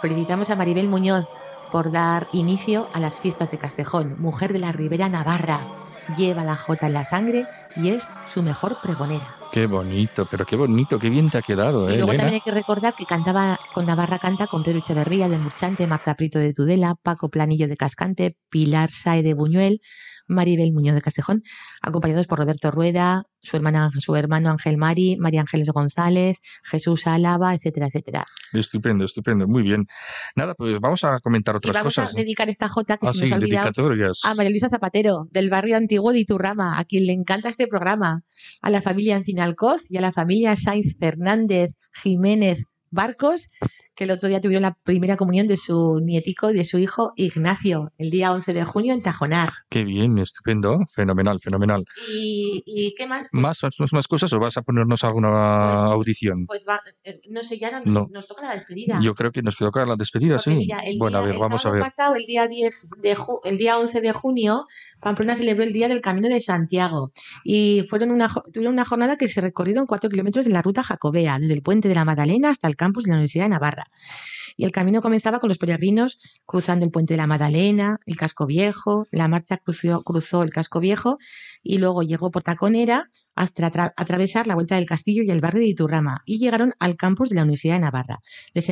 Felicitamos 0.00 0.50
a 0.50 0.56
Maribel 0.56 0.88
Muñoz 0.88 1.30
por 1.70 1.92
dar 1.92 2.26
inicio 2.32 2.88
a 2.92 2.98
las 2.98 3.20
fiestas 3.20 3.52
de 3.52 3.58
Castejón, 3.58 4.16
mujer 4.18 4.52
de 4.52 4.58
la 4.58 4.72
Ribera 4.72 5.08
Navarra. 5.08 5.60
Lleva 6.16 6.42
la 6.42 6.56
Jota 6.56 6.88
en 6.88 6.94
la 6.94 7.04
sangre 7.04 7.46
y 7.76 7.90
es 7.90 8.10
su 8.26 8.42
mejor 8.42 8.80
pregonera. 8.80 9.45
Qué 9.56 9.66
bonito, 9.66 10.28
pero 10.30 10.44
qué 10.44 10.54
bonito, 10.54 10.98
qué 10.98 11.08
bien 11.08 11.30
te 11.30 11.38
ha 11.38 11.40
quedado. 11.40 11.88
Y 11.88 11.94
¿eh, 11.94 11.96
luego 11.96 12.10
Elena? 12.10 12.24
también 12.24 12.34
hay 12.34 12.40
que 12.42 12.50
recordar 12.50 12.94
que 12.94 13.06
cantaba 13.06 13.58
con 13.72 13.86
Navarra 13.86 14.18
Canta 14.18 14.48
con 14.48 14.62
Pedro 14.62 14.80
Echeverría 14.80 15.30
de 15.30 15.38
Murchante, 15.38 15.86
Marta 15.86 16.14
Prito 16.14 16.38
de 16.38 16.52
Tudela, 16.52 16.94
Paco 16.94 17.30
Planillo 17.30 17.66
de 17.66 17.78
Cascante, 17.78 18.36
Pilar 18.50 18.90
Sae 18.90 19.22
de 19.22 19.32
Buñuel, 19.32 19.80
Maribel 20.28 20.74
Muñoz 20.74 20.94
de 20.94 21.00
Castejón, 21.00 21.42
acompañados 21.80 22.26
por 22.26 22.38
Roberto 22.38 22.70
Rueda, 22.70 23.22
su, 23.40 23.56
hermana, 23.56 23.90
su 23.98 24.14
hermano 24.16 24.50
Ángel 24.50 24.76
Mari, 24.76 25.16
María 25.18 25.40
Ángeles 25.40 25.68
González, 25.70 26.38
Jesús 26.64 27.06
Álava, 27.06 27.54
etcétera, 27.54 27.86
etcétera. 27.86 28.24
Estupendo, 28.52 29.04
estupendo, 29.04 29.46
muy 29.46 29.62
bien. 29.62 29.86
Nada, 30.34 30.54
pues 30.54 30.78
vamos 30.80 31.04
a 31.04 31.20
comentar 31.20 31.54
Y 31.54 31.58
otras 31.58 31.74
vamos 31.74 31.94
cosas. 31.94 32.12
a 32.12 32.16
dedicar 32.16 32.48
esta 32.48 32.68
jota 32.68 32.96
que 32.96 33.06
Ah, 33.06 33.12
se 33.12 33.18
sí, 33.18 33.24
nos 33.24 33.32
ha 33.32 33.36
olvidado 33.36 33.70
a 34.24 34.34
María 34.34 34.50
Luisa 34.50 34.68
Zapatero, 34.68 35.28
del 35.30 35.48
barrio 35.48 35.76
antiguo 35.76 36.12
de 36.12 36.20
Iturrama, 36.20 36.78
a 36.78 36.84
quien 36.84 37.06
le 37.06 37.12
encanta 37.12 37.48
este 37.48 37.66
programa, 37.66 38.22
a 38.62 38.70
la 38.70 38.82
familia 38.82 39.16
Y 39.88 39.96
a 39.96 40.00
la 40.00 40.12
familia 40.12 40.56
Sainz 40.56 40.96
Fernández 40.98 41.72
Jiménez 41.92 42.64
Barcos, 42.90 43.48
que 43.96 44.04
el 44.04 44.10
otro 44.10 44.28
día 44.28 44.40
tuvieron 44.40 44.62
la 44.62 44.74
primera 44.84 45.16
comunión 45.16 45.46
de 45.46 45.56
su 45.56 46.00
nietico 46.04 46.50
y 46.50 46.54
de 46.54 46.64
su 46.64 46.78
hijo 46.78 47.12
Ignacio, 47.16 47.92
el 47.98 48.10
día 48.10 48.32
11 48.32 48.52
de 48.52 48.64
junio 48.64 48.92
en 48.94 49.02
Tajonar. 49.02 49.50
Qué 49.70 49.84
bien, 49.84 50.18
estupendo, 50.18 50.78
fenomenal, 50.92 51.40
fenomenal. 51.40 51.84
¿Y, 52.12 52.62
y 52.66 52.94
qué 52.96 53.06
más? 53.06 53.28
Pues, 53.32 53.42
¿Más, 53.42 53.60
más, 53.92 54.06
cosas 54.06 54.32
o 54.34 54.38
vas 54.38 54.56
a 54.58 54.62
ponernos 54.62 55.02
alguna 55.04 55.84
audición? 55.86 56.44
pues 56.46 56.64
va, 56.68 56.80
eh, 57.04 57.20
no 57.30 57.42
sé, 57.42 57.58
ya 57.58 57.70
nos, 57.70 57.86
No. 57.86 58.06
nos 58.12 58.26
toca 58.26 58.42
la 58.46 58.54
despedida. 58.54 59.00
Yo 59.02 59.14
creo 59.14 59.32
que 59.32 59.42
nos 59.42 59.56
quedó 59.56 59.70
clara 59.70 59.88
la 59.88 59.96
despedida, 59.96 60.36
Porque 60.36 60.50
sí. 60.50 60.56
mira, 60.56 60.78
el 60.80 60.98
bueno, 60.98 61.18
a 61.18 61.20
día- 61.20 61.26
ver, 61.28 61.34
el 61.36 61.40
vamos 61.40 61.64
a 61.66 61.70
ver. 61.72 61.80
pasado, 61.80 62.14
el 62.14 62.26
día 62.26 62.46
10 62.46 62.86
de 62.98 63.16
ju- 63.16 63.40
el 63.44 63.56
día 63.56 63.78
11 63.78 64.00
de 64.02 64.12
junio, 64.12 64.66
Pamplona 65.00 65.36
celebró 65.36 65.64
el 65.64 65.72
Día 65.72 65.88
del 65.88 66.02
Camino 66.02 66.28
de 66.28 66.40
Santiago 66.40 67.12
y 67.44 67.86
fueron 67.88 68.10
una, 68.10 68.28
tuvieron 68.52 68.74
una 68.74 68.84
jornada 68.84 69.16
que 69.16 69.28
se 69.28 69.40
recorrieron 69.40 69.86
cuatro 69.86 70.10
kilómetros 70.10 70.44
de 70.44 70.52
la 70.52 70.60
ruta 70.62 70.82
jacobea, 70.82 71.38
desde 71.38 71.54
el 71.54 71.62
puente 71.62 71.88
de 71.88 71.94
la 71.94 72.04
Magdalena 72.04 72.50
hasta 72.50 72.68
el 72.68 72.76
campus 72.76 73.04
de 73.04 73.10
la 73.10 73.14
Universidad 73.16 73.44
de 73.46 73.50
Navarra. 73.50 73.84
Y 74.56 74.64
el 74.64 74.70
camino 74.70 75.02
comenzaba 75.02 75.38
con 75.38 75.48
los 75.48 75.58
peregrinos 75.58 76.18
cruzando 76.46 76.84
el 76.86 76.90
puente 76.90 77.12
de 77.14 77.18
la 77.18 77.26
Magdalena, 77.26 77.98
el 78.06 78.16
casco 78.16 78.46
viejo, 78.46 79.06
la 79.10 79.28
marcha 79.28 79.58
cruzó, 79.58 80.42
el 80.42 80.50
casco 80.50 80.80
viejo 80.80 81.16
y 81.62 81.78
luego 81.78 82.02
llegó 82.02 82.30
por 82.30 82.42
Taconera 82.42 83.04
hasta 83.34 83.70
atra- 83.70 83.92
atravesar 83.96 84.46
la 84.46 84.54
vuelta 84.54 84.76
del 84.76 84.86
castillo 84.86 85.22
y 85.22 85.30
el 85.30 85.40
barrio 85.40 85.60
de 85.60 85.66
Iturrama 85.68 86.22
y 86.24 86.38
llegaron 86.38 86.72
al 86.78 86.96
campus 86.96 87.28
de 87.30 87.36
la 87.36 87.42
Universidad 87.42 87.74
de 87.74 87.80
Navarra. 87.80 88.20
Les 88.54 88.68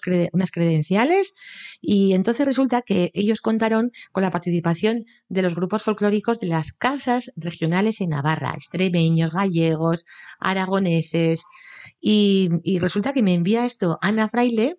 crede- 0.00 0.28
unas 0.32 0.50
credenciales 0.50 1.34
y 1.80 2.12
entonces 2.12 2.44
resulta 2.44 2.82
que 2.82 3.10
ellos 3.14 3.40
contaron 3.40 3.90
con 4.12 4.22
la 4.22 4.30
participación 4.30 5.04
de 5.28 5.42
los 5.42 5.54
grupos 5.54 5.82
folclóricos 5.82 6.40
de 6.40 6.48
las 6.48 6.72
casas 6.72 7.30
regionales 7.36 8.00
en 8.02 8.10
Navarra, 8.10 8.52
extremeños, 8.54 9.32
gallegos, 9.32 10.04
aragoneses. 10.40 11.42
Y, 12.00 12.50
y 12.62 12.78
resulta 12.78 13.12
que 13.12 13.22
me 13.22 13.34
envía 13.34 13.66
esto 13.66 13.98
Ana 14.02 14.28
Fraile 14.28 14.78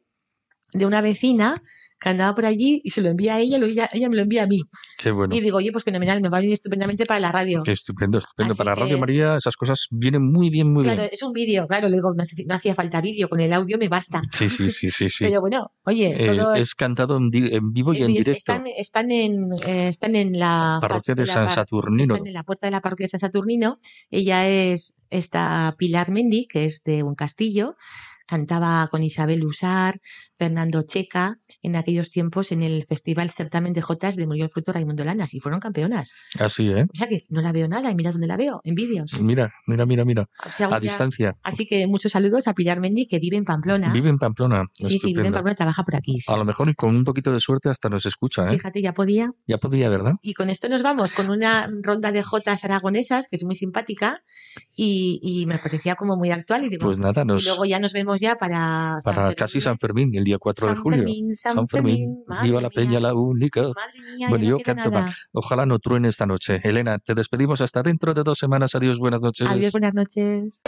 de 0.74 0.86
una 0.86 1.02
vecina 1.02 1.58
que 2.06 2.10
andaba 2.12 2.36
por 2.36 2.46
allí 2.46 2.82
y 2.84 2.92
se 2.92 3.02
lo 3.02 3.10
envía 3.10 3.34
a 3.34 3.40
ella, 3.40 3.58
lo- 3.58 3.66
ella, 3.66 3.90
ella 3.92 4.10
me 4.10 4.16
lo 4.16 4.22
envía 4.22 4.44
a 4.44 4.46
mí. 4.48 4.62
Qué 5.00 5.10
bueno. 5.10 5.34
Y 5.36 5.40
digo, 5.42 5.58
oye, 5.58 5.72
pues 5.72 5.84
fenomenal, 5.84 6.22
me 6.22 6.30
va 6.30 6.38
a 6.38 6.40
venir 6.42 6.54
estupendamente 6.54 7.08
para 7.08 7.20
la 7.20 7.32
radio. 7.32 7.64
Qué 7.64 7.72
estupendo, 7.72 8.20
estupendo. 8.20 8.54
Así 8.54 8.58
Para 8.60 8.76
Radio 8.76 8.96
que- 8.98 9.02
María 9.02 9.36
esas 9.38 9.56
cosas 9.58 9.88
vienen 9.90 10.22
muy 10.32 10.52
bien, 10.52 10.72
muy 10.72 10.84
Claro, 10.84 11.00
bien. 11.02 11.10
es 11.12 11.24
un 11.24 11.34
vídeo, 11.34 11.68
claro, 11.68 11.90
le 11.90 11.96
digo, 11.96 12.14
no, 12.14 12.24
hacía 12.56 12.76
falta 12.76 13.02
vídeo, 13.02 13.28
con 13.28 13.40
el 13.40 13.52
audio 13.54 13.80
me 13.80 13.88
basta. 13.90 14.22
Sí, 14.32 14.50
sí, 14.50 14.70
sí, 14.70 14.92
sí, 14.92 15.10
sí. 15.10 15.26
Pero 15.30 15.42
bueno, 15.42 15.72
oye, 15.86 16.14
Eh, 16.16 16.40
es 16.58 16.76
cantado 16.76 17.18
en, 17.18 17.32
vivo 17.74 17.92
y 17.96 18.04
en 18.04 18.14
directo. 18.14 18.38
Están, 18.54 18.66
están 18.78 19.10
en, 19.10 19.50
eh, 19.66 19.88
están 19.88 20.14
en 20.16 20.38
la 20.38 20.78
Parroquia 20.82 21.16
de 21.16 21.26
la 21.26 21.34
San 21.34 21.50
Saturnino. 21.50 22.14
Están 22.14 22.28
en 22.28 22.34
la 22.34 22.44
puerta 22.44 22.68
de 22.68 22.72
la 22.72 22.82
parroquia 22.82 23.06
de 23.06 23.10
San 23.10 23.20
Saturnino. 23.22 23.80
Ella 24.12 24.48
es 24.48 24.94
esta 25.10 25.74
Pilar 25.80 26.12
Mendy, 26.12 26.46
que 26.46 26.66
es 26.66 26.84
de 26.84 27.02
un 27.02 27.16
castillo. 27.16 27.74
Cantaba 28.28 28.88
con 28.90 29.04
Isabel 29.04 29.46
Usar, 29.46 30.00
Fernando 30.38 30.84
Checa, 30.84 31.40
en 31.62 31.76
aquellos 31.76 32.12
tiempos 32.12 32.52
en 32.52 32.62
el 32.62 32.84
Festival 32.84 33.30
Certamen 33.32 33.74
de 33.74 33.82
Jotas 33.82 34.16
de 34.16 34.28
Murió 34.28 34.46
el 34.46 34.50
Fruto 34.50 34.74
Raimundo 34.74 35.04
Lanas 35.04 35.34
y 35.34 35.40
fueron 35.40 35.60
campeonas. 35.60 36.12
Así, 36.40 36.70
¿eh? 36.70 36.84
O 36.84 36.96
sea 36.96 37.08
que 37.08 37.22
no 37.30 37.42
la 37.42 37.52
veo 37.52 37.68
nada 37.68 37.90
y 37.90 37.96
mira 37.96 38.12
dónde 38.12 38.28
la 38.28 38.38
veo, 38.38 38.62
en 38.64 38.76
vídeos. 38.76 39.20
Mira, 39.22 39.54
mira, 39.68 39.86
mira, 39.86 40.06
mira. 40.06 40.28
O 40.46 40.52
sea, 40.52 40.68
A 40.68 40.80
distancia. 40.80 41.38
Así 41.44 41.66
que 41.66 41.88
muchos 41.88 42.12
saludos 42.12 42.48
a 42.48 42.54
Pilar 42.54 42.80
Mendy, 42.80 43.08
que 43.08 43.20
vive 43.20 43.38
en 43.38 43.46
Pamplona. 43.46 43.92
Vive 43.92 44.10
en 44.10 44.18
Pamplona. 44.18 44.66
sí, 44.74 45.00
sí, 45.00 45.14
vive 45.14 45.28
en. 45.28 45.34
Pamplona, 45.34 45.56
trabaja 45.56 45.84
por 45.84 45.96
aquí. 45.96 46.20
sí. 46.20 46.32
A 46.32 46.38
lo 46.38 46.46
mejor 46.46 46.70
y 46.70 46.76
con 46.76 46.96
un 46.96 47.04
poquito 47.04 47.32
de 47.32 47.40
suerte 47.40 47.70
hasta 47.70 47.90
nos 47.90 48.06
escucha, 48.06 48.46
¿eh? 48.46 48.50
Fíjate, 48.50 48.82
ya 48.82 48.94
podía. 48.94 49.32
Ya 49.48 49.58
podría, 49.58 49.90
¿verdad? 49.90 50.14
Y 50.22 50.34
con 50.34 50.50
esto 50.50 50.68
nos 50.70 50.84
vamos, 50.84 51.12
con 51.14 51.30
una 51.30 51.70
ronda 51.82 52.12
de 52.12 52.24
jotas 52.24 52.64
aragonesas, 52.66 53.28
que 53.30 53.38
es 53.38 53.46
muy 53.46 53.56
simpática, 53.56 54.22
y, 54.76 55.20
y 55.22 55.46
me 55.46 55.60
parecía 55.60 55.96
como 55.96 56.18
muy 56.18 56.32
actual. 56.32 56.66
Y, 56.66 56.70
digo, 56.70 56.86
Pues 56.86 57.00
nada, 57.00 57.24
y 57.24 57.44
luego 57.44 57.66
ya 57.66 57.80
nos 57.80 57.94
vemos 57.94 58.20
ya 58.20 58.36
para, 58.36 58.98
para 59.04 59.34
casi 59.34 59.62
San 59.62 59.78
Fermín, 59.78 60.14
el 60.16 60.25
día 60.26 60.38
4 60.38 60.68
de 60.68 60.76
julio. 60.76 60.98
Fermín, 61.00 61.36
San 61.36 61.54
San 61.54 61.68
Fermín, 61.70 62.18
Fermín, 62.28 62.44
viva 62.44 62.62
la 62.62 62.70
peña 62.70 63.00
la 63.00 63.14
única. 63.14 63.62
Mía, 64.18 64.28
Bueno, 64.28 64.44
no 64.44 64.50
yo 64.50 64.58
queda 64.58 64.76
canto 64.76 64.90
nada. 64.92 65.06
mal. 65.06 65.14
Ojalá 65.32 65.66
no 65.66 65.80
truene 65.80 66.10
esta 66.10 66.26
noche. 66.26 66.60
Elena, 66.64 67.00
te 67.00 67.16
despedimos 67.16 67.62
hasta 67.62 67.82
dentro 67.82 68.14
de 68.14 68.24
dos 68.24 68.38
semanas. 68.38 68.76
Adiós, 68.76 69.00
buenas 69.00 69.22
noches. 69.22 69.48
Adiós, 69.48 69.72
buenas 69.72 69.94
noches. 69.94 70.62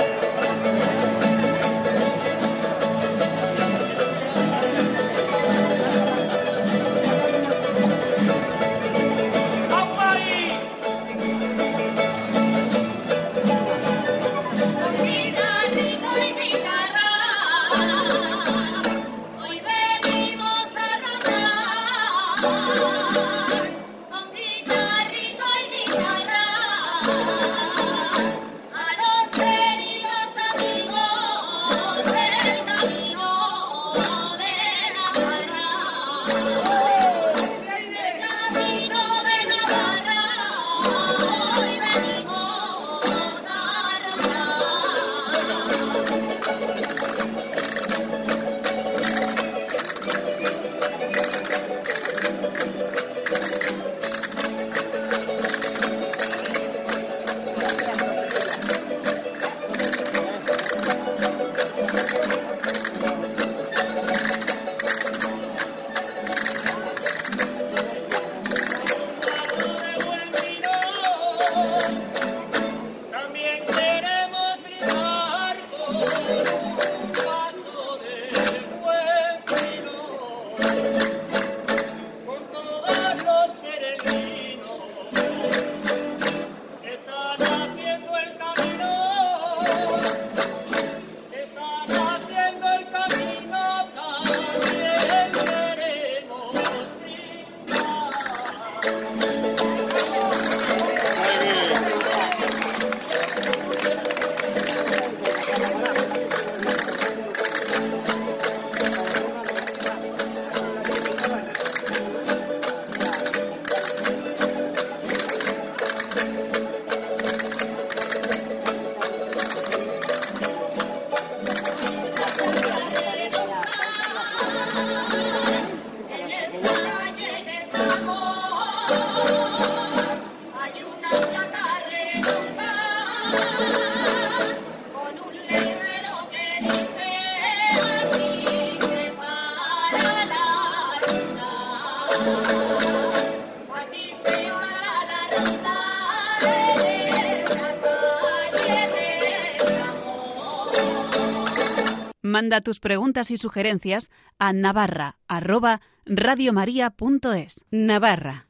Manda 152.47 152.61
tus 152.61 152.79
preguntas 152.79 153.29
y 153.29 153.35
sugerencias 153.35 154.09
a 154.39 154.53
navarra 154.53 155.17
arroba 155.27 155.81
radiomaria.es. 156.05 157.65
Navarra. 157.71 158.47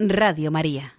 Radio 0.00 0.50
María. 0.50 0.94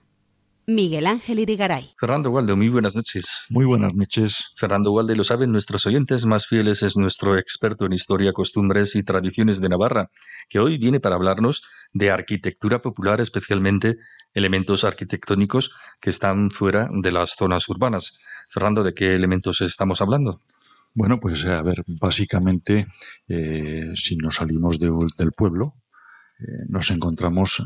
Miguel 0.65 1.07
Ángel 1.07 1.39
Irigaray. 1.39 1.93
Fernando 1.99 2.31
Walde, 2.31 2.55
muy 2.55 2.69
buenas 2.69 2.95
noches. 2.95 3.47
Muy 3.49 3.65
buenas 3.65 3.93
noches. 3.93 4.53
Fernando 4.55 4.93
Walde, 4.93 5.17
lo 5.17 5.25
saben 5.25 5.51
nuestros 5.51 5.85
oyentes 5.85 6.25
más 6.25 6.47
fieles, 6.47 6.81
es 6.81 6.95
nuestro 6.95 7.37
experto 7.37 7.87
en 7.87 7.91
historia, 7.91 8.31
costumbres 8.31 8.95
y 8.95 9.03
tradiciones 9.03 9.59
de 9.59 9.67
Navarra, 9.67 10.09
que 10.47 10.59
hoy 10.59 10.77
viene 10.77 11.01
para 11.01 11.15
hablarnos 11.15 11.61
de 11.91 12.09
arquitectura 12.09 12.81
popular, 12.81 13.19
especialmente 13.19 13.97
elementos 14.33 14.85
arquitectónicos 14.85 15.71
que 15.99 16.11
están 16.11 16.51
fuera 16.51 16.87
de 16.89 17.11
las 17.11 17.31
zonas 17.31 17.67
urbanas. 17.67 18.17
Fernando, 18.47 18.81
¿de 18.81 18.93
qué 18.93 19.13
elementos 19.13 19.59
estamos 19.59 20.01
hablando? 20.01 20.39
Bueno, 20.93 21.19
pues 21.19 21.45
a 21.45 21.61
ver, 21.63 21.83
básicamente, 21.99 22.87
eh, 23.27 23.91
si 23.95 24.15
nos 24.17 24.35
salimos 24.35 24.79
de- 24.79 24.91
del 25.17 25.31
pueblo, 25.31 25.75
eh, 26.39 26.43
nos 26.69 26.91
encontramos 26.91 27.61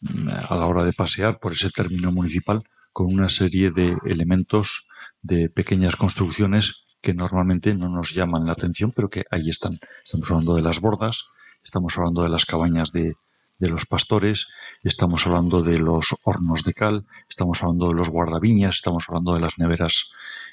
mm, 0.00 0.28
a 0.50 0.56
la 0.56 0.66
hora 0.66 0.84
de 0.84 0.92
pasear 0.92 1.40
por 1.40 1.52
ese 1.54 1.70
término 1.70 2.12
municipal 2.12 2.62
con 2.92 3.06
una 3.12 3.28
serie 3.28 3.70
de 3.72 3.96
elementos 4.06 4.88
de 5.22 5.50
pequeñas 5.50 5.96
construcciones 5.96 6.84
que 7.02 7.14
normalmente 7.14 7.74
no 7.74 7.88
nos 7.88 8.14
llaman 8.14 8.46
la 8.46 8.52
atención, 8.52 8.92
pero 8.94 9.10
que 9.10 9.24
ahí 9.30 9.50
están. 9.50 9.78
Estamos 10.04 10.30
hablando 10.30 10.54
de 10.56 10.62
las 10.62 10.80
bordas, 10.80 11.26
estamos 11.64 11.96
hablando 11.98 12.22
de 12.22 12.30
las 12.30 12.46
cabañas 12.46 12.92
de, 12.92 13.14
de 13.58 13.68
los 13.68 13.86
pastores, 13.86 14.48
estamos 14.84 15.26
hablando 15.26 15.62
de 15.62 15.78
los 15.78 16.14
hornos 16.24 16.64
de 16.64 16.74
cal, 16.74 17.06
estamos 17.28 17.62
hablando 17.62 17.88
de 17.88 17.94
los 17.94 18.08
guardaviñas, 18.10 18.76
estamos 18.76 19.04
hablando 19.08 19.34
de 19.34 19.40
las 19.40 19.58
neveras, 19.58 20.10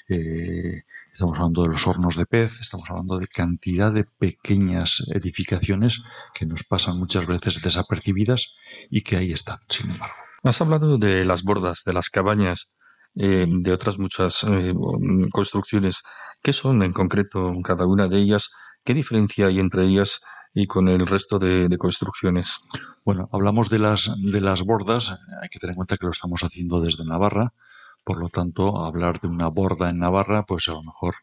eh, 0.10 0.84
estamos 1.16 1.38
hablando 1.38 1.64
de 1.64 1.70
los 1.70 1.88
hornos 1.88 2.18
de 2.18 2.26
pez, 2.26 2.60
estamos 2.60 2.90
hablando 2.90 3.18
de 3.18 3.28
cantidad 3.28 3.94
de 3.94 4.04
pequeñas 4.04 5.02
edificaciones 5.14 6.04
que 6.34 6.46
nos 6.46 6.66
pasan 6.66 7.00
muchas 7.00 7.26
veces 7.26 7.62
desapercibidas 7.62 8.54
y 8.90 9.02
que 9.02 9.16
ahí 9.16 9.32
están, 9.32 9.60
sin 9.70 9.92
embargo. 9.92 10.14
Has 10.44 10.60
hablado 10.60 10.98
de 10.98 11.24
las 11.24 11.44
bordas, 11.44 11.84
de 11.86 11.94
las 11.94 12.10
cabañas, 12.10 12.74
eh, 13.16 13.46
de 13.48 13.72
otras 13.72 13.98
muchas 13.98 14.44
eh, 14.44 14.74
construcciones. 15.32 16.04
¿Qué 16.44 16.52
son 16.52 16.84
en 16.84 16.92
concreto 16.92 17.54
cada 17.64 17.86
una 17.86 18.10
de 18.10 18.18
ellas? 18.18 18.54
¿Qué 18.84 18.94
diferencia 18.94 19.48
hay 19.48 19.60
entre 19.60 19.88
ellas 19.88 20.20
y 20.54 20.68
con 20.68 20.90
el 20.90 21.08
resto 21.08 21.40
de, 21.40 21.70
de 21.70 21.78
construcciones? 21.78 22.60
Bueno, 23.06 23.30
hablamos 23.32 23.70
de 23.70 23.80
las, 23.80 24.14
de 24.18 24.42
las 24.42 24.64
bordas, 24.64 25.18
hay 25.42 25.48
que 25.48 25.60
tener 25.60 25.72
en 25.72 25.78
cuenta 25.78 25.96
que 25.96 26.08
lo 26.08 26.12
estamos 26.12 26.44
haciendo 26.44 26.82
desde 26.82 27.06
Navarra, 27.06 27.54
por 28.06 28.20
lo 28.20 28.30
tanto, 28.30 28.86
hablar 28.86 29.20
de 29.20 29.28
una 29.28 29.48
borda 29.50 29.90
en 29.90 30.00
Navarra, 30.00 30.46
pues 30.46 30.70
a 30.70 30.74
lo 30.74 30.84
mejor 30.84 31.16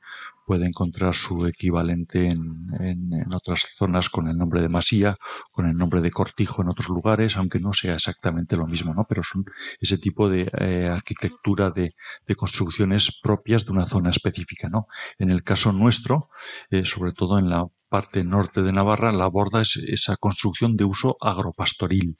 puede 0.46 0.66
encontrar 0.66 1.14
su 1.14 1.46
equivalente 1.46 2.28
en, 2.28 2.66
en- 2.80 3.32
otras 3.32 3.60
zonas 3.76 4.10
con 4.10 4.28
el 4.28 4.36
nombre 4.36 4.60
de 4.60 4.68
masía, 4.68 5.16
con 5.52 5.66
el 5.68 5.76
nombre 5.76 6.00
de 6.00 6.10
cortijo 6.10 6.62
en 6.62 6.68
otros 6.68 6.88
lugares, 6.88 7.36
aunque 7.36 7.60
no 7.60 7.72
sea 7.72 7.94
exactamente 7.94 8.56
lo 8.56 8.66
mismo, 8.66 8.92
¿no? 8.94 9.04
Pero 9.08 9.22
son 9.22 9.44
ese 9.80 9.98
tipo 9.98 10.28
de 10.28 10.50
eh, 10.58 10.88
arquitectura 10.88 11.70
de, 11.70 11.94
de 12.26 12.34
construcciones 12.36 13.20
propias 13.22 13.64
de 13.64 13.72
una 13.72 13.86
zona 13.86 14.10
específica, 14.10 14.68
¿no? 14.68 14.86
En 15.18 15.30
el 15.30 15.42
caso 15.44 15.72
nuestro, 15.72 16.28
eh, 16.70 16.84
sobre 16.84 17.12
todo 17.12 17.38
en 17.38 17.48
la 17.48 17.66
parte 17.88 18.24
norte 18.24 18.62
de 18.62 18.72
Navarra, 18.72 19.12
la 19.12 19.28
borda 19.28 19.62
es 19.62 19.76
esa 19.76 20.16
construcción 20.16 20.76
de 20.76 20.84
uso 20.84 21.16
agropastoril. 21.20 22.18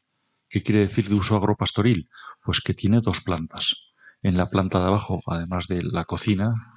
¿Qué 0.48 0.62
quiere 0.62 0.80
decir 0.80 1.08
de 1.08 1.14
uso 1.16 1.36
agropastoril? 1.36 2.08
Pues 2.44 2.60
que 2.60 2.74
tiene 2.74 3.00
dos 3.00 3.22
plantas. 3.22 3.76
En 4.22 4.36
la 4.36 4.46
planta 4.46 4.80
de 4.80 4.86
abajo, 4.86 5.20
además 5.26 5.66
de 5.68 5.82
la 5.82 6.04
cocina, 6.04 6.74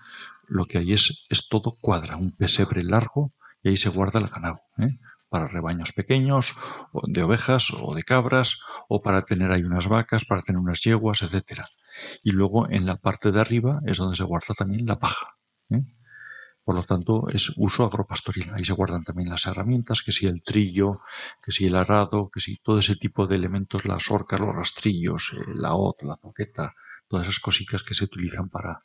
lo 0.47 0.65
que 0.65 0.79
hay 0.79 0.93
es, 0.93 1.25
es 1.29 1.47
todo 1.47 1.77
cuadra, 1.79 2.17
un 2.17 2.31
pesebre 2.31 2.83
largo 2.83 3.33
y 3.63 3.69
ahí 3.69 3.77
se 3.77 3.89
guarda 3.89 4.19
el 4.19 4.27
ganado, 4.27 4.61
¿eh? 4.77 4.99
para 5.29 5.47
rebaños 5.47 5.91
pequeños, 5.91 6.55
de 7.03 7.23
ovejas 7.23 7.71
o 7.71 7.93
de 7.93 8.03
cabras, 8.03 8.59
o 8.87 9.01
para 9.01 9.23
tener 9.23 9.51
ahí 9.51 9.63
unas 9.63 9.87
vacas, 9.87 10.23
para 10.23 10.41
tener 10.41 10.61
unas 10.61 10.81
yeguas, 10.81 11.23
etcétera. 11.23 11.67
Y 12.23 12.31
luego 12.31 12.69
en 12.69 12.85
la 12.85 12.95
parte 12.95 13.31
de 13.31 13.41
arriba 13.41 13.81
es 13.85 13.97
donde 13.97 14.15
se 14.15 14.23
guarda 14.23 14.53
también 14.57 14.85
la 14.85 14.97
paja. 14.97 15.35
¿eh? 15.71 15.83
Por 16.63 16.75
lo 16.75 16.83
tanto, 16.83 17.27
es 17.29 17.51
uso 17.57 17.83
agropastoril. 17.83 18.51
Ahí 18.53 18.63
se 18.63 18.73
guardan 18.73 19.03
también 19.03 19.29
las 19.29 19.45
herramientas, 19.45 20.01
que 20.01 20.11
si 20.11 20.25
el 20.25 20.41
trillo, 20.41 21.01
que 21.43 21.51
si 21.51 21.65
el 21.65 21.75
arado, 21.75 22.29
que 22.33 22.39
si 22.39 22.57
todo 22.57 22.79
ese 22.79 22.95
tipo 22.95 23.27
de 23.27 23.35
elementos, 23.35 23.85
las 23.85 24.09
orcas, 24.09 24.39
los 24.39 24.55
rastrillos, 24.55 25.33
eh, 25.33 25.43
la 25.53 25.75
hoz, 25.75 26.01
la 26.03 26.15
zoqueta, 26.15 26.73
todas 27.07 27.25
esas 27.27 27.39
cositas 27.39 27.83
que 27.83 27.93
se 27.93 28.05
utilizan 28.05 28.49
para, 28.49 28.83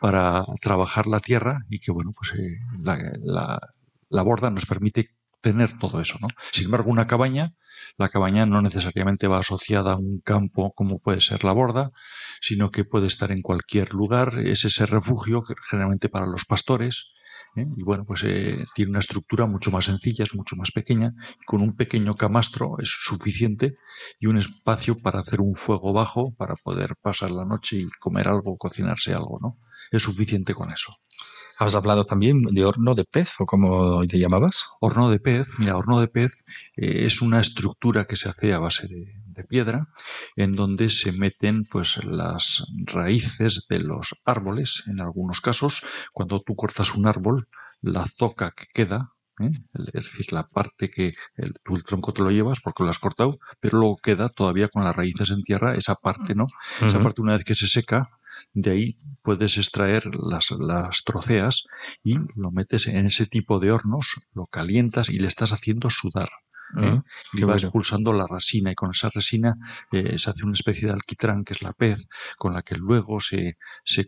para 0.00 0.44
trabajar 0.60 1.06
la 1.06 1.20
tierra 1.20 1.60
y 1.70 1.78
que, 1.80 1.92
bueno, 1.92 2.12
pues 2.16 2.32
eh, 2.38 2.58
la, 2.80 2.98
la- 3.24 3.60
la 4.08 4.22
borda 4.22 4.50
nos 4.50 4.66
permite 4.66 5.10
tener 5.40 5.78
todo 5.78 6.00
eso, 6.00 6.16
¿no? 6.20 6.28
Sin 6.52 6.66
embargo, 6.66 6.90
una 6.90 7.06
cabaña, 7.06 7.54
la 7.98 8.08
cabaña 8.08 8.46
no 8.46 8.62
necesariamente 8.62 9.26
va 9.28 9.38
asociada 9.38 9.92
a 9.92 9.96
un 9.96 10.20
campo 10.20 10.72
como 10.74 10.98
puede 11.00 11.20
ser 11.20 11.44
la 11.44 11.52
borda, 11.52 11.90
sino 12.40 12.70
que 12.70 12.84
puede 12.84 13.06
estar 13.08 13.30
en 13.32 13.42
cualquier 13.42 13.94
lugar, 13.94 14.38
es 14.38 14.64
ese 14.64 14.86
refugio 14.86 15.42
generalmente 15.70 16.08
para 16.08 16.26
los 16.26 16.44
pastores, 16.44 17.10
¿eh? 17.56 17.66
y 17.76 17.82
bueno, 17.82 18.04
pues 18.04 18.24
eh, 18.24 18.64
tiene 18.74 18.90
una 18.90 19.00
estructura 19.00 19.46
mucho 19.46 19.70
más 19.70 19.86
sencilla, 19.86 20.24
es 20.24 20.34
mucho 20.34 20.56
más 20.56 20.70
pequeña, 20.72 21.14
con 21.46 21.62
un 21.62 21.76
pequeño 21.76 22.14
camastro 22.14 22.76
es 22.78 22.88
suficiente 22.88 23.76
y 24.20 24.26
un 24.26 24.38
espacio 24.38 24.96
para 24.96 25.20
hacer 25.20 25.40
un 25.40 25.54
fuego 25.54 25.92
bajo, 25.92 26.34
para 26.34 26.54
poder 26.54 26.96
pasar 27.00 27.30
la 27.30 27.44
noche 27.44 27.76
y 27.76 27.88
comer 28.00 28.28
algo, 28.28 28.56
cocinarse 28.56 29.14
algo, 29.14 29.38
¿no? 29.40 29.58
Es 29.90 30.02
suficiente 30.02 30.54
con 30.54 30.70
eso. 30.72 30.96
Has 31.58 31.74
hablado 31.74 32.04
también 32.04 32.42
de 32.42 32.64
horno 32.64 32.94
de 32.94 33.04
pez, 33.04 33.34
o 33.38 33.46
como 33.46 34.02
le 34.02 34.18
llamabas. 34.18 34.66
Horno 34.80 35.10
de 35.10 35.18
pez, 35.18 35.48
mira, 35.58 35.76
horno 35.76 36.00
de 36.00 36.08
pez 36.08 36.44
eh, 36.76 37.06
es 37.06 37.22
una 37.22 37.40
estructura 37.40 38.04
que 38.06 38.16
se 38.16 38.28
hace 38.28 38.52
a 38.52 38.58
base 38.58 38.88
de, 38.88 39.14
de 39.36 39.44
piedra, 39.44 39.88
en 40.34 40.54
donde 40.54 40.90
se 40.90 41.12
meten 41.12 41.64
pues 41.64 42.02
las 42.04 42.66
raíces 42.84 43.66
de 43.68 43.78
los 43.80 44.14
árboles, 44.24 44.84
en 44.86 45.00
algunos 45.00 45.40
casos, 45.40 45.82
cuando 46.12 46.40
tú 46.40 46.56
cortas 46.56 46.94
un 46.94 47.06
árbol, 47.06 47.48
la 47.80 48.06
zoca 48.06 48.52
que 48.52 48.66
queda, 48.72 49.12
¿eh? 49.40 49.50
es 49.92 49.92
decir, 49.92 50.32
la 50.32 50.48
parte 50.48 50.90
que 50.90 51.14
el, 51.36 51.54
tú 51.64 51.76
el 51.76 51.84
tronco 51.84 52.12
te 52.12 52.22
lo 52.22 52.30
llevas 52.30 52.60
porque 52.60 52.82
lo 52.82 52.90
has 52.90 52.98
cortado, 52.98 53.38
pero 53.60 53.78
luego 53.78 53.96
queda 53.96 54.28
todavía 54.28 54.68
con 54.68 54.84
las 54.84 54.96
raíces 54.96 55.30
en 55.30 55.42
tierra, 55.42 55.74
esa 55.74 55.94
parte, 55.94 56.34
¿no? 56.34 56.46
Esa 56.80 57.02
parte 57.02 57.20
una 57.20 57.34
vez 57.34 57.44
que 57.44 57.54
se 57.54 57.68
seca, 57.68 58.08
de 58.54 58.70
ahí 58.70 58.98
puedes 59.22 59.56
extraer 59.58 60.06
las, 60.14 60.50
las 60.52 61.02
troceas 61.04 61.64
y 62.02 62.16
lo 62.34 62.50
metes 62.50 62.86
en 62.86 63.06
ese 63.06 63.26
tipo 63.26 63.58
de 63.58 63.70
hornos, 63.72 64.14
lo 64.34 64.46
calientas 64.46 65.08
y 65.08 65.18
le 65.18 65.28
estás 65.28 65.52
haciendo 65.52 65.90
sudar. 65.90 66.28
¿eh? 66.80 66.86
Ujú. 66.88 67.02
Y 67.34 67.42
va 67.44 67.54
expulsando 67.54 68.12
la 68.12 68.26
resina 68.26 68.72
y 68.72 68.74
con 68.74 68.90
esa 68.90 69.08
resina 69.10 69.54
eh, 69.92 70.18
se 70.18 70.30
hace 70.30 70.44
una 70.44 70.54
especie 70.54 70.88
de 70.88 70.94
alquitrán 70.94 71.44
que 71.44 71.52
es 71.54 71.62
la 71.62 71.72
pez 71.72 72.08
con 72.38 72.54
la 72.54 72.62
que 72.62 72.74
luego 72.76 73.20
se, 73.20 73.56
se, 73.84 74.04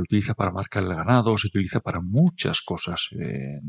utiliza 0.00 0.34
para 0.34 0.52
marcar 0.52 0.84
el 0.84 0.94
ganado, 0.94 1.36
se 1.38 1.48
utiliza 1.48 1.80
para 1.80 2.00
muchas 2.00 2.60
cosas. 2.62 3.08
eh, 3.18 3.60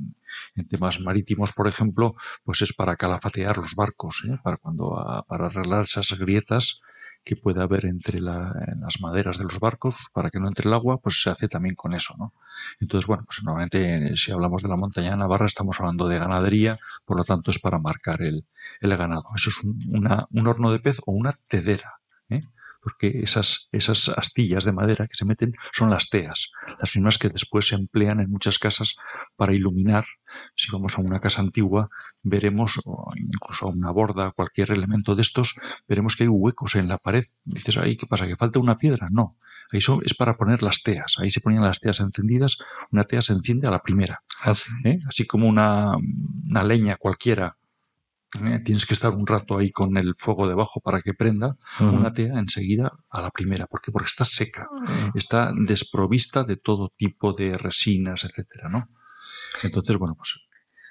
en, 0.56 0.68
temas 0.68 1.00
marítimos, 1.00 1.52
por 1.54 1.68
ejemplo, 1.68 2.16
pues 2.44 2.62
es 2.62 2.74
para 2.74 2.96
calafatear 2.96 3.58
los 3.58 3.76
barcos, 3.76 4.24
¿eh? 4.28 4.38
para 4.44 4.58
cuando 4.58 5.00
a- 5.00 5.24
para 5.24 5.48
arreglar 5.48 5.84
esas 5.84 6.18
grietas 6.18 6.82
que 7.24 7.36
puede 7.36 7.61
haber 7.61 7.86
entre 7.86 8.19
la- 8.19 8.53
las 8.80 8.99
maderas 9.01 9.38
de 9.38 9.45
los 9.45 9.59
barcos 9.59 9.95
para 10.13 10.30
que 10.30 10.39
no 10.39 10.47
entre 10.47 10.67
el 10.67 10.74
agua, 10.74 10.97
pues 10.97 11.21
se 11.21 11.30
hace 11.30 11.47
también 11.47 11.76
con 11.76 11.93
eso, 11.93 12.15
¿no? 12.17 12.34
Entonces, 12.80 13.07
bueno, 13.07 13.24
pues 13.26 13.43
normalmente 13.43 14.11
eh, 14.13 14.15
si 14.15 14.32
hablamos 14.32 14.61
de 14.63 14.69
la 14.69 14.76
montaña 14.78 15.11
de 15.11 15.17
Navarra 15.17 15.45
estamos 15.45 15.80
hablando 15.80 16.07
de 16.07 16.19
ganadería, 16.19 16.78
por 17.05 17.17
lo 17.17 17.24
tanto 17.24 17.51
es 17.51 17.59
para 17.59 17.80
marcar 17.80 18.21
el, 18.21 18.45
el 18.82 18.97
ganado. 18.97 19.24
Eso 19.36 19.49
es 19.49 19.57
un, 19.63 19.80
un 20.32 20.47
horno 20.47 20.71
de 20.71 20.80
pez 20.80 20.99
o 21.05 21.11
una 21.13 21.32
tedera, 21.47 21.93
¿eh? 22.30 22.41
Porque 22.84 23.20
esas, 23.20 23.70
esas 23.72 24.10
astillas 24.10 24.66
de 24.66 24.74
madera 24.74 25.06
que 25.06 25.16
se 25.16 25.26
meten 25.26 25.54
son 25.72 25.90
las 25.90 26.10
teas, 26.10 26.52
las 26.80 26.96
mismas 26.96 27.18
que 27.18 27.30
después 27.30 27.68
se 27.68 27.76
emplean 27.76 28.20
en 28.20 28.30
muchas 28.30 28.60
casas 28.60 28.96
para 29.38 29.54
iluminar. 29.54 30.04
Si 30.56 30.70
vamos 30.72 30.98
a 30.98 31.02
una 31.02 31.22
casa 31.22 31.42
antigua, 31.42 31.90
veremos, 32.22 32.80
o 32.86 33.12
incluso 33.16 33.68
a 33.68 33.70
una 33.70 33.92
borda, 33.92 34.32
cualquier 34.32 34.72
elemento 34.72 35.16
de 35.16 35.22
estos, 35.22 35.56
veremos 35.88 36.16
que 36.16 36.24
hay 36.24 36.30
huecos 36.30 36.76
en 36.76 36.90
la 36.90 36.98
pared. 36.98 37.24
Dices, 37.46 37.78
ahí, 37.78 37.96
¿qué 37.96 38.06
pasa? 38.06 38.28
¿Que 38.28 38.36
falta 38.36 38.60
una 38.60 38.78
piedra? 38.78 39.08
No. 39.10 39.38
Ahí 39.72 39.80
eso 39.80 40.02
es 40.04 40.14
para 40.14 40.36
poner 40.36 40.62
las 40.62 40.84
teas. 40.84 41.16
Ahí 41.20 41.30
se 41.30 41.42
ponían 41.42 41.64
las 41.64 41.80
teas 41.80 42.00
encendidas. 42.02 42.58
Una 42.92 43.04
tea 43.04 43.22
se 43.22 43.34
enciende 43.34 43.68
a 43.68 43.72
la 43.72 43.82
primera. 43.82 44.24
Así. 44.42 44.72
¿eh? 44.84 45.00
Así 45.08 45.26
como 45.26 45.48
una, 45.48 45.94
una 46.50 46.64
leña 46.64 46.98
cualquiera. 46.98 47.58
¿Eh? 48.46 48.60
Tienes 48.64 48.86
que 48.86 48.94
estar 48.94 49.14
un 49.14 49.28
rato 49.28 49.58
ahí 49.58 49.72
con 49.72 49.96
el 49.98 50.14
fuego 50.18 50.48
debajo 50.48 50.80
para 50.82 51.02
que 51.02 51.14
prenda. 51.14 51.56
Una 51.80 52.14
tea 52.14 52.40
enseguida 52.40 52.92
a 53.10 53.22
la 53.22 53.32
primera. 53.32 53.68
¿Por 53.68 53.82
qué? 53.82 53.92
Porque 53.92 54.08
está 54.08 54.26
seca. 54.26 54.68
Está 55.16 55.52
desprovista 55.56 56.44
de 56.44 56.58
todo 56.58 56.92
tipo 56.96 57.34
de 57.34 57.58
resinas, 57.58 58.24
etcétera, 58.24 58.70
¿no? 58.70 58.90
Entonces, 59.64 59.98
bueno, 59.98 60.16
pues 60.16 60.40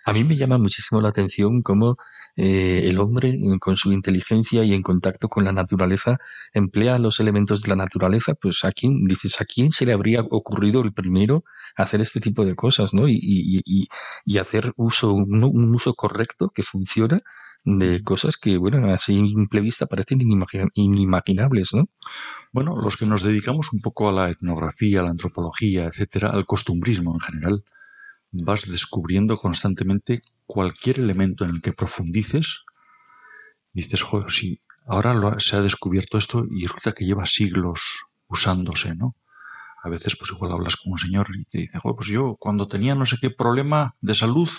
A 0.05 0.12
mí 0.12 0.24
me 0.24 0.36
llama 0.36 0.59
muchísimo 0.59 1.01
la 1.01 1.11
atención 1.11 1.62
cómo 1.62 1.97
eh, 2.36 2.88
el 2.88 2.98
hombre 2.98 3.38
con 3.60 3.76
su 3.76 3.92
inteligencia 3.92 4.64
y 4.64 4.72
en 4.74 4.82
contacto 4.82 5.28
con 5.28 5.44
la 5.44 5.52
naturaleza 5.52 6.18
emplea 6.54 6.98
los 6.98 7.20
elementos 7.20 7.62
de 7.62 7.68
la 7.68 7.76
naturaleza, 7.76 8.34
pues 8.34 8.64
a 8.64 8.72
quién, 8.72 9.04
dices, 9.04 9.40
¿a 9.40 9.44
quién 9.44 9.70
se 9.70 9.84
le 9.86 9.92
habría 9.92 10.22
ocurrido 10.22 10.82
el 10.82 10.92
primero 10.92 11.44
hacer 11.76 12.00
este 12.00 12.20
tipo 12.20 12.44
de 12.44 12.54
cosas, 12.54 12.94
¿no? 12.94 13.08
Y, 13.08 13.18
y, 13.20 13.62
y, 13.64 13.86
y 14.24 14.38
hacer 14.38 14.72
uso, 14.76 15.12
un, 15.12 15.44
un 15.44 15.74
uso 15.74 15.94
correcto 15.94 16.50
que 16.54 16.62
funciona 16.62 17.20
de 17.64 18.02
cosas 18.02 18.36
que, 18.36 18.56
bueno, 18.56 18.88
a 18.92 18.98
simple 18.98 19.60
vista 19.60 19.86
parecen 19.86 20.18
inimagi- 20.20 20.70
inimaginables, 20.74 21.74
¿no? 21.74 21.84
Bueno, 22.52 22.76
los 22.80 22.96
que 22.96 23.06
nos 23.06 23.22
dedicamos 23.22 23.72
un 23.72 23.80
poco 23.80 24.08
a 24.08 24.12
la 24.12 24.30
etnografía, 24.30 25.00
a 25.00 25.02
la 25.04 25.10
antropología, 25.10 25.84
etcétera, 25.86 26.30
al 26.30 26.44
costumbrismo 26.44 27.14
en 27.14 27.20
general, 27.20 27.64
vas 28.32 28.68
descubriendo 28.68 29.36
constantemente 29.38 30.22
cualquier 30.53 30.98
elemento 30.98 31.44
en 31.44 31.50
el 31.50 31.62
que 31.62 31.72
profundices. 31.72 32.64
Dices, 33.72 34.03
joder, 34.03 34.30
sí, 34.30 34.61
ahora 34.86 35.14
lo 35.14 35.40
se 35.40 35.57
ha 35.57 35.62
descubierto 35.62 36.18
esto 36.18 36.44
y 36.50 36.66
resulta 36.66 36.92
que 36.92 37.07
lleva 37.07 37.24
siglos 37.24 37.80
usándose, 38.28 38.94
¿no? 38.94 39.16
A 39.82 39.88
veces, 39.88 40.14
pues 40.14 40.30
igual 40.30 40.53
hablas 40.53 40.76
con 40.76 40.92
un 40.92 40.98
señor 40.98 41.28
y 41.34 41.44
te 41.44 41.59
dice, 41.59 41.78
joder, 41.78 41.96
pues 41.96 42.09
yo 42.09 42.36
cuando 42.38 42.68
tenía 42.68 42.94
no 42.94 43.07
sé 43.07 43.16
qué 43.18 43.30
problema 43.30 43.96
de 44.03 44.14
salud, 44.14 44.50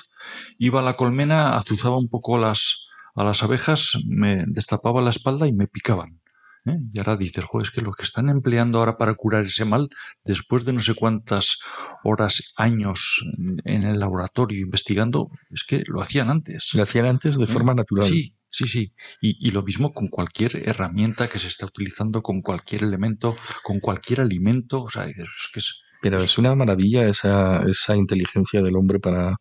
iba 0.58 0.80
a 0.80 0.84
la 0.84 0.96
colmena, 0.96 1.58
azuzaba 1.58 2.00
un 2.00 2.10
poco 2.10 2.40
las, 2.40 2.88
a 3.14 3.24
las 3.24 3.44
abejas, 3.44 3.92
me 4.08 4.46
destapaba 4.48 5.00
la 5.04 5.12
espalda 5.12 5.48
y 5.48 5.54
me 5.54 5.68
picaban. 5.68 6.23
¿Eh? 6.66 6.78
Y 6.94 7.00
ahora 7.00 7.18
dices, 7.18 7.44
joder, 7.44 7.68
es 7.68 7.72
que 7.72 7.82
lo 7.82 7.92
que 7.92 8.04
están 8.04 8.30
empleando 8.30 8.80
ahora 8.80 8.98
para 8.98 9.14
curar 9.16 9.46
ese 9.46 9.66
mal, 9.66 9.90
después 10.24 10.66
de 10.66 10.74
no 10.74 10.82
sé 10.82 10.96
cuántas 10.96 11.60
horas, 12.04 12.54
años 12.56 13.22
en 13.64 13.84
el 13.84 14.00
laboratorio 14.00 14.62
investigando, 14.62 15.30
es 15.50 15.64
que 15.64 15.84
lo 15.88 16.02
hacían 16.02 16.30
antes. 16.30 16.72
Lo 16.74 16.84
hacían 16.84 17.06
antes 17.06 17.38
de 17.38 17.46
¿Eh? 17.46 17.48
forma 17.48 17.74
natural. 17.74 18.08
Sí, 18.08 18.36
sí, 18.50 18.68
sí. 18.68 18.94
Y, 19.22 19.48
y 19.48 19.52
lo 19.52 19.64
mismo 19.64 19.94
con 19.94 20.08
cualquier 20.08 20.68
herramienta 20.68 21.28
que 21.28 21.40
se 21.40 21.48
está 21.48 21.66
utilizando, 21.66 22.22
con 22.22 22.42
cualquier 22.42 22.84
elemento, 22.84 23.36
con 23.64 23.80
cualquier 23.80 24.22
alimento. 24.22 24.84
O 24.84 24.90
sea, 24.90 25.06
dices, 25.06 25.24
es 25.26 25.50
que 25.54 25.60
es, 25.60 25.82
Pero 26.02 26.22
es 26.22 26.38
una 26.38 26.56
maravilla 26.56 27.08
esa, 27.08 27.64
esa 27.64 27.96
inteligencia 27.96 28.62
del 28.62 28.76
hombre 28.76 29.00
para, 29.00 29.38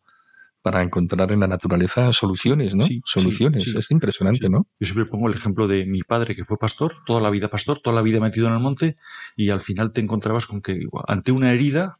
para 0.63 0.81
encontrar 0.81 1.31
en 1.33 1.41
la 1.41 1.47
naturaleza 1.47 2.13
soluciones, 2.13 2.73
¿no? 2.73 2.85
Sí, 2.85 3.01
soluciones. 3.05 3.63
sí. 3.63 3.77
Es 3.77 3.91
impresionante. 3.91 4.49
¿no? 4.49 4.65
Yo 4.79 4.87
siempre 4.87 5.05
pongo 5.05 5.27
el 5.27 5.35
ejemplo 5.35 5.67
de 5.67 5.85
mi 5.85 6.03
padre 6.03 6.35
que 6.35 6.45
fue 6.45 6.57
pastor, 6.57 6.95
toda 7.05 7.19
la 7.19 7.29
vida 7.29 7.49
pastor, 7.49 7.79
toda 7.79 7.93
la 7.93 8.01
vida 8.01 8.21
metido 8.21 8.47
en 8.47 8.53
el 8.53 8.59
monte, 8.61 8.95
y 9.35 9.49
al 9.49 9.59
final 9.59 9.91
te 9.91 9.99
encontrabas 9.99 10.45
con 10.45 10.61
que 10.61 10.79
ante 11.05 11.33
una 11.33 11.51
herida, 11.51 11.95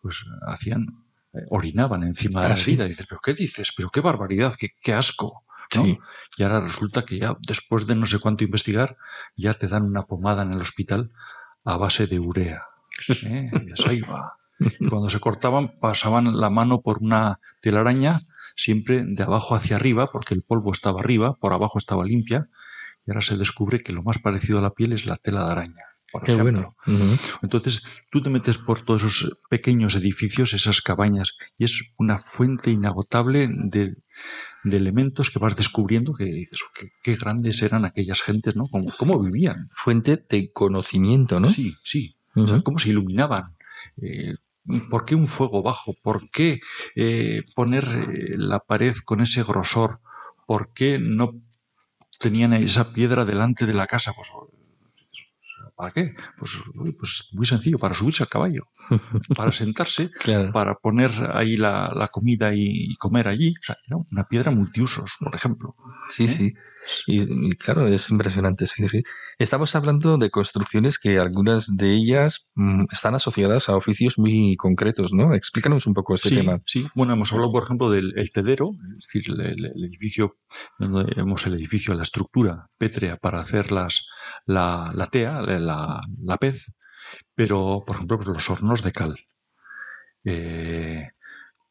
pues 0.00 0.24
hacían, 0.46 1.04
eh, 1.34 1.40
orinaban 1.50 2.02
encima 2.02 2.40
de 2.40 2.46
Ah, 2.46 2.48
la 2.56 2.60
herida. 2.60 2.86
Y 2.86 2.88
dices, 2.88 3.06
pero 3.06 3.20
¿qué 3.22 3.34
dices? 3.34 3.72
Pero 3.76 3.90
qué 3.90 4.00
barbaridad, 4.00 4.54
qué, 4.58 4.70
qué 4.80 4.94
asco. 4.94 5.44
¿no? 5.74 5.84
Sí. 5.84 5.98
Y 6.38 6.42
ahora 6.44 6.62
resulta 6.62 7.04
que 7.04 7.18
ya 7.18 7.36
después 7.46 7.86
de 7.86 7.94
no 7.94 8.06
sé 8.06 8.20
cuánto 8.20 8.42
investigar, 8.42 8.96
ya 9.36 9.52
te 9.52 9.68
dan 9.68 9.82
una 9.82 10.06
pomada 10.06 10.42
en 10.44 10.52
el 10.52 10.62
hospital 10.62 11.10
a 11.64 11.76
base 11.76 12.06
de 12.06 12.18
urea. 12.18 12.62
¿eh? 13.22 13.50
Y 13.52 13.58
dices, 13.66 13.86
ahí 13.86 14.00
va. 14.00 14.38
Y 14.80 14.86
cuando 14.88 15.10
se 15.10 15.20
cortaban, 15.20 15.74
pasaban 15.80 16.38
la 16.40 16.50
mano 16.50 16.80
por 16.80 16.98
una 17.02 17.38
telaraña, 17.60 18.20
siempre 18.56 19.04
de 19.04 19.22
abajo 19.22 19.54
hacia 19.54 19.76
arriba, 19.76 20.10
porque 20.12 20.34
el 20.34 20.42
polvo 20.42 20.72
estaba 20.72 21.00
arriba, 21.00 21.34
por 21.40 21.52
abajo 21.52 21.78
estaba 21.78 22.04
limpia, 22.04 22.48
y 23.06 23.10
ahora 23.10 23.22
se 23.22 23.36
descubre 23.36 23.82
que 23.82 23.92
lo 23.92 24.02
más 24.02 24.18
parecido 24.18 24.58
a 24.58 24.62
la 24.62 24.70
piel 24.70 24.92
es 24.92 25.06
la 25.06 25.16
tela 25.16 25.44
de 25.46 25.52
araña. 25.52 25.84
Por 26.12 26.24
Qué 26.24 26.32
ejemplo. 26.32 26.76
bueno. 26.86 27.16
Entonces, 27.40 27.82
tú 28.10 28.22
te 28.22 28.28
metes 28.28 28.58
por 28.58 28.84
todos 28.84 29.02
esos 29.02 29.40
pequeños 29.48 29.94
edificios, 29.94 30.52
esas 30.52 30.82
cabañas, 30.82 31.30
y 31.56 31.64
es 31.64 31.94
una 31.96 32.18
fuente 32.18 32.70
inagotable 32.70 33.48
de, 33.50 33.94
de 34.62 34.76
elementos 34.76 35.30
que 35.30 35.38
vas 35.38 35.56
descubriendo 35.56 36.12
que 36.12 36.26
dices, 36.26 36.60
qué, 36.74 36.88
qué 37.02 37.16
grandes 37.16 37.62
eran 37.62 37.86
aquellas 37.86 38.20
gentes, 38.20 38.56
¿no? 38.56 38.68
¿Cómo, 38.68 38.90
cómo 38.98 39.18
vivían? 39.22 39.70
Fuente 39.72 40.22
de 40.28 40.52
conocimiento, 40.52 41.40
¿no? 41.40 41.48
Sí, 41.48 41.74
sí. 41.82 42.14
O 42.36 42.46
sea, 42.46 42.56
Ujú. 42.56 42.64
cómo 42.64 42.78
se 42.78 42.90
iluminaban. 42.90 43.56
Eh, 44.02 44.34
¿Por 44.90 45.04
qué 45.04 45.14
un 45.14 45.26
fuego 45.26 45.62
bajo? 45.62 45.94
¿Por 46.02 46.30
qué 46.30 46.60
eh, 46.94 47.42
poner 47.54 47.84
eh, 47.84 48.34
la 48.36 48.60
pared 48.60 48.94
con 49.04 49.20
ese 49.20 49.42
grosor? 49.42 50.00
¿Por 50.46 50.72
qué 50.72 50.98
no 51.00 51.32
tenían 52.20 52.52
esa 52.52 52.92
piedra 52.92 53.24
delante 53.24 53.66
de 53.66 53.74
la 53.74 53.86
casa? 53.86 54.12
Pues, 54.14 54.28
¿Para 55.76 55.90
qué? 55.92 56.14
Pues, 56.38 56.52
pues 56.98 57.28
muy 57.32 57.46
sencillo, 57.46 57.78
para 57.78 57.94
subirse 57.94 58.22
al 58.22 58.28
caballo, 58.28 58.68
para 59.36 59.50
sentarse, 59.50 60.10
Claro. 60.10 60.52
para 60.52 60.74
poner 60.74 61.10
ahí 61.32 61.56
la, 61.56 61.90
la 61.94 62.08
comida 62.08 62.54
y, 62.54 62.92
y 62.92 62.96
comer 62.96 63.26
allí. 63.26 63.54
O 63.60 63.64
sea, 63.64 63.76
una 64.10 64.24
piedra 64.28 64.50
multiusos, 64.52 65.16
por 65.18 65.34
ejemplo. 65.34 65.74
Sí, 66.08 66.24
¿Eh? 66.24 66.28
sí. 66.28 66.54
Y, 67.06 67.22
y 67.22 67.56
claro, 67.56 67.86
es 67.86 68.10
impresionante, 68.10 68.66
sí, 68.66 68.88
sí. 68.88 69.02
Estamos 69.38 69.74
hablando 69.76 70.18
de 70.18 70.30
construcciones 70.30 70.98
que 70.98 71.18
algunas 71.18 71.76
de 71.76 71.92
ellas 71.92 72.50
mm, 72.54 72.84
están 72.90 73.14
asociadas 73.14 73.68
a 73.68 73.76
oficios 73.76 74.18
muy 74.18 74.56
concretos, 74.56 75.12
¿no? 75.12 75.34
Explícanos 75.34 75.86
un 75.86 75.94
poco 75.94 76.14
este 76.14 76.30
sí, 76.30 76.34
tema. 76.36 76.60
sí. 76.66 76.86
Bueno, 76.94 77.12
hemos 77.12 77.32
hablado, 77.32 77.52
por 77.52 77.62
ejemplo, 77.64 77.90
del 77.90 78.12
el 78.16 78.30
tedero, 78.30 78.70
es 78.86 78.96
decir, 78.96 79.22
el, 79.28 79.40
el- 79.40 79.66
el 79.74 79.84
edificio, 79.84 80.36
donde 80.78 81.12
vemos 81.14 81.46
el 81.46 81.54
edificio, 81.54 81.94
la 81.94 82.02
estructura 82.02 82.68
pétrea 82.78 83.16
para 83.16 83.40
hacer 83.40 83.70
las, 83.72 84.08
la, 84.46 84.90
la 84.94 85.06
tea, 85.06 85.40
la, 85.42 85.58
la, 85.58 86.00
la 86.22 86.36
pez, 86.38 86.66
pero, 87.34 87.84
por 87.86 87.96
ejemplo, 87.96 88.16
pues 88.18 88.28
los 88.28 88.50
hornos 88.50 88.82
de 88.82 88.92
cal. 88.92 89.16
Eh, 90.24 91.10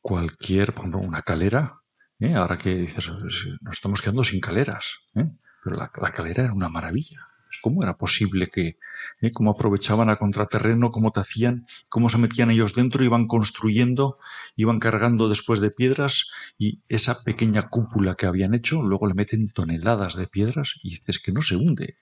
cualquier, 0.02 0.74
por 0.74 0.82
ejemplo, 0.86 1.00
una 1.02 1.22
calera, 1.22 1.81
¿eh? 2.22 2.36
ahora 2.36 2.58
que 2.58 2.76
dices, 2.76 3.10
nos 3.10 3.74
estamos 3.74 4.02
quedando 4.02 4.24
sin 4.24 4.40
caleras, 4.40 5.00
¿eh? 5.16 5.26
pero 5.64 5.76
la, 5.76 5.92
la 6.00 6.12
calera 6.12 6.46
era 6.46 6.54
una 6.54 6.70
maravilla. 6.70 7.28
¿Cómo 7.62 7.84
era 7.84 7.98
posible 7.98 8.48
que, 8.48 8.80
eh, 9.20 9.32
cómo 9.34 9.52
aprovechaban 9.52 10.10
a 10.10 10.16
contraterreno, 10.16 10.92
cómo 10.92 11.12
te 11.12 11.20
hacían, 11.20 11.68
cómo 11.90 12.10
se 12.10 12.18
metían 12.18 12.50
ellos 12.50 12.74
dentro, 12.74 13.04
iban 13.04 13.28
construyendo, 13.28 14.18
iban 14.56 14.80
cargando 14.80 15.28
después 15.28 15.60
de 15.60 15.70
piedras 15.70 16.32
y 16.58 16.82
esa 16.88 17.24
pequeña 17.24 17.68
cúpula 17.68 18.16
que 18.16 18.26
habían 18.26 18.54
hecho, 18.54 18.82
luego 18.82 19.06
le 19.06 19.16
meten 19.16 19.50
toneladas 19.50 20.16
de 20.16 20.28
piedras 20.28 20.80
y 20.82 20.92
dices 20.92 21.20
que 21.20 21.34
no 21.34 21.42
se 21.42 21.58
hunde, 21.58 21.98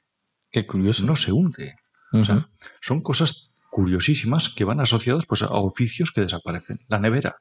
Qué 0.51 0.67
curioso. 0.67 1.03
no 1.03 1.15
se 1.15 1.31
hunde. 1.31 1.75
Ujú. 2.11 2.21
O 2.21 2.25
sea, 2.25 2.49
son 2.81 3.01
cosas 3.01 3.51
curiosísimas 3.71 4.49
que 4.49 4.65
van 4.65 4.79
asociadas 4.79 5.25
pues, 5.25 5.41
a 5.41 5.49
oficios 5.49 6.11
que 6.11 6.21
desaparecen. 6.21 6.79
La 6.87 6.99
nevera. 6.99 7.37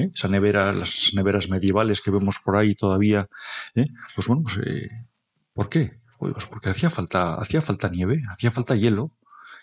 ¿Eh? 0.00 0.10
Esa 0.14 0.28
nevera, 0.28 0.72
las 0.72 1.12
neveras 1.14 1.48
medievales 1.48 2.00
que 2.00 2.10
vemos 2.10 2.38
por 2.44 2.56
ahí 2.56 2.74
todavía. 2.74 3.28
¿eh? 3.74 3.86
Pues 4.14 4.26
bueno, 4.26 4.42
pues, 4.42 4.58
eh, 4.66 4.88
¿por 5.52 5.68
qué? 5.68 6.00
Pues 6.18 6.46
porque 6.46 6.70
hacía 6.70 6.90
falta, 6.90 7.34
hacía 7.34 7.60
falta 7.62 7.88
nieve, 7.88 8.22
hacía 8.30 8.50
falta 8.50 8.76
hielo. 8.76 9.12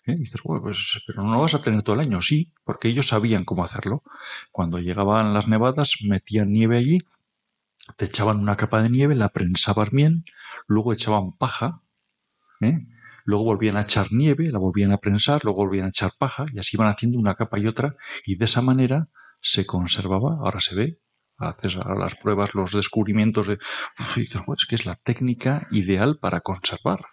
dices, 0.05 0.41
bueno, 0.43 0.63
pues, 0.63 1.01
pero 1.05 1.23
no 1.23 1.33
lo 1.33 1.41
vas 1.41 1.53
a 1.53 1.61
tener 1.61 1.83
todo 1.83 1.95
el 1.95 2.01
año. 2.01 2.21
Sí, 2.21 2.53
porque 2.63 2.87
ellos 2.87 3.07
sabían 3.07 3.45
cómo 3.45 3.63
hacerlo. 3.63 4.03
Cuando 4.51 4.79
llegaban 4.79 5.33
las 5.33 5.47
nevadas, 5.47 5.97
metían 6.03 6.51
nieve 6.51 6.77
allí, 6.77 6.99
te 7.95 8.05
echaban 8.05 8.39
una 8.39 8.57
capa 8.57 8.81
de 8.81 8.89
nieve, 8.89 9.15
la 9.15 9.29
prensaban 9.29 9.89
bien, 9.91 10.25
luego 10.67 10.93
echaban 10.93 11.33
paja, 11.37 11.83
luego 13.23 13.43
volvían 13.45 13.77
a 13.77 13.81
echar 13.81 14.07
nieve, 14.11 14.51
la 14.51 14.59
volvían 14.59 14.91
a 14.91 14.97
prensar, 14.97 15.43
luego 15.43 15.65
volvían 15.65 15.85
a 15.85 15.89
echar 15.89 16.11
paja, 16.17 16.45
y 16.51 16.59
así 16.59 16.75
iban 16.75 16.87
haciendo 16.87 17.19
una 17.19 17.35
capa 17.35 17.59
y 17.59 17.67
otra, 17.67 17.95
y 18.25 18.35
de 18.35 18.45
esa 18.45 18.61
manera 18.61 19.09
se 19.39 19.65
conservaba, 19.65 20.37
ahora 20.39 20.59
se 20.59 20.75
ve, 20.75 20.99
haces 21.37 21.75
ahora 21.77 21.95
las 21.95 22.15
pruebas, 22.15 22.55
los 22.55 22.73
descubrimientos 22.73 23.47
de, 23.47 23.53
uf, 23.99 24.17
y 24.17 24.21
dices, 24.21 24.41
"Joder, 24.41 24.57
es 24.59 24.65
que 24.65 24.75
es 24.75 24.85
la 24.85 24.95
técnica 24.95 25.67
ideal 25.71 26.17
para 26.19 26.41
conservar. 26.41 27.05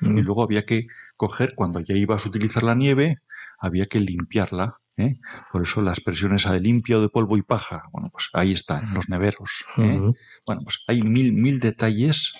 Mm. 0.00 0.18
Y 0.18 0.22
luego 0.22 0.42
había 0.42 0.64
que 0.64 0.86
coger, 1.16 1.54
cuando 1.54 1.80
ya 1.80 1.94
ibas 1.94 2.26
a 2.26 2.28
utilizar 2.28 2.62
la 2.62 2.74
nieve, 2.74 3.18
había 3.58 3.86
que 3.86 4.00
limpiarla. 4.00 4.80
¿eh? 4.96 5.14
Por 5.50 5.62
eso 5.62 5.80
la 5.82 5.92
expresión 5.92 6.34
esa 6.34 6.52
de 6.52 6.60
limpia 6.60 6.98
o 6.98 7.00
de 7.00 7.08
polvo 7.08 7.36
y 7.36 7.42
paja, 7.42 7.84
bueno, 7.92 8.10
pues 8.10 8.28
ahí 8.32 8.52
está, 8.52 8.80
en 8.80 8.94
los 8.94 9.08
neveros. 9.08 9.64
¿eh? 9.78 10.00
Bueno, 10.44 10.60
pues 10.64 10.84
hay 10.88 11.02
mil, 11.02 11.32
mil 11.32 11.60
detalles 11.60 12.34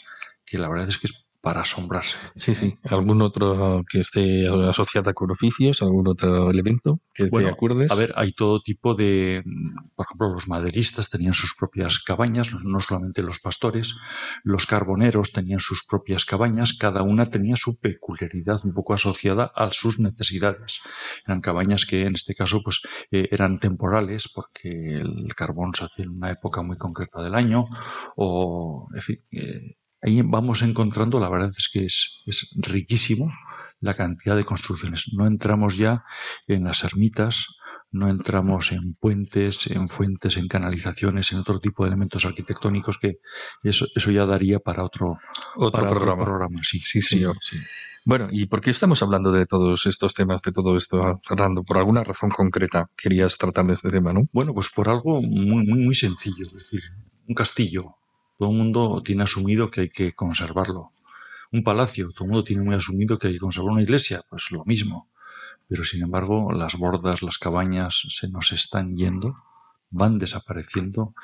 que 0.44 0.58
la 0.58 0.68
verdad 0.68 0.88
es 0.88 0.98
que 0.98 1.06
es 1.06 1.24
para 1.42 1.62
asombrarse. 1.62 2.18
Sí, 2.36 2.54
sí. 2.54 2.78
¿Algún 2.84 3.20
otro 3.20 3.82
que 3.90 4.00
esté 4.00 4.46
asociado 4.68 5.12
con 5.12 5.32
oficios? 5.32 5.82
¿Algún 5.82 6.06
otro 6.06 6.50
elemento 6.50 7.00
que 7.12 7.28
Bueno, 7.28 7.48
te 7.48 7.54
acuerdes? 7.54 7.90
A 7.90 7.96
ver, 7.96 8.14
hay 8.16 8.32
todo 8.32 8.62
tipo 8.62 8.94
de, 8.94 9.42
por 9.96 10.06
ejemplo, 10.06 10.28
los 10.32 10.46
maderistas 10.46 11.10
tenían 11.10 11.34
sus 11.34 11.54
propias 11.58 11.98
cabañas, 11.98 12.54
no 12.62 12.80
solamente 12.80 13.22
los 13.22 13.40
pastores, 13.40 13.96
los 14.44 14.66
carboneros 14.66 15.32
tenían 15.32 15.58
sus 15.58 15.84
propias 15.84 16.24
cabañas, 16.24 16.74
cada 16.78 17.02
una 17.02 17.26
tenía 17.26 17.56
su 17.56 17.80
peculiaridad 17.80 18.60
un 18.64 18.72
poco 18.72 18.94
asociada 18.94 19.50
a 19.56 19.70
sus 19.72 19.98
necesidades. 19.98 20.80
Eran 21.26 21.40
cabañas 21.40 21.86
que 21.86 22.02
en 22.02 22.14
este 22.14 22.36
caso 22.36 22.60
pues 22.62 22.82
eh, 23.10 23.28
eran 23.32 23.58
temporales 23.58 24.30
porque 24.32 24.98
el 24.98 25.34
carbón 25.34 25.74
se 25.74 25.84
hace 25.86 26.02
en 26.02 26.10
una 26.10 26.30
época 26.30 26.62
muy 26.62 26.76
concreta 26.76 27.20
del 27.20 27.34
año 27.34 27.66
o, 28.14 28.86
en 28.94 29.02
fin, 29.02 29.24
eh, 29.32 29.76
ahí 30.02 30.22
vamos 30.22 30.62
encontrando, 30.62 31.20
la 31.20 31.28
verdad 31.30 31.50
es 31.56 31.68
que 31.72 31.84
es, 31.84 32.18
es 32.26 32.50
riquísimo 32.56 33.32
la 33.80 33.94
cantidad 33.94 34.36
de 34.36 34.44
construcciones. 34.44 35.10
No 35.16 35.26
entramos 35.26 35.76
ya 35.76 36.04
en 36.46 36.64
las 36.64 36.84
ermitas, 36.84 37.46
no 37.90 38.08
entramos 38.08 38.72
en 38.72 38.94
puentes, 38.94 39.66
en 39.66 39.88
fuentes, 39.88 40.36
en 40.36 40.48
canalizaciones, 40.48 41.32
en 41.32 41.38
otro 41.38 41.58
tipo 41.60 41.84
de 41.84 41.88
elementos 41.88 42.24
arquitectónicos 42.24 42.98
que 42.98 43.16
eso, 43.62 43.86
eso 43.94 44.10
ya 44.10 44.24
daría 44.24 44.58
para 44.60 44.84
otro, 44.84 45.18
Otro 45.56 45.88
para 45.88 45.90
programa. 46.16 46.60
Sí, 46.62 46.80
Sí, 46.80 47.02
señor. 47.02 47.36
sí. 47.40 47.58
Bueno, 48.04 48.28
¿y 48.32 48.46
por 48.46 48.60
qué 48.60 48.70
estamos 48.70 49.00
hablando 49.02 49.30
de 49.30 49.46
todos 49.46 49.86
estos 49.86 50.14
temas, 50.14 50.42
de 50.42 50.50
todo 50.50 50.76
esto, 50.76 51.20
Fernando? 51.22 51.62
Por 51.62 51.78
alguna 51.78 52.02
razón 52.02 52.30
concreta 52.30 52.90
querías 52.96 53.38
tratar 53.38 53.64
de 53.66 53.74
este 53.74 53.90
tema, 53.90 54.12
¿no? 54.12 54.22
Bueno, 54.32 54.52
pues 54.54 54.70
por 54.70 54.88
algo 54.88 55.22
muy, 55.22 55.64
muy, 55.64 55.84
muy 55.84 55.94
sencillo. 55.94 56.46
Es 56.46 56.52
decir, 56.52 56.82
un 57.28 57.34
castillo. 57.34 57.96
Todo 58.42 58.50
el 58.50 58.56
mundo 58.56 59.00
tiene 59.04 59.22
asumido 59.22 59.70
que 59.70 59.82
hay 59.82 59.88
que 59.88 60.16
conservarlo. 60.16 60.90
Un 61.52 61.62
palacio. 61.62 62.10
Todo 62.10 62.24
el 62.24 62.30
mundo 62.32 62.42
tiene 62.42 62.64
muy 62.64 62.74
asumido 62.74 63.16
que 63.16 63.28
hay 63.28 63.34
que 63.34 63.38
conservar 63.38 63.74
una 63.74 63.82
iglesia. 63.82 64.24
Pues 64.28 64.50
lo 64.50 64.64
mismo. 64.64 65.08
Pero 65.68 65.84
sin 65.84 66.02
embargo, 66.02 66.50
las 66.50 66.74
bordas, 66.74 67.22
las 67.22 67.38
cabañas 67.38 68.02
se 68.08 68.28
nos 68.28 68.50
están 68.50 68.96
yendo, 68.96 69.36
van 69.90 70.18
desapareciendo. 70.18 71.14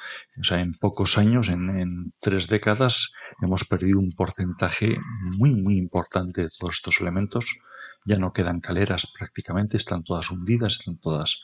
O 0.41 0.45
sea, 0.45 0.61
en 0.61 0.75
pocos 0.75 1.19
años, 1.19 1.49
en, 1.49 1.77
en 1.77 2.13
tres 2.21 2.47
décadas, 2.47 3.15
hemos 3.43 3.65
perdido 3.65 3.99
un 3.99 4.13
porcentaje 4.13 4.97
muy, 5.37 5.57
muy 5.57 5.77
importante 5.77 6.43
de 6.43 6.51
todos 6.57 6.77
estos 6.77 7.01
elementos. 7.01 7.59
Ya 8.09 8.17
no 8.19 8.33
quedan 8.33 8.61
caleras 8.61 9.13
prácticamente, 9.19 9.77
están 9.77 10.03
todas 10.03 10.31
hundidas, 10.31 10.73
están 10.79 10.97
todas. 10.97 11.43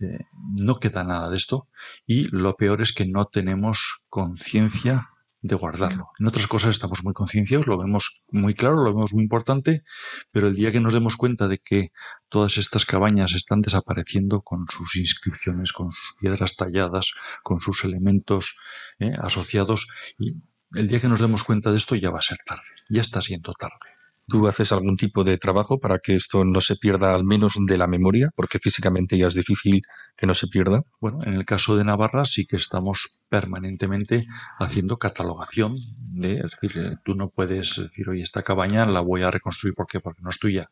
eh, 0.00 0.26
no 0.60 0.80
queda 0.80 1.04
nada 1.04 1.30
de 1.30 1.36
esto. 1.36 1.68
Y 2.06 2.24
lo 2.36 2.56
peor 2.56 2.82
es 2.82 2.92
que 2.92 3.06
no 3.06 3.26
tenemos 3.26 4.02
conciencia 4.08 5.10
de 5.42 5.54
guardarlo. 5.54 6.10
En 6.18 6.26
otras 6.26 6.46
cosas 6.46 6.70
estamos 6.70 7.02
muy 7.02 7.14
concienciados, 7.14 7.66
lo 7.66 7.78
vemos 7.78 8.22
muy 8.28 8.54
claro, 8.54 8.82
lo 8.82 8.92
vemos 8.92 9.12
muy 9.12 9.22
importante, 9.22 9.84
pero 10.32 10.48
el 10.48 10.54
día 10.54 10.72
que 10.72 10.80
nos 10.80 10.92
demos 10.92 11.16
cuenta 11.16 11.48
de 11.48 11.58
que 11.58 11.92
todas 12.28 12.58
estas 12.58 12.84
cabañas 12.84 13.34
están 13.34 13.60
desapareciendo 13.60 14.42
con 14.42 14.66
sus 14.68 14.96
inscripciones, 14.96 15.72
con 15.72 15.92
sus 15.92 16.16
piedras 16.20 16.56
talladas, 16.56 17.12
con 17.42 17.60
sus 17.60 17.84
elementos 17.84 18.56
eh, 18.98 19.12
asociados, 19.18 19.86
y 20.18 20.34
el 20.74 20.88
día 20.88 21.00
que 21.00 21.08
nos 21.08 21.20
demos 21.20 21.42
cuenta 21.44 21.70
de 21.70 21.78
esto 21.78 21.94
ya 21.94 22.10
va 22.10 22.18
a 22.18 22.22
ser 22.22 22.38
tarde, 22.44 22.74
ya 22.90 23.00
está 23.00 23.22
siendo 23.22 23.54
tarde. 23.54 23.99
¿Tú 24.30 24.46
haces 24.46 24.72
algún 24.72 24.96
tipo 24.96 25.24
de 25.24 25.38
trabajo 25.38 25.80
para 25.80 25.98
que 25.98 26.14
esto 26.14 26.44
no 26.44 26.60
se 26.60 26.76
pierda 26.76 27.14
al 27.14 27.24
menos 27.24 27.54
de 27.58 27.76
la 27.76 27.86
memoria? 27.86 28.30
Porque 28.36 28.58
físicamente 28.58 29.18
ya 29.18 29.26
es 29.26 29.34
difícil 29.34 29.82
que 30.16 30.26
no 30.26 30.34
se 30.34 30.46
pierda. 30.46 30.82
Bueno, 31.00 31.18
en 31.24 31.34
el 31.34 31.44
caso 31.44 31.76
de 31.76 31.84
Navarra 31.84 32.24
sí 32.24 32.46
que 32.46 32.56
estamos 32.56 33.22
permanentemente 33.28 34.26
haciendo 34.58 34.98
catalogación 34.98 35.76
de, 35.98 36.34
es 36.44 36.50
decir, 36.50 36.72
eh, 36.76 36.96
tú 37.04 37.14
no 37.14 37.30
puedes 37.30 37.76
decir, 37.76 38.08
oye, 38.08 38.22
esta 38.22 38.42
cabaña 38.42 38.86
la 38.86 39.00
voy 39.00 39.22
a 39.22 39.30
reconstruir, 39.30 39.74
¿por 39.74 39.86
qué? 39.86 40.00
Porque 40.00 40.22
no 40.22 40.30
es 40.30 40.38
tuya, 40.38 40.70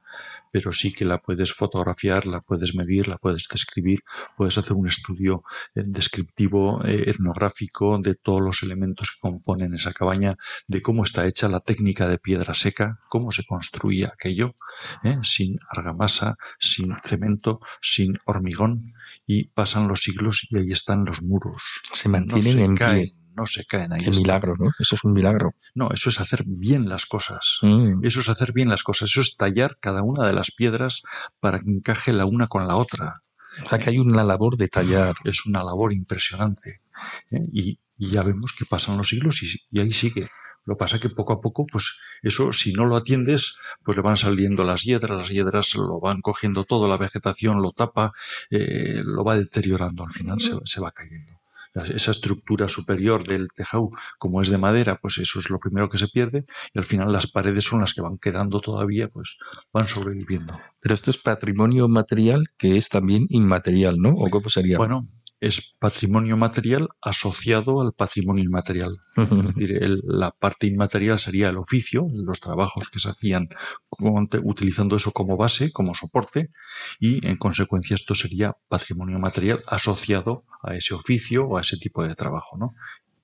pero 0.52 0.72
sí 0.72 0.92
que 0.92 1.04
la 1.04 1.18
puedes 1.18 1.52
fotografiar, 1.52 2.26
la 2.26 2.40
puedes 2.40 2.74
medir, 2.74 3.08
la 3.08 3.18
puedes 3.18 3.46
describir, 3.50 4.00
puedes 4.36 4.58
hacer 4.58 4.74
un 4.74 4.86
estudio 4.86 5.42
eh, 5.74 5.82
descriptivo, 5.84 6.84
eh, 6.84 7.04
etnográfico 7.06 7.98
de 7.98 8.14
todos 8.14 8.40
los 8.40 8.62
elementos 8.62 9.10
que 9.10 9.20
componen 9.20 9.74
esa 9.74 9.92
cabaña, 9.92 10.36
de 10.66 10.82
cómo 10.82 11.04
está 11.04 11.26
hecha 11.26 11.48
la 11.48 11.60
técnica 11.60 12.08
de 12.08 12.18
piedra 12.18 12.54
seca, 12.54 13.00
cómo 13.08 13.32
se 13.32 13.44
construía 13.48 14.12
aquello, 14.14 14.56
¿eh? 15.02 15.16
sin 15.22 15.58
argamasa, 15.70 16.36
sin 16.58 16.94
cemento, 16.98 17.60
sin 17.80 18.18
hormigón, 18.26 18.92
y 19.26 19.44
pasan 19.48 19.88
los 19.88 20.00
siglos 20.00 20.46
y 20.50 20.58
ahí 20.58 20.70
están 20.70 21.04
los 21.04 21.22
muros. 21.22 21.62
Se 21.92 22.08
mantienen 22.08 22.56
no 22.56 22.60
se 22.60 22.64
en 22.64 22.76
caen, 22.76 23.02
pie. 23.04 23.14
no 23.34 23.46
se 23.46 23.64
caen 23.64 23.92
ahí. 23.92 24.00
Qué 24.00 24.10
están. 24.10 24.22
milagro, 24.22 24.54
¿no? 24.58 24.70
Eso 24.78 24.94
es 24.94 25.04
un 25.04 25.12
milagro. 25.14 25.54
No, 25.74 25.90
eso 25.90 26.10
es 26.10 26.20
hacer 26.20 26.44
bien 26.46 26.88
las 26.88 27.06
cosas. 27.06 27.58
Mm. 27.62 28.04
Eso 28.04 28.20
es 28.20 28.28
hacer 28.28 28.52
bien 28.52 28.68
las 28.68 28.82
cosas. 28.82 29.10
Eso 29.10 29.22
es 29.22 29.36
tallar 29.36 29.78
cada 29.80 30.02
una 30.02 30.26
de 30.26 30.34
las 30.34 30.50
piedras 30.50 31.02
para 31.40 31.58
que 31.58 31.70
encaje 31.70 32.12
la 32.12 32.26
una 32.26 32.46
con 32.46 32.68
la 32.68 32.76
otra. 32.76 33.22
O 33.64 33.68
sea 33.68 33.78
que 33.78 33.90
hay 33.90 33.98
una 33.98 34.22
labor 34.24 34.56
de 34.56 34.68
tallar. 34.68 35.14
Es 35.24 35.46
una 35.46 35.64
labor 35.64 35.92
impresionante. 35.92 36.82
¿eh? 37.30 37.46
Y, 37.52 37.80
y 37.96 38.10
ya 38.10 38.22
vemos 38.22 38.52
que 38.56 38.66
pasan 38.66 38.96
los 38.96 39.08
siglos 39.08 39.42
y, 39.42 39.56
y 39.70 39.80
ahí 39.80 39.90
sigue. 39.90 40.28
Lo 40.68 40.74
que 40.74 40.80
pasa 40.80 40.96
es 40.96 41.02
que 41.02 41.08
poco 41.08 41.32
a 41.32 41.40
poco, 41.40 41.64
pues 41.64 41.98
eso, 42.22 42.52
si 42.52 42.74
no 42.74 42.84
lo 42.84 42.98
atiendes, 42.98 43.56
pues 43.82 43.96
le 43.96 44.02
van 44.02 44.18
saliendo 44.18 44.64
las 44.64 44.82
hiedras, 44.82 45.16
las 45.16 45.28
hiedras 45.30 45.74
lo 45.76 45.98
van 45.98 46.20
cogiendo 46.20 46.64
todo, 46.64 46.88
la 46.88 46.98
vegetación 46.98 47.62
lo 47.62 47.72
tapa, 47.72 48.12
eh, 48.50 49.00
lo 49.02 49.24
va 49.24 49.38
deteriorando, 49.38 50.04
al 50.04 50.10
final 50.10 50.38
se, 50.40 50.52
se 50.64 50.80
va 50.82 50.92
cayendo. 50.92 51.40
Esa 51.74 52.10
estructura 52.10 52.68
superior 52.68 53.26
del 53.26 53.48
tejado, 53.54 53.88
como 54.18 54.42
es 54.42 54.48
de 54.50 54.58
madera, 54.58 54.98
pues 55.00 55.16
eso 55.16 55.38
es 55.38 55.48
lo 55.48 55.58
primero 55.58 55.88
que 55.88 55.96
se 55.96 56.08
pierde 56.08 56.44
y 56.74 56.78
al 56.78 56.84
final 56.84 57.12
las 57.12 57.28
paredes 57.28 57.64
son 57.64 57.80
las 57.80 57.94
que 57.94 58.02
van 58.02 58.18
quedando 58.18 58.60
todavía, 58.60 59.08
pues 59.08 59.38
van 59.72 59.88
sobreviviendo. 59.88 60.58
Pero 60.80 60.94
esto 60.94 61.10
es 61.10 61.16
patrimonio 61.16 61.88
material 61.88 62.44
que 62.58 62.76
es 62.76 62.90
también 62.90 63.26
inmaterial, 63.30 63.96
¿no? 63.98 64.10
¿O 64.10 64.28
cómo 64.28 64.50
sería? 64.50 64.76
Bueno, 64.76 65.08
es 65.40 65.76
patrimonio 65.78 66.36
material 66.36 66.88
asociado 67.00 67.80
al 67.80 67.92
patrimonio 67.92 68.42
inmaterial. 68.44 68.96
Es 69.16 69.28
decir, 69.56 69.82
el- 69.82 70.02
la 70.04 70.30
parte 70.32 70.66
inmaterial 70.66 71.18
sería 71.18 71.48
el 71.48 71.56
oficio, 71.58 72.06
los 72.12 72.40
trabajos 72.40 72.88
que 72.90 72.98
se 72.98 73.08
hacían 73.10 73.48
con- 73.88 74.28
utilizando 74.44 74.96
eso 74.96 75.12
como 75.12 75.36
base, 75.36 75.72
como 75.72 75.94
soporte, 75.94 76.50
y 76.98 77.24
en 77.26 77.36
consecuencia 77.36 77.94
esto 77.94 78.14
sería 78.14 78.52
patrimonio 78.68 79.18
material 79.18 79.62
asociado 79.66 80.44
a 80.62 80.74
ese 80.74 80.94
oficio 80.94 81.46
o 81.46 81.58
a 81.58 81.60
ese 81.60 81.76
tipo 81.76 82.02
de 82.04 82.14
trabajo, 82.14 82.56
¿no? 82.58 82.74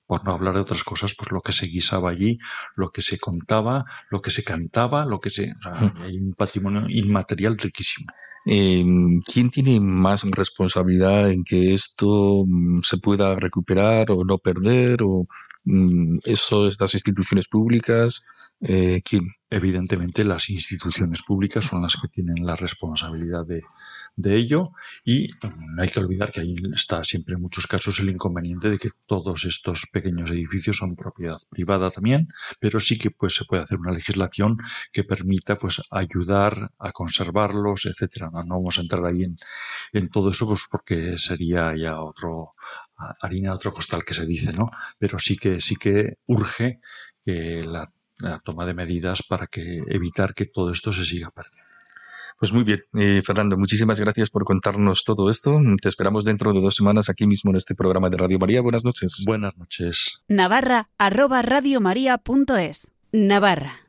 Por 0.07 0.23
no 0.23 0.33
hablar 0.33 0.53
de 0.53 0.59
otras 0.61 0.83
cosas, 0.83 1.15
pues 1.17 1.31
lo 1.31 1.41
que 1.41 1.51
se 1.51 1.65
guisaba 1.65 2.11
allí, 2.11 2.37
lo 2.75 2.91
que 2.91 3.01
se 3.01 3.17
contaba, 3.17 3.85
lo 4.11 4.21
que 4.21 4.29
se 4.29 4.43
cantaba, 4.43 5.03
lo 5.05 5.19
que 5.19 5.31
se... 5.31 5.51
o 5.51 5.61
sea, 5.63 5.93
hay 6.03 6.17
un 6.17 6.33
patrimonio 6.33 6.85
inmaterial 6.89 7.57
riquísimo. 7.57 8.11
Eh, 8.45 8.85
¿Quién 9.25 9.49
tiene 9.49 9.79
más 9.79 10.23
responsabilidad 10.31 11.31
en 11.31 11.43
que 11.43 11.73
esto 11.73 12.45
mm, 12.47 12.81
se 12.83 12.97
pueda 12.97 13.35
recuperar 13.35 14.11
o 14.11 14.23
no 14.23 14.37
perder? 14.37 15.01
¿O 15.03 15.25
eso 16.23 16.67
es 16.67 16.79
las 16.79 16.93
instituciones 16.93 17.47
públicas? 17.47 18.25
Eh. 18.61 19.01
Evidentemente 19.49 20.23
las 20.23 20.49
instituciones 20.49 21.21
públicas 21.21 21.65
son 21.65 21.83
las 21.83 21.95
que 21.95 22.07
tienen 22.07 22.45
la 22.45 22.55
responsabilidad 22.55 23.45
de, 23.45 23.61
de 24.15 24.35
ello 24.35 24.71
y 25.03 25.29
mm, 25.29 25.75
no 25.75 25.83
hay 25.83 25.89
que 25.89 25.99
olvidar 25.99 26.31
que 26.31 26.41
ahí 26.41 26.55
está 26.73 27.03
siempre 27.03 27.35
en 27.35 27.41
muchos 27.41 27.67
casos 27.67 27.99
el 27.99 28.09
inconveniente 28.09 28.69
de 28.69 28.79
que 28.79 28.89
todos 29.05 29.45
estos 29.45 29.85
pequeños 29.93 30.31
edificios 30.31 30.77
son 30.77 30.95
propiedad 30.95 31.37
privada 31.49 31.91
también, 31.91 32.27
pero 32.59 32.79
sí 32.79 32.97
que 32.97 33.11
pues 33.11 33.35
se 33.35 33.45
puede 33.45 33.63
hacer 33.63 33.77
una 33.77 33.91
legislación 33.91 34.57
que 34.91 35.03
permita 35.03 35.57
pues 35.57 35.81
ayudar 35.91 36.71
a 36.79 36.91
conservarlos, 36.91 37.85
etcétera. 37.85 38.31
No, 38.33 38.41
no 38.43 38.55
vamos 38.55 38.77
a 38.77 38.81
entrar 38.81 39.05
ahí 39.05 39.23
en, 39.23 39.37
en 39.93 40.09
todo 40.09 40.31
eso 40.31 40.47
pues 40.47 40.65
porque 40.69 41.17
sería 41.17 41.73
ya 41.77 42.01
otro 42.01 42.55
harina 43.21 43.49
de 43.49 43.55
otro 43.55 43.71
costal 43.73 44.03
que 44.03 44.13
se 44.13 44.25
dice, 44.25 44.53
¿no? 44.53 44.69
Pero 44.97 45.19
sí 45.19 45.37
que 45.37 45.59
sí 45.61 45.75
que 45.75 46.17
urge 46.27 46.79
que 47.25 47.63
la 47.65 47.89
la 48.19 48.39
toma 48.39 48.65
de 48.65 48.73
medidas 48.73 49.23
para 49.23 49.47
que 49.47 49.79
evitar 49.89 50.33
que 50.33 50.45
todo 50.45 50.71
esto 50.71 50.93
se 50.93 51.03
siga 51.03 51.31
perdiendo. 51.31 51.63
Pues 52.37 52.51
muy 52.51 52.63
bien, 52.63 52.81
Eh, 52.97 53.21
Fernando, 53.23 53.57
muchísimas 53.57 53.99
gracias 53.99 54.29
por 54.29 54.43
contarnos 54.43 55.03
todo 55.05 55.29
esto. 55.29 55.57
Te 55.81 55.87
esperamos 55.87 56.25
dentro 56.25 56.51
de 56.51 56.61
dos 56.61 56.75
semanas 56.75 57.09
aquí 57.09 57.25
mismo 57.27 57.51
en 57.51 57.57
este 57.57 57.75
programa 57.75 58.09
de 58.09 58.17
Radio 58.17 58.39
María. 58.39 58.61
Buenas 58.61 58.83
noches. 58.83 59.23
Buenas 59.25 59.55
noches. 59.57 60.19
Navarra 60.27 60.89
arroba 60.97 61.41
radiomaria.es. 61.41 62.91
Navarra 63.13 63.84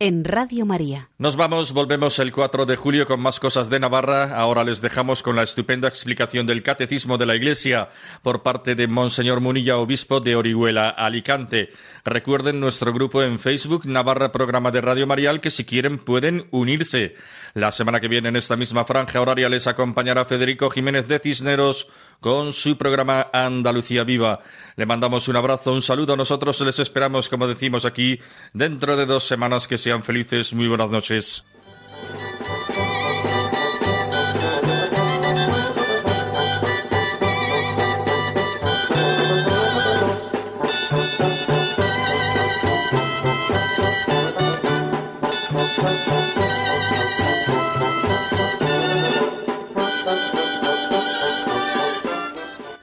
en 0.00 0.24
Radio 0.24 0.64
María. 0.64 1.10
Nos 1.18 1.36
vamos, 1.36 1.74
volvemos 1.74 2.18
el 2.18 2.32
4 2.32 2.64
de 2.64 2.76
julio 2.76 3.06
con 3.06 3.20
más 3.20 3.38
cosas 3.38 3.68
de 3.68 3.78
Navarra. 3.78 4.34
Ahora 4.34 4.64
les 4.64 4.80
dejamos 4.80 5.22
con 5.22 5.36
la 5.36 5.42
estupenda 5.42 5.88
explicación 5.88 6.46
del 6.46 6.62
Catecismo 6.62 7.18
de 7.18 7.26
la 7.26 7.36
Iglesia 7.36 7.90
por 8.22 8.42
parte 8.42 8.74
de 8.74 8.88
Monseñor 8.88 9.40
Munilla, 9.40 9.76
obispo 9.76 10.20
de 10.20 10.36
Orihuela, 10.36 10.88
Alicante. 10.88 11.70
Recuerden 12.02 12.60
nuestro 12.60 12.94
grupo 12.94 13.22
en 13.22 13.38
Facebook, 13.38 13.84
Navarra 13.84 14.32
Programa 14.32 14.70
de 14.70 14.80
Radio 14.80 15.06
Marial, 15.06 15.42
que 15.42 15.50
si 15.50 15.66
quieren 15.66 15.98
pueden 15.98 16.46
unirse. 16.50 17.14
La 17.52 17.70
semana 17.70 18.00
que 18.00 18.08
viene 18.08 18.30
en 18.30 18.36
esta 18.36 18.56
misma 18.56 18.84
franja 18.84 19.20
horaria 19.20 19.50
les 19.50 19.66
acompañará 19.66 20.24
Federico 20.24 20.70
Jiménez 20.70 21.08
de 21.08 21.18
Cisneros 21.18 21.88
con 22.20 22.52
su 22.52 22.78
programa 22.78 23.26
Andalucía 23.32 24.04
Viva. 24.04 24.40
Le 24.76 24.86
mandamos 24.86 25.28
un 25.28 25.36
abrazo, 25.36 25.72
un 25.72 25.82
saludo. 25.82 26.16
Nosotros 26.16 26.60
les 26.60 26.78
esperamos, 26.78 27.28
como 27.28 27.46
decimos 27.46 27.84
aquí, 27.84 28.18
dentro 28.54 28.96
de 28.96 29.04
dos 29.04 29.24
semanas. 29.24 29.68
Que 29.68 29.76
sean 29.90 30.04
felices. 30.04 30.54
Muy 30.54 30.68
buenas 30.68 30.92
noches. 30.92 31.44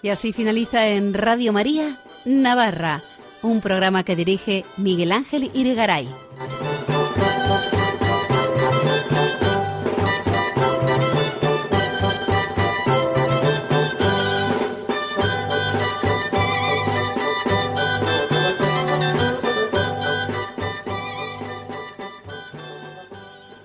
Y 0.01 0.09
así 0.09 0.33
finaliza 0.33 0.87
en 0.87 1.13
Radio 1.13 1.53
María 1.53 1.97
Navarra, 2.25 3.01
un 3.41 3.61
programa 3.61 4.03
que 4.03 4.17
dirige 4.17 4.65
Miguel 4.77 5.13
Ángel 5.13 5.51
Irigaray. 5.53 6.09